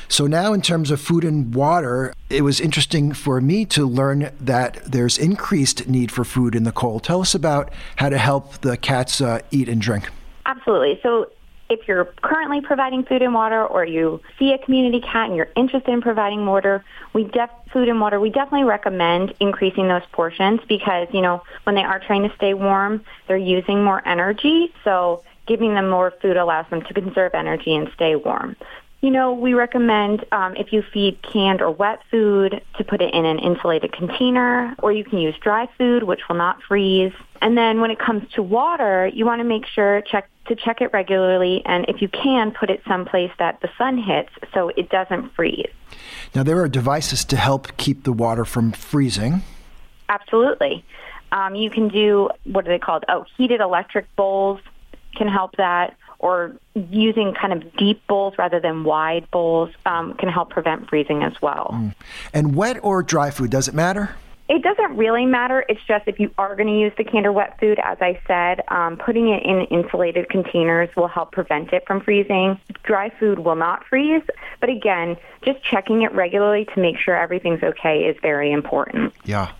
So 0.09 0.28
now, 0.28 0.53
in 0.53 0.61
terms 0.61 0.91
of 0.91 1.01
food 1.01 1.24
and 1.24 1.55
water, 1.55 2.13
it 2.30 2.41
was 2.41 2.59
interesting 2.59 3.13
for 3.13 3.41
me 3.41 3.65
to 3.68 3.86
learn 3.88 4.32
that 4.39 4.84
there's 4.86 5.18
increased 5.18 5.88
need 5.88 6.11
for 6.11 6.24
food 6.24 6.55
in 6.55 6.63
the 6.63 6.72
cold. 6.72 7.03
Tell 7.03 7.22
us 7.22 7.34
about 7.34 7.74
how 7.97 8.09
to 8.09 8.18
help 8.18 8.59
the 8.59 8.78
cats 8.78 9.22
uh, 9.22 9.39
eat 9.51 9.70
and 9.70 9.82
drink. 9.82 10.09
Absolutely. 10.45 10.99
So 11.03 11.30
if 11.70 11.88
you're 11.88 12.05
currently 12.22 12.61
providing 12.61 13.03
food 13.03 13.22
and 13.22 13.34
water 13.34 13.65
or 13.65 13.86
you 13.86 14.22
see 14.39 14.53
a 14.53 14.57
community 14.57 15.01
cat 15.01 15.28
and 15.28 15.36
you're 15.36 15.49
interested 15.55 15.91
in 15.91 16.01
providing 16.01 16.45
water, 16.45 16.84
we 17.13 17.26
def- 17.26 17.49
food 17.72 17.89
and 17.89 17.99
water, 17.99 18.20
we 18.20 18.30
definitely 18.30 18.63
recommend 18.63 19.34
increasing 19.39 19.88
those 19.88 20.03
portions 20.11 20.59
because, 20.68 21.07
you 21.11 21.22
know, 21.22 21.43
when 21.63 21.76
they 21.76 21.84
are 21.84 21.99
trying 21.99 22.28
to 22.28 22.36
stay 22.36 22.53
warm, 22.53 23.03
they're 23.28 23.38
using 23.38 23.84
more 23.84 24.05
energy. 24.07 24.74
So 24.84 25.24
giving 25.45 25.74
them 25.74 25.89
more 25.89 26.13
food 26.22 26.38
allows 26.38 26.70
them 26.70 26.82
to 26.82 26.93
conserve 26.93 27.34
energy 27.34 27.76
and 27.76 27.89
stay 27.95 28.15
warm. 28.15 28.55
You 29.01 29.11
know, 29.11 29.32
we 29.32 29.53
recommend 29.53 30.26
um, 30.32 30.55
if 30.55 30.74
you 30.74 30.82
feed 30.82 31.22
canned 31.22 31.61
or 31.61 31.70
wet 31.70 31.99
food 32.09 32.61
to 32.78 32.84
put 32.84 32.99
it 32.99 33.13
in 33.13 33.26
an 33.26 33.38
insulated 33.38 33.91
container, 33.91 34.76
or 34.80 34.91
you 34.91 35.03
can 35.03 35.20
use 35.20 35.36
dry 35.39 35.70
food, 35.78 36.03
which 36.03 36.22
will 36.28 36.36
not 36.36 36.63
freeze. 36.63 37.13
And 37.39 37.55
then 37.55 37.80
when 37.80 37.91
it 37.91 37.99
comes 37.99 38.30
to 38.34 38.41
water, 38.41 39.07
you 39.13 39.24
want 39.24 39.39
to 39.39 39.43
make 39.43 39.68
sure 39.68 40.01
check 40.01 40.28
to 40.47 40.55
check 40.55 40.81
it 40.81 40.91
regularly, 40.93 41.61
and 41.65 41.85
if 41.87 42.01
you 42.01 42.07
can, 42.07 42.51
put 42.51 42.69
it 42.69 42.81
someplace 42.87 43.31
that 43.39 43.59
the 43.61 43.69
sun 43.77 43.97
hits 43.97 44.29
so 44.53 44.69
it 44.69 44.89
doesn't 44.89 45.33
freeze. 45.33 45.71
Now, 46.33 46.43
there 46.43 46.59
are 46.59 46.67
devices 46.67 47.25
to 47.25 47.37
help 47.37 47.75
keep 47.77 48.03
the 48.03 48.13
water 48.13 48.45
from 48.45 48.71
freezing. 48.71 49.41
Absolutely. 50.09 50.85
Um, 51.31 51.55
you 51.55 51.69
can 51.69 51.89
do, 51.89 52.29
what 52.45 52.65
are 52.65 52.69
they 52.69 52.79
called? 52.79 53.03
Oh, 53.09 53.25
heated 53.35 53.59
electric 53.59 54.13
bowls 54.15 54.59
can 55.15 55.27
help 55.27 55.55
that, 55.57 55.95
or 56.19 56.55
using 56.73 57.33
kind 57.33 57.53
of 57.53 57.75
deep 57.75 58.05
bowls 58.07 58.33
rather 58.37 58.59
than 58.59 58.83
wide 58.83 59.29
bowls 59.31 59.69
um, 59.85 60.13
can 60.13 60.29
help 60.29 60.49
prevent 60.49 60.89
freezing 60.89 61.23
as 61.23 61.33
well. 61.41 61.71
Mm. 61.73 61.95
And 62.33 62.55
wet 62.55 62.77
or 62.81 63.03
dry 63.03 63.29
food, 63.29 63.51
does 63.51 63.67
it 63.67 63.73
matter? 63.73 64.15
It 64.49 64.63
doesn't 64.63 64.95
really 64.95 65.25
matter. 65.25 65.65
It's 65.67 65.81
just 65.87 66.07
if 66.07 66.19
you 66.19 66.31
are 66.37 66.55
going 66.55 66.67
to 66.67 66.79
use 66.79 66.93
the 66.97 67.03
canned 67.03 67.25
or 67.25 67.33
wet 67.33 67.59
food, 67.59 67.79
as 67.83 67.97
I 67.99 68.19
said, 68.25 68.63
um, 68.69 68.97
putting 68.97 69.27
it 69.27 69.43
in 69.43 69.65
insulated 69.65 70.29
containers 70.29 70.89
will 70.95 71.09
help 71.09 71.33
prevent 71.33 71.73
it 71.73 71.83
from 71.85 71.99
freezing. 71.99 72.57
Dry 72.83 73.11
food 73.19 73.39
will 73.39 73.57
not 73.57 73.85
freeze, 73.85 74.23
but 74.61 74.69
again, 74.69 75.17
just 75.43 75.61
checking 75.63 76.03
it 76.03 76.13
regularly 76.13 76.65
to 76.73 76.79
make 76.79 76.97
sure 76.97 77.15
everything's 77.15 77.61
okay 77.61 78.05
is 78.05 78.15
very 78.21 78.53
important. 78.53 79.13
Yeah. 79.25 79.51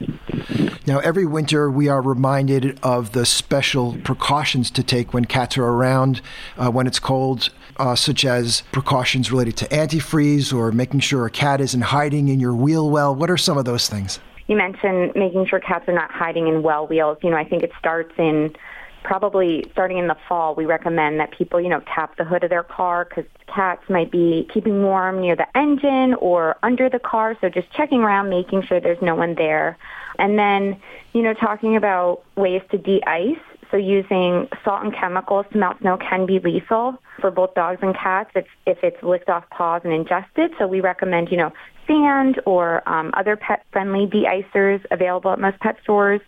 Now, 0.86 1.00
every 1.00 1.26
winter 1.26 1.70
we 1.70 1.90
are 1.90 2.02
reminded 2.02 2.80
of 2.82 3.12
the 3.12 3.26
special 3.26 3.98
precautions 4.06 4.72
to 4.72 4.84
take 4.84 5.14
when 5.14 5.26
cats 5.26 5.58
are 5.58 5.66
around 5.66 6.22
uh, 6.58 6.72
when 6.72 6.88
it's 6.88 7.00
cold, 7.00 7.50
uh, 7.76 7.96
such 7.96 8.24
as 8.24 8.64
precautions 8.72 9.32
related 9.32 9.58
to 9.58 9.66
antifreeze 9.66 10.54
or 10.54 10.72
making 10.72 11.02
sure 11.02 11.26
a 11.26 11.30
cat 11.30 11.60
isn't 11.60 11.82
hiding 11.82 12.30
in 12.30 12.40
your 12.40 12.56
wheel 12.56 12.90
well. 12.90 13.14
What 13.14 13.30
are 13.30 13.38
some 13.38 13.58
of 13.58 13.66
those 13.66 13.90
things? 13.90 14.20
You 14.48 14.56
mentioned 14.56 15.14
making 15.16 15.46
sure 15.46 15.60
cats 15.60 15.88
are 15.88 15.94
not 15.94 16.12
hiding 16.12 16.48
in 16.48 16.64
well 16.64 16.88
wheels. 16.88 17.18
You 17.22 17.30
know, 17.30 17.38
I 17.38 17.44
think 17.44 17.64
it 17.64 17.72
starts 17.80 18.14
in 18.18 18.56
probably 19.04 19.66
starting 19.72 19.98
in 19.98 20.08
the 20.08 20.18
fall. 20.28 20.56
We 20.56 20.66
recommend 20.66 21.20
that 21.20 21.32
people, 21.32 21.62
you 21.62 21.70
know, 21.70 21.82
tap 21.82 22.18
the 22.18 22.26
hood 22.26 22.44
of 22.44 22.50
their 22.50 22.64
car 22.64 23.06
because 23.06 23.26
cats 23.48 23.82
might 23.90 24.12
be 24.12 24.48
keeping 24.54 24.84
warm 24.84 25.22
near 25.22 25.36
the 25.36 25.48
engine 25.58 26.14
or 26.16 26.58
under 26.64 26.90
the 26.90 27.00
car. 27.00 27.38
So 27.40 27.50
just 27.50 27.72
checking 27.72 28.02
around, 28.02 28.30
making 28.30 28.64
sure 28.64 28.80
there's 28.80 29.02
no 29.02 29.16
one 29.16 29.36
there. 29.36 29.78
And 30.20 30.38
then, 30.38 30.80
you 31.14 31.22
know, 31.22 31.34
talking 31.34 31.76
about 31.76 32.24
ways 32.36 32.62
to 32.72 32.78
de-ice. 32.78 33.38
So 33.72 33.78
using 33.78 34.48
salt 34.64 34.84
and 34.84 34.94
chemicals 34.94 35.46
to 35.52 35.58
melt 35.58 35.80
snow 35.82 35.98
can 35.98 36.26
be 36.26 36.40
lethal 36.40 36.98
for 37.20 37.32
both 37.32 37.54
dogs 37.54 37.80
and 37.82 37.96
cats 37.96 38.32
if, 38.36 38.46
if 38.66 38.78
it's 38.82 39.02
licked 39.04 39.30
off 39.30 39.50
paws 39.50 39.82
and 39.84 39.94
ingested. 39.94 40.52
So 40.58 40.68
we 40.68 40.80
recommend, 40.80 41.32
you 41.32 41.38
know, 41.38 41.52
sand 41.88 42.40
or 42.46 42.88
um, 42.88 43.12
other 43.16 43.36
pet-friendly 43.36 44.08
de-icers 44.08 44.86
available 44.92 45.32
at 45.32 45.40
most 45.40 45.60
pet 45.60 45.78
stores. 45.84 46.22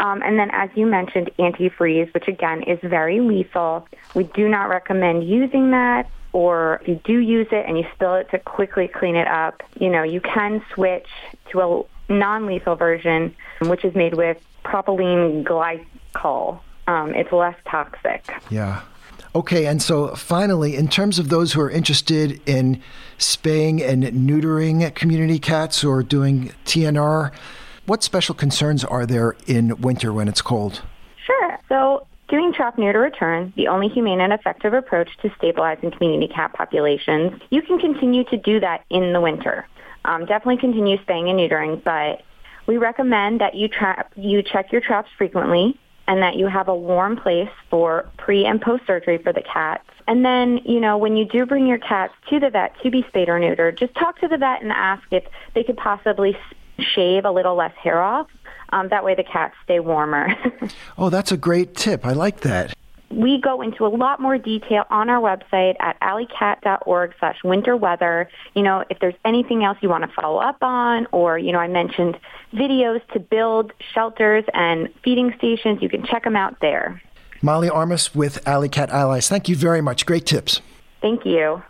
Um, 0.00 0.22
and 0.22 0.38
then, 0.38 0.50
as 0.52 0.70
you 0.74 0.86
mentioned, 0.86 1.30
antifreeze, 1.38 2.12
which 2.14 2.26
again 2.26 2.62
is 2.62 2.78
very 2.82 3.20
lethal. 3.20 3.86
We 4.14 4.24
do 4.24 4.48
not 4.48 4.68
recommend 4.68 5.28
using 5.28 5.70
that. 5.70 6.10
Or 6.32 6.80
if 6.80 6.88
you 6.88 7.00
do 7.04 7.18
use 7.18 7.48
it 7.52 7.66
and 7.68 7.76
you 7.76 7.84
spill 7.94 8.14
it 8.14 8.30
to 8.30 8.38
quickly 8.38 8.88
clean 8.88 9.16
it 9.16 9.28
up, 9.28 9.62
you 9.78 9.90
know, 9.90 10.02
you 10.02 10.20
can 10.20 10.64
switch 10.72 11.06
to 11.50 11.60
a 11.60 12.12
non-lethal 12.12 12.74
version, 12.74 13.36
which 13.60 13.84
is 13.84 13.94
made 13.94 14.14
with 14.14 14.38
propylene 14.64 15.44
glycol. 15.44 16.60
Um, 16.86 17.14
it's 17.14 17.30
less 17.32 17.56
toxic. 17.66 18.32
Yeah. 18.50 18.82
Okay, 19.34 19.66
and 19.66 19.80
so 19.80 20.14
finally, 20.14 20.76
in 20.76 20.88
terms 20.88 21.18
of 21.18 21.30
those 21.30 21.54
who 21.54 21.60
are 21.62 21.70
interested 21.70 22.40
in 22.46 22.82
spaying 23.16 23.82
and 23.82 24.04
neutering 24.04 24.94
community 24.94 25.38
cats 25.38 25.82
or 25.82 26.02
doing 26.02 26.52
TNR, 26.66 27.32
what 27.86 28.02
special 28.02 28.34
concerns 28.34 28.84
are 28.84 29.06
there 29.06 29.34
in 29.46 29.80
winter 29.80 30.12
when 30.12 30.28
it's 30.28 30.42
cold? 30.42 30.82
Sure. 31.24 31.58
So 31.68 32.06
doing 32.28 32.52
trap 32.52 32.76
neuter 32.76 33.00
return, 33.00 33.54
the 33.56 33.68
only 33.68 33.88
humane 33.88 34.20
and 34.20 34.34
effective 34.34 34.74
approach 34.74 35.08
to 35.22 35.32
stabilizing 35.38 35.90
community 35.92 36.32
cat 36.32 36.52
populations, 36.52 37.40
you 37.50 37.62
can 37.62 37.78
continue 37.78 38.24
to 38.24 38.36
do 38.36 38.60
that 38.60 38.84
in 38.90 39.14
the 39.14 39.20
winter. 39.20 39.66
Um, 40.04 40.26
definitely 40.26 40.58
continue 40.58 41.00
spaying 41.02 41.30
and 41.30 41.38
neutering, 41.38 41.82
but 41.82 42.22
we 42.66 42.76
recommend 42.76 43.40
that 43.40 43.54
you 43.54 43.68
trap 43.68 44.12
you 44.16 44.42
check 44.42 44.72
your 44.72 44.80
traps 44.80 45.08
frequently 45.16 45.78
and 46.12 46.22
that 46.22 46.36
you 46.36 46.46
have 46.46 46.68
a 46.68 46.74
warm 46.74 47.16
place 47.16 47.48
for 47.70 48.06
pre 48.18 48.44
and 48.44 48.60
post 48.60 48.86
surgery 48.86 49.16
for 49.16 49.32
the 49.32 49.40
cats. 49.40 49.88
And 50.06 50.22
then, 50.22 50.58
you 50.58 50.78
know, 50.78 50.98
when 50.98 51.16
you 51.16 51.24
do 51.24 51.46
bring 51.46 51.66
your 51.66 51.78
cats 51.78 52.12
to 52.28 52.38
the 52.38 52.50
vet 52.50 52.74
to 52.82 52.90
be 52.90 53.02
spayed 53.08 53.30
or 53.30 53.40
neutered, 53.40 53.78
just 53.78 53.94
talk 53.94 54.20
to 54.20 54.28
the 54.28 54.36
vet 54.36 54.60
and 54.60 54.72
ask 54.72 55.02
if 55.10 55.24
they 55.54 55.64
could 55.64 55.78
possibly 55.78 56.36
shave 56.78 57.24
a 57.24 57.30
little 57.30 57.54
less 57.54 57.72
hair 57.82 58.02
off. 58.02 58.28
Um, 58.74 58.90
that 58.90 59.04
way 59.04 59.14
the 59.14 59.24
cats 59.24 59.54
stay 59.64 59.80
warmer. 59.80 60.34
oh, 60.98 61.08
that's 61.08 61.32
a 61.32 61.38
great 61.38 61.74
tip. 61.74 62.04
I 62.04 62.12
like 62.12 62.40
that. 62.40 62.74
We 63.12 63.40
go 63.40 63.62
into 63.62 63.86
a 63.86 63.88
lot 63.88 64.20
more 64.20 64.38
detail 64.38 64.84
on 64.90 65.08
our 65.08 65.20
website 65.20 65.76
at 65.80 66.00
alleycat.org 66.00 67.14
slash 67.18 67.36
winter 67.44 67.76
weather. 67.76 68.28
You 68.54 68.62
know, 68.62 68.84
if 68.90 68.98
there's 69.00 69.14
anything 69.24 69.64
else 69.64 69.78
you 69.80 69.88
want 69.88 70.04
to 70.04 70.10
follow 70.14 70.38
up 70.38 70.62
on, 70.62 71.06
or, 71.12 71.38
you 71.38 71.52
know, 71.52 71.58
I 71.58 71.68
mentioned 71.68 72.18
videos 72.52 73.06
to 73.12 73.20
build 73.20 73.72
shelters 73.94 74.44
and 74.54 74.88
feeding 75.04 75.32
stations, 75.38 75.80
you 75.82 75.88
can 75.88 76.04
check 76.04 76.24
them 76.24 76.36
out 76.36 76.60
there. 76.60 77.00
Molly 77.42 77.68
Armas 77.68 78.14
with 78.14 78.46
Alley 78.46 78.68
Cat 78.68 78.90
Allies. 78.90 79.28
Thank 79.28 79.48
you 79.48 79.56
very 79.56 79.80
much. 79.80 80.06
Great 80.06 80.26
tips. 80.26 80.60
Thank 81.00 81.26
you. 81.26 81.62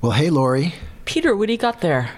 Well, 0.00 0.12
hey, 0.12 0.30
Lori. 0.30 0.74
Peter, 1.04 1.34
what 1.34 1.46
do 1.46 1.52
you 1.52 1.58
got 1.58 1.80
there? 1.80 2.10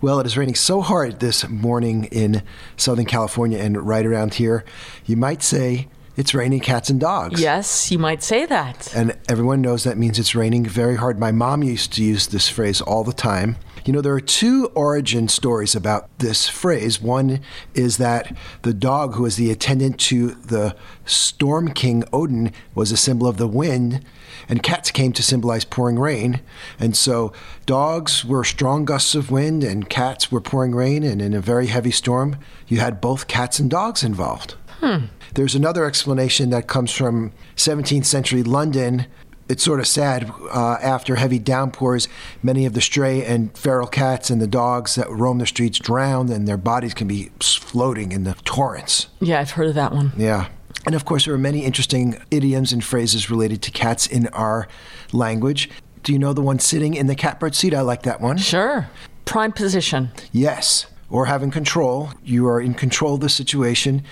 Well, 0.00 0.20
it 0.20 0.26
is 0.26 0.38
raining 0.38 0.54
so 0.54 0.80
hard 0.80 1.20
this 1.20 1.46
morning 1.48 2.04
in 2.04 2.42
Southern 2.76 3.04
California 3.04 3.58
and 3.58 3.86
right 3.86 4.06
around 4.06 4.34
here. 4.34 4.64
You 5.04 5.16
might 5.16 5.42
say 5.42 5.88
it's 6.20 6.34
raining 6.34 6.60
cats 6.60 6.90
and 6.90 7.00
dogs. 7.00 7.40
Yes, 7.40 7.90
you 7.90 7.98
might 7.98 8.22
say 8.22 8.44
that. 8.44 8.94
And 8.94 9.18
everyone 9.28 9.62
knows 9.62 9.84
that 9.84 9.96
means 9.96 10.18
it's 10.18 10.34
raining 10.34 10.66
very 10.66 10.96
hard. 10.96 11.18
My 11.18 11.32
mom 11.32 11.62
used 11.62 11.94
to 11.94 12.04
use 12.04 12.28
this 12.28 12.48
phrase 12.48 12.82
all 12.82 13.02
the 13.02 13.14
time. 13.14 13.56
You 13.86 13.94
know, 13.94 14.02
there 14.02 14.12
are 14.12 14.20
two 14.20 14.66
origin 14.74 15.28
stories 15.28 15.74
about 15.74 16.10
this 16.18 16.46
phrase. 16.46 17.00
One 17.00 17.40
is 17.72 17.96
that 17.96 18.36
the 18.60 18.74
dog 18.74 19.14
who 19.14 19.22
was 19.22 19.36
the 19.36 19.50
attendant 19.50 19.98
to 20.00 20.32
the 20.32 20.76
Storm 21.06 21.72
King 21.72 22.04
Odin 22.12 22.52
was 22.74 22.92
a 22.92 22.98
symbol 22.98 23.26
of 23.26 23.38
the 23.38 23.48
wind, 23.48 24.04
and 24.46 24.62
cats 24.62 24.90
came 24.90 25.14
to 25.14 25.22
symbolize 25.22 25.64
pouring 25.64 25.98
rain. 25.98 26.40
And 26.78 26.94
so 26.94 27.32
dogs 27.64 28.22
were 28.22 28.44
strong 28.44 28.84
gusts 28.84 29.14
of 29.14 29.30
wind, 29.30 29.64
and 29.64 29.88
cats 29.88 30.30
were 30.30 30.42
pouring 30.42 30.74
rain, 30.74 31.02
and 31.02 31.22
in 31.22 31.32
a 31.32 31.40
very 31.40 31.68
heavy 31.68 31.90
storm, 31.90 32.36
you 32.68 32.78
had 32.80 33.00
both 33.00 33.26
cats 33.26 33.58
and 33.58 33.70
dogs 33.70 34.04
involved. 34.04 34.56
Hmm. 34.80 35.06
There's 35.34 35.54
another 35.54 35.84
explanation 35.84 36.50
that 36.50 36.66
comes 36.66 36.92
from 36.92 37.32
17th 37.56 38.06
century 38.06 38.42
London 38.42 39.06
it's 39.50 39.64
sort 39.64 39.80
of 39.80 39.86
sad. 39.88 40.30
Uh, 40.52 40.78
after 40.80 41.16
heavy 41.16 41.40
downpours, 41.40 42.06
many 42.40 42.66
of 42.66 42.72
the 42.72 42.80
stray 42.80 43.24
and 43.24 43.56
feral 43.58 43.88
cats 43.88 44.30
and 44.30 44.40
the 44.40 44.46
dogs 44.46 44.94
that 44.94 45.10
roam 45.10 45.38
the 45.38 45.46
streets 45.46 45.78
drown, 45.80 46.30
and 46.30 46.46
their 46.46 46.56
bodies 46.56 46.94
can 46.94 47.08
be 47.08 47.30
floating 47.40 48.12
in 48.12 48.22
the 48.22 48.34
torrents. 48.44 49.08
Yeah, 49.18 49.40
I've 49.40 49.50
heard 49.50 49.66
of 49.66 49.74
that 49.74 49.92
one. 49.92 50.12
Yeah. 50.16 50.48
And 50.86 50.94
of 50.94 51.04
course, 51.04 51.24
there 51.24 51.34
are 51.34 51.38
many 51.38 51.64
interesting 51.64 52.22
idioms 52.30 52.72
and 52.72 52.82
phrases 52.82 53.28
related 53.28 53.60
to 53.62 53.72
cats 53.72 54.06
in 54.06 54.28
our 54.28 54.68
language. 55.12 55.68
Do 56.04 56.12
you 56.12 56.18
know 56.20 56.32
the 56.32 56.42
one 56.42 56.60
sitting 56.60 56.94
in 56.94 57.08
the 57.08 57.16
catbird 57.16 57.56
seat? 57.56 57.74
I 57.74 57.80
like 57.80 58.02
that 58.02 58.20
one. 58.20 58.38
Sure. 58.38 58.88
Prime 59.24 59.50
position. 59.50 60.12
Yes. 60.30 60.86
Or 61.10 61.26
having 61.26 61.50
control. 61.50 62.10
You 62.22 62.46
are 62.46 62.60
in 62.60 62.74
control 62.74 63.14
of 63.14 63.20
the 63.20 63.28
situation. 63.28 64.04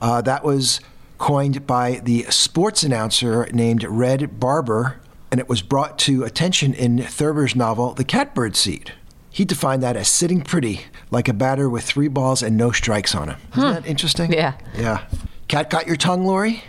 Uh, 0.00 0.20
that 0.22 0.44
was 0.44 0.80
coined 1.18 1.66
by 1.66 2.00
the 2.04 2.22
sports 2.24 2.82
announcer 2.82 3.48
named 3.52 3.84
Red 3.84 4.38
Barber, 4.38 5.00
and 5.30 5.40
it 5.40 5.48
was 5.48 5.62
brought 5.62 5.98
to 6.00 6.24
attention 6.24 6.74
in 6.74 6.98
Thurber's 7.02 7.56
novel, 7.56 7.92
The 7.94 8.04
Catbird 8.04 8.56
Seat. 8.56 8.92
He 9.30 9.44
defined 9.44 9.82
that 9.82 9.96
as 9.96 10.08
sitting 10.08 10.40
pretty, 10.40 10.82
like 11.10 11.28
a 11.28 11.34
batter 11.34 11.68
with 11.68 11.84
three 11.84 12.08
balls 12.08 12.42
and 12.42 12.56
no 12.56 12.72
strikes 12.72 13.14
on 13.14 13.28
him. 13.28 13.38
Isn't 13.52 13.74
that 13.74 13.86
interesting? 13.86 14.32
Yeah. 14.32 14.54
Yeah. 14.74 15.06
Cat 15.48 15.68
got 15.68 15.86
your 15.86 15.96
tongue, 15.96 16.24
Lori? 16.24 16.62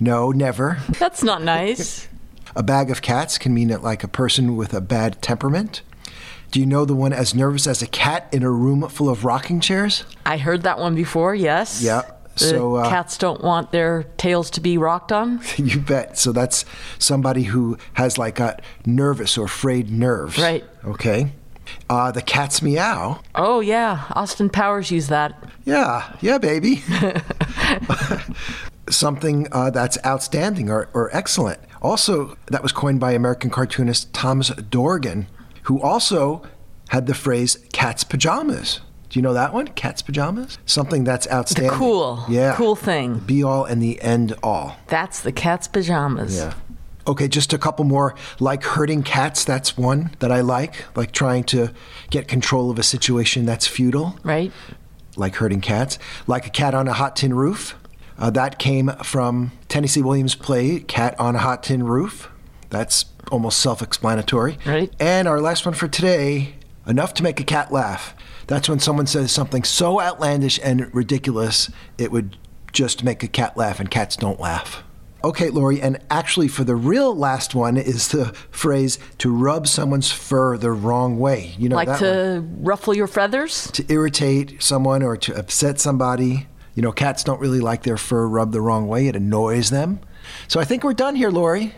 No, 0.00 0.30
never. 0.30 0.78
That's 0.98 1.22
not 1.22 1.42
nice. 1.42 2.08
a 2.56 2.62
bag 2.62 2.90
of 2.90 3.02
cats 3.02 3.38
can 3.38 3.54
mean 3.54 3.70
it 3.70 3.82
like 3.82 4.02
a 4.02 4.08
person 4.08 4.56
with 4.56 4.74
a 4.74 4.80
bad 4.80 5.22
temperament. 5.22 5.82
Do 6.50 6.58
you 6.58 6.66
know 6.66 6.84
the 6.84 6.96
one 6.96 7.12
as 7.12 7.32
nervous 7.32 7.68
as 7.68 7.80
a 7.80 7.86
cat 7.86 8.28
in 8.32 8.42
a 8.42 8.50
room 8.50 8.88
full 8.88 9.08
of 9.08 9.24
rocking 9.24 9.60
chairs? 9.60 10.04
I 10.26 10.36
heard 10.36 10.62
that 10.62 10.80
one 10.80 10.96
before, 10.96 11.32
yes. 11.34 11.80
Yeah. 11.80 12.02
The 12.40 12.46
So, 12.46 12.74
uh, 12.76 12.88
cats 12.90 13.16
don't 13.16 13.42
want 13.42 13.70
their 13.70 14.04
tails 14.16 14.50
to 14.50 14.60
be 14.60 14.76
rocked 14.78 15.12
on. 15.12 15.40
You 15.56 15.78
bet. 15.80 16.18
So 16.18 16.32
that's 16.32 16.64
somebody 16.98 17.44
who 17.44 17.78
has 17.94 18.18
like 18.18 18.34
got 18.36 18.62
nervous 18.86 19.38
or 19.38 19.46
frayed 19.46 19.90
nerves. 19.90 20.38
Right. 20.38 20.64
Okay. 20.84 21.32
Uh, 21.88 22.10
the 22.10 22.22
cat's 22.22 22.62
meow. 22.62 23.20
Oh, 23.34 23.60
yeah. 23.60 24.04
Austin 24.12 24.48
Powers 24.50 24.90
used 24.90 25.10
that. 25.10 25.40
Yeah, 25.64 26.16
yeah, 26.20 26.38
baby. 26.38 26.82
Something 28.90 29.46
uh, 29.52 29.70
that's 29.70 29.98
outstanding 30.04 30.68
or, 30.70 30.88
or 30.94 31.14
excellent. 31.14 31.60
Also, 31.82 32.36
that 32.46 32.62
was 32.62 32.72
coined 32.72 32.98
by 33.00 33.12
American 33.12 33.50
cartoonist 33.50 34.12
Thomas 34.12 34.48
Dorgan, 34.50 35.28
who 35.64 35.80
also 35.80 36.42
had 36.88 37.06
the 37.06 37.14
phrase 37.14 37.56
cat's 37.72 38.02
pajamas. 38.02 38.80
Do 39.10 39.18
you 39.18 39.22
know 39.22 39.34
that 39.34 39.52
one? 39.52 39.66
Cat's 39.68 40.02
pajamas? 40.02 40.58
Something 40.66 41.04
that's 41.04 41.28
outstanding. 41.30 41.72
The 41.72 41.76
cool, 41.76 42.24
Yeah. 42.28 42.54
cool 42.56 42.76
thing. 42.76 43.14
The 43.14 43.20
Be 43.20 43.42
all 43.42 43.64
and 43.64 43.82
the 43.82 44.00
end 44.00 44.34
all. 44.42 44.76
That's 44.86 45.20
the 45.20 45.32
cat's 45.32 45.66
pajamas. 45.68 46.36
Yeah. 46.36 46.54
Okay, 47.06 47.26
just 47.28 47.52
a 47.52 47.58
couple 47.58 47.84
more. 47.84 48.14
Like 48.38 48.62
herding 48.62 49.02
cats, 49.02 49.42
that's 49.44 49.76
one 49.76 50.10
that 50.20 50.30
I 50.30 50.40
like. 50.42 50.84
Like 50.94 51.10
trying 51.12 51.42
to 51.44 51.70
get 52.10 52.28
control 52.28 52.70
of 52.70 52.78
a 52.78 52.82
situation 52.84 53.44
that's 53.46 53.66
futile. 53.66 54.16
Right? 54.22 54.52
Like 55.16 55.34
herding 55.36 55.60
cats. 55.60 55.98
Like 56.28 56.46
a 56.46 56.50
cat 56.50 56.72
on 56.74 56.86
a 56.86 56.92
hot 56.92 57.16
tin 57.16 57.34
roof. 57.34 57.74
Uh, 58.16 58.30
that 58.30 58.58
came 58.58 58.90
from 59.02 59.50
Tennessee 59.68 60.02
Williams' 60.02 60.34
play, 60.34 60.80
Cat 60.80 61.18
on 61.18 61.34
a 61.34 61.38
Hot 61.38 61.62
Tin 61.62 61.82
Roof. 61.84 62.28
That's 62.68 63.06
almost 63.32 63.58
self 63.60 63.80
explanatory. 63.80 64.58
Right. 64.66 64.92
And 65.00 65.26
our 65.26 65.40
last 65.40 65.64
one 65.64 65.74
for 65.74 65.88
today 65.88 66.54
enough 66.86 67.14
to 67.14 67.22
make 67.22 67.40
a 67.40 67.44
cat 67.44 67.72
laugh. 67.72 68.14
That's 68.50 68.68
when 68.68 68.80
someone 68.80 69.06
says 69.06 69.30
something 69.30 69.62
so 69.62 70.00
outlandish 70.00 70.58
and 70.64 70.92
ridiculous, 70.92 71.70
it 71.98 72.10
would 72.10 72.36
just 72.72 73.04
make 73.04 73.22
a 73.22 73.28
cat 73.28 73.56
laugh, 73.56 73.78
and 73.78 73.88
cats 73.88 74.16
don't 74.16 74.40
laugh. 74.40 74.82
Okay, 75.22 75.50
Lori, 75.50 75.80
and 75.80 76.00
actually, 76.10 76.48
for 76.48 76.64
the 76.64 76.74
real 76.74 77.14
last 77.14 77.54
one 77.54 77.76
is 77.76 78.08
the 78.08 78.24
phrase 78.50 78.98
to 79.18 79.32
rub 79.32 79.68
someone's 79.68 80.10
fur 80.10 80.56
the 80.56 80.72
wrong 80.72 81.20
way. 81.20 81.54
You 81.58 81.68
know 81.68 81.76
like 81.76 81.86
that 81.86 82.02
one? 82.02 82.02
to 82.02 82.40
ruffle 82.58 82.92
your 82.92 83.06
feathers? 83.06 83.70
to 83.70 83.84
irritate 83.88 84.60
someone 84.60 85.04
or 85.04 85.16
to 85.18 85.38
upset 85.38 85.78
somebody. 85.78 86.48
You 86.74 86.82
know, 86.82 86.90
cats 86.90 87.22
don't 87.22 87.40
really 87.40 87.60
like 87.60 87.84
their 87.84 87.98
fur 87.98 88.26
rubbed 88.26 88.52
the 88.52 88.60
wrong 88.60 88.88
way. 88.88 89.06
It 89.06 89.14
annoys 89.14 89.70
them. 89.70 90.00
So 90.48 90.58
I 90.58 90.64
think 90.64 90.82
we're 90.82 90.92
done 90.92 91.14
here, 91.14 91.30
Lori. 91.30 91.72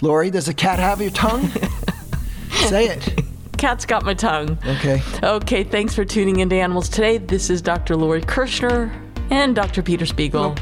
Lori, 0.00 0.30
does 0.30 0.46
a 0.46 0.54
cat 0.54 0.78
have 0.78 1.00
your 1.00 1.10
tongue? 1.10 1.48
Say 2.68 2.86
it. 2.86 3.31
Cat's 3.62 3.86
got 3.86 4.04
my 4.04 4.12
tongue. 4.12 4.58
Okay. 4.66 5.00
Okay, 5.22 5.62
thanks 5.62 5.94
for 5.94 6.04
tuning 6.04 6.40
into 6.40 6.56
Animals 6.56 6.88
Today. 6.88 7.18
This 7.18 7.48
is 7.48 7.62
Dr. 7.62 7.94
Lori 7.94 8.20
Kirschner 8.20 8.90
and 9.30 9.54
Dr. 9.54 9.84
Peter 9.84 10.04
Spiegel, 10.04 10.56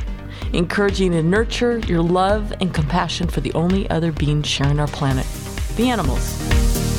encouraging 0.52 1.12
to 1.12 1.22
nurture 1.22 1.78
your 1.78 2.02
love 2.02 2.52
and 2.60 2.74
compassion 2.74 3.26
for 3.26 3.40
the 3.40 3.54
only 3.54 3.88
other 3.88 4.12
beings 4.12 4.46
sharing 4.46 4.78
our 4.78 4.86
planet 4.86 5.26
the 5.76 5.88
animals. 5.88 6.89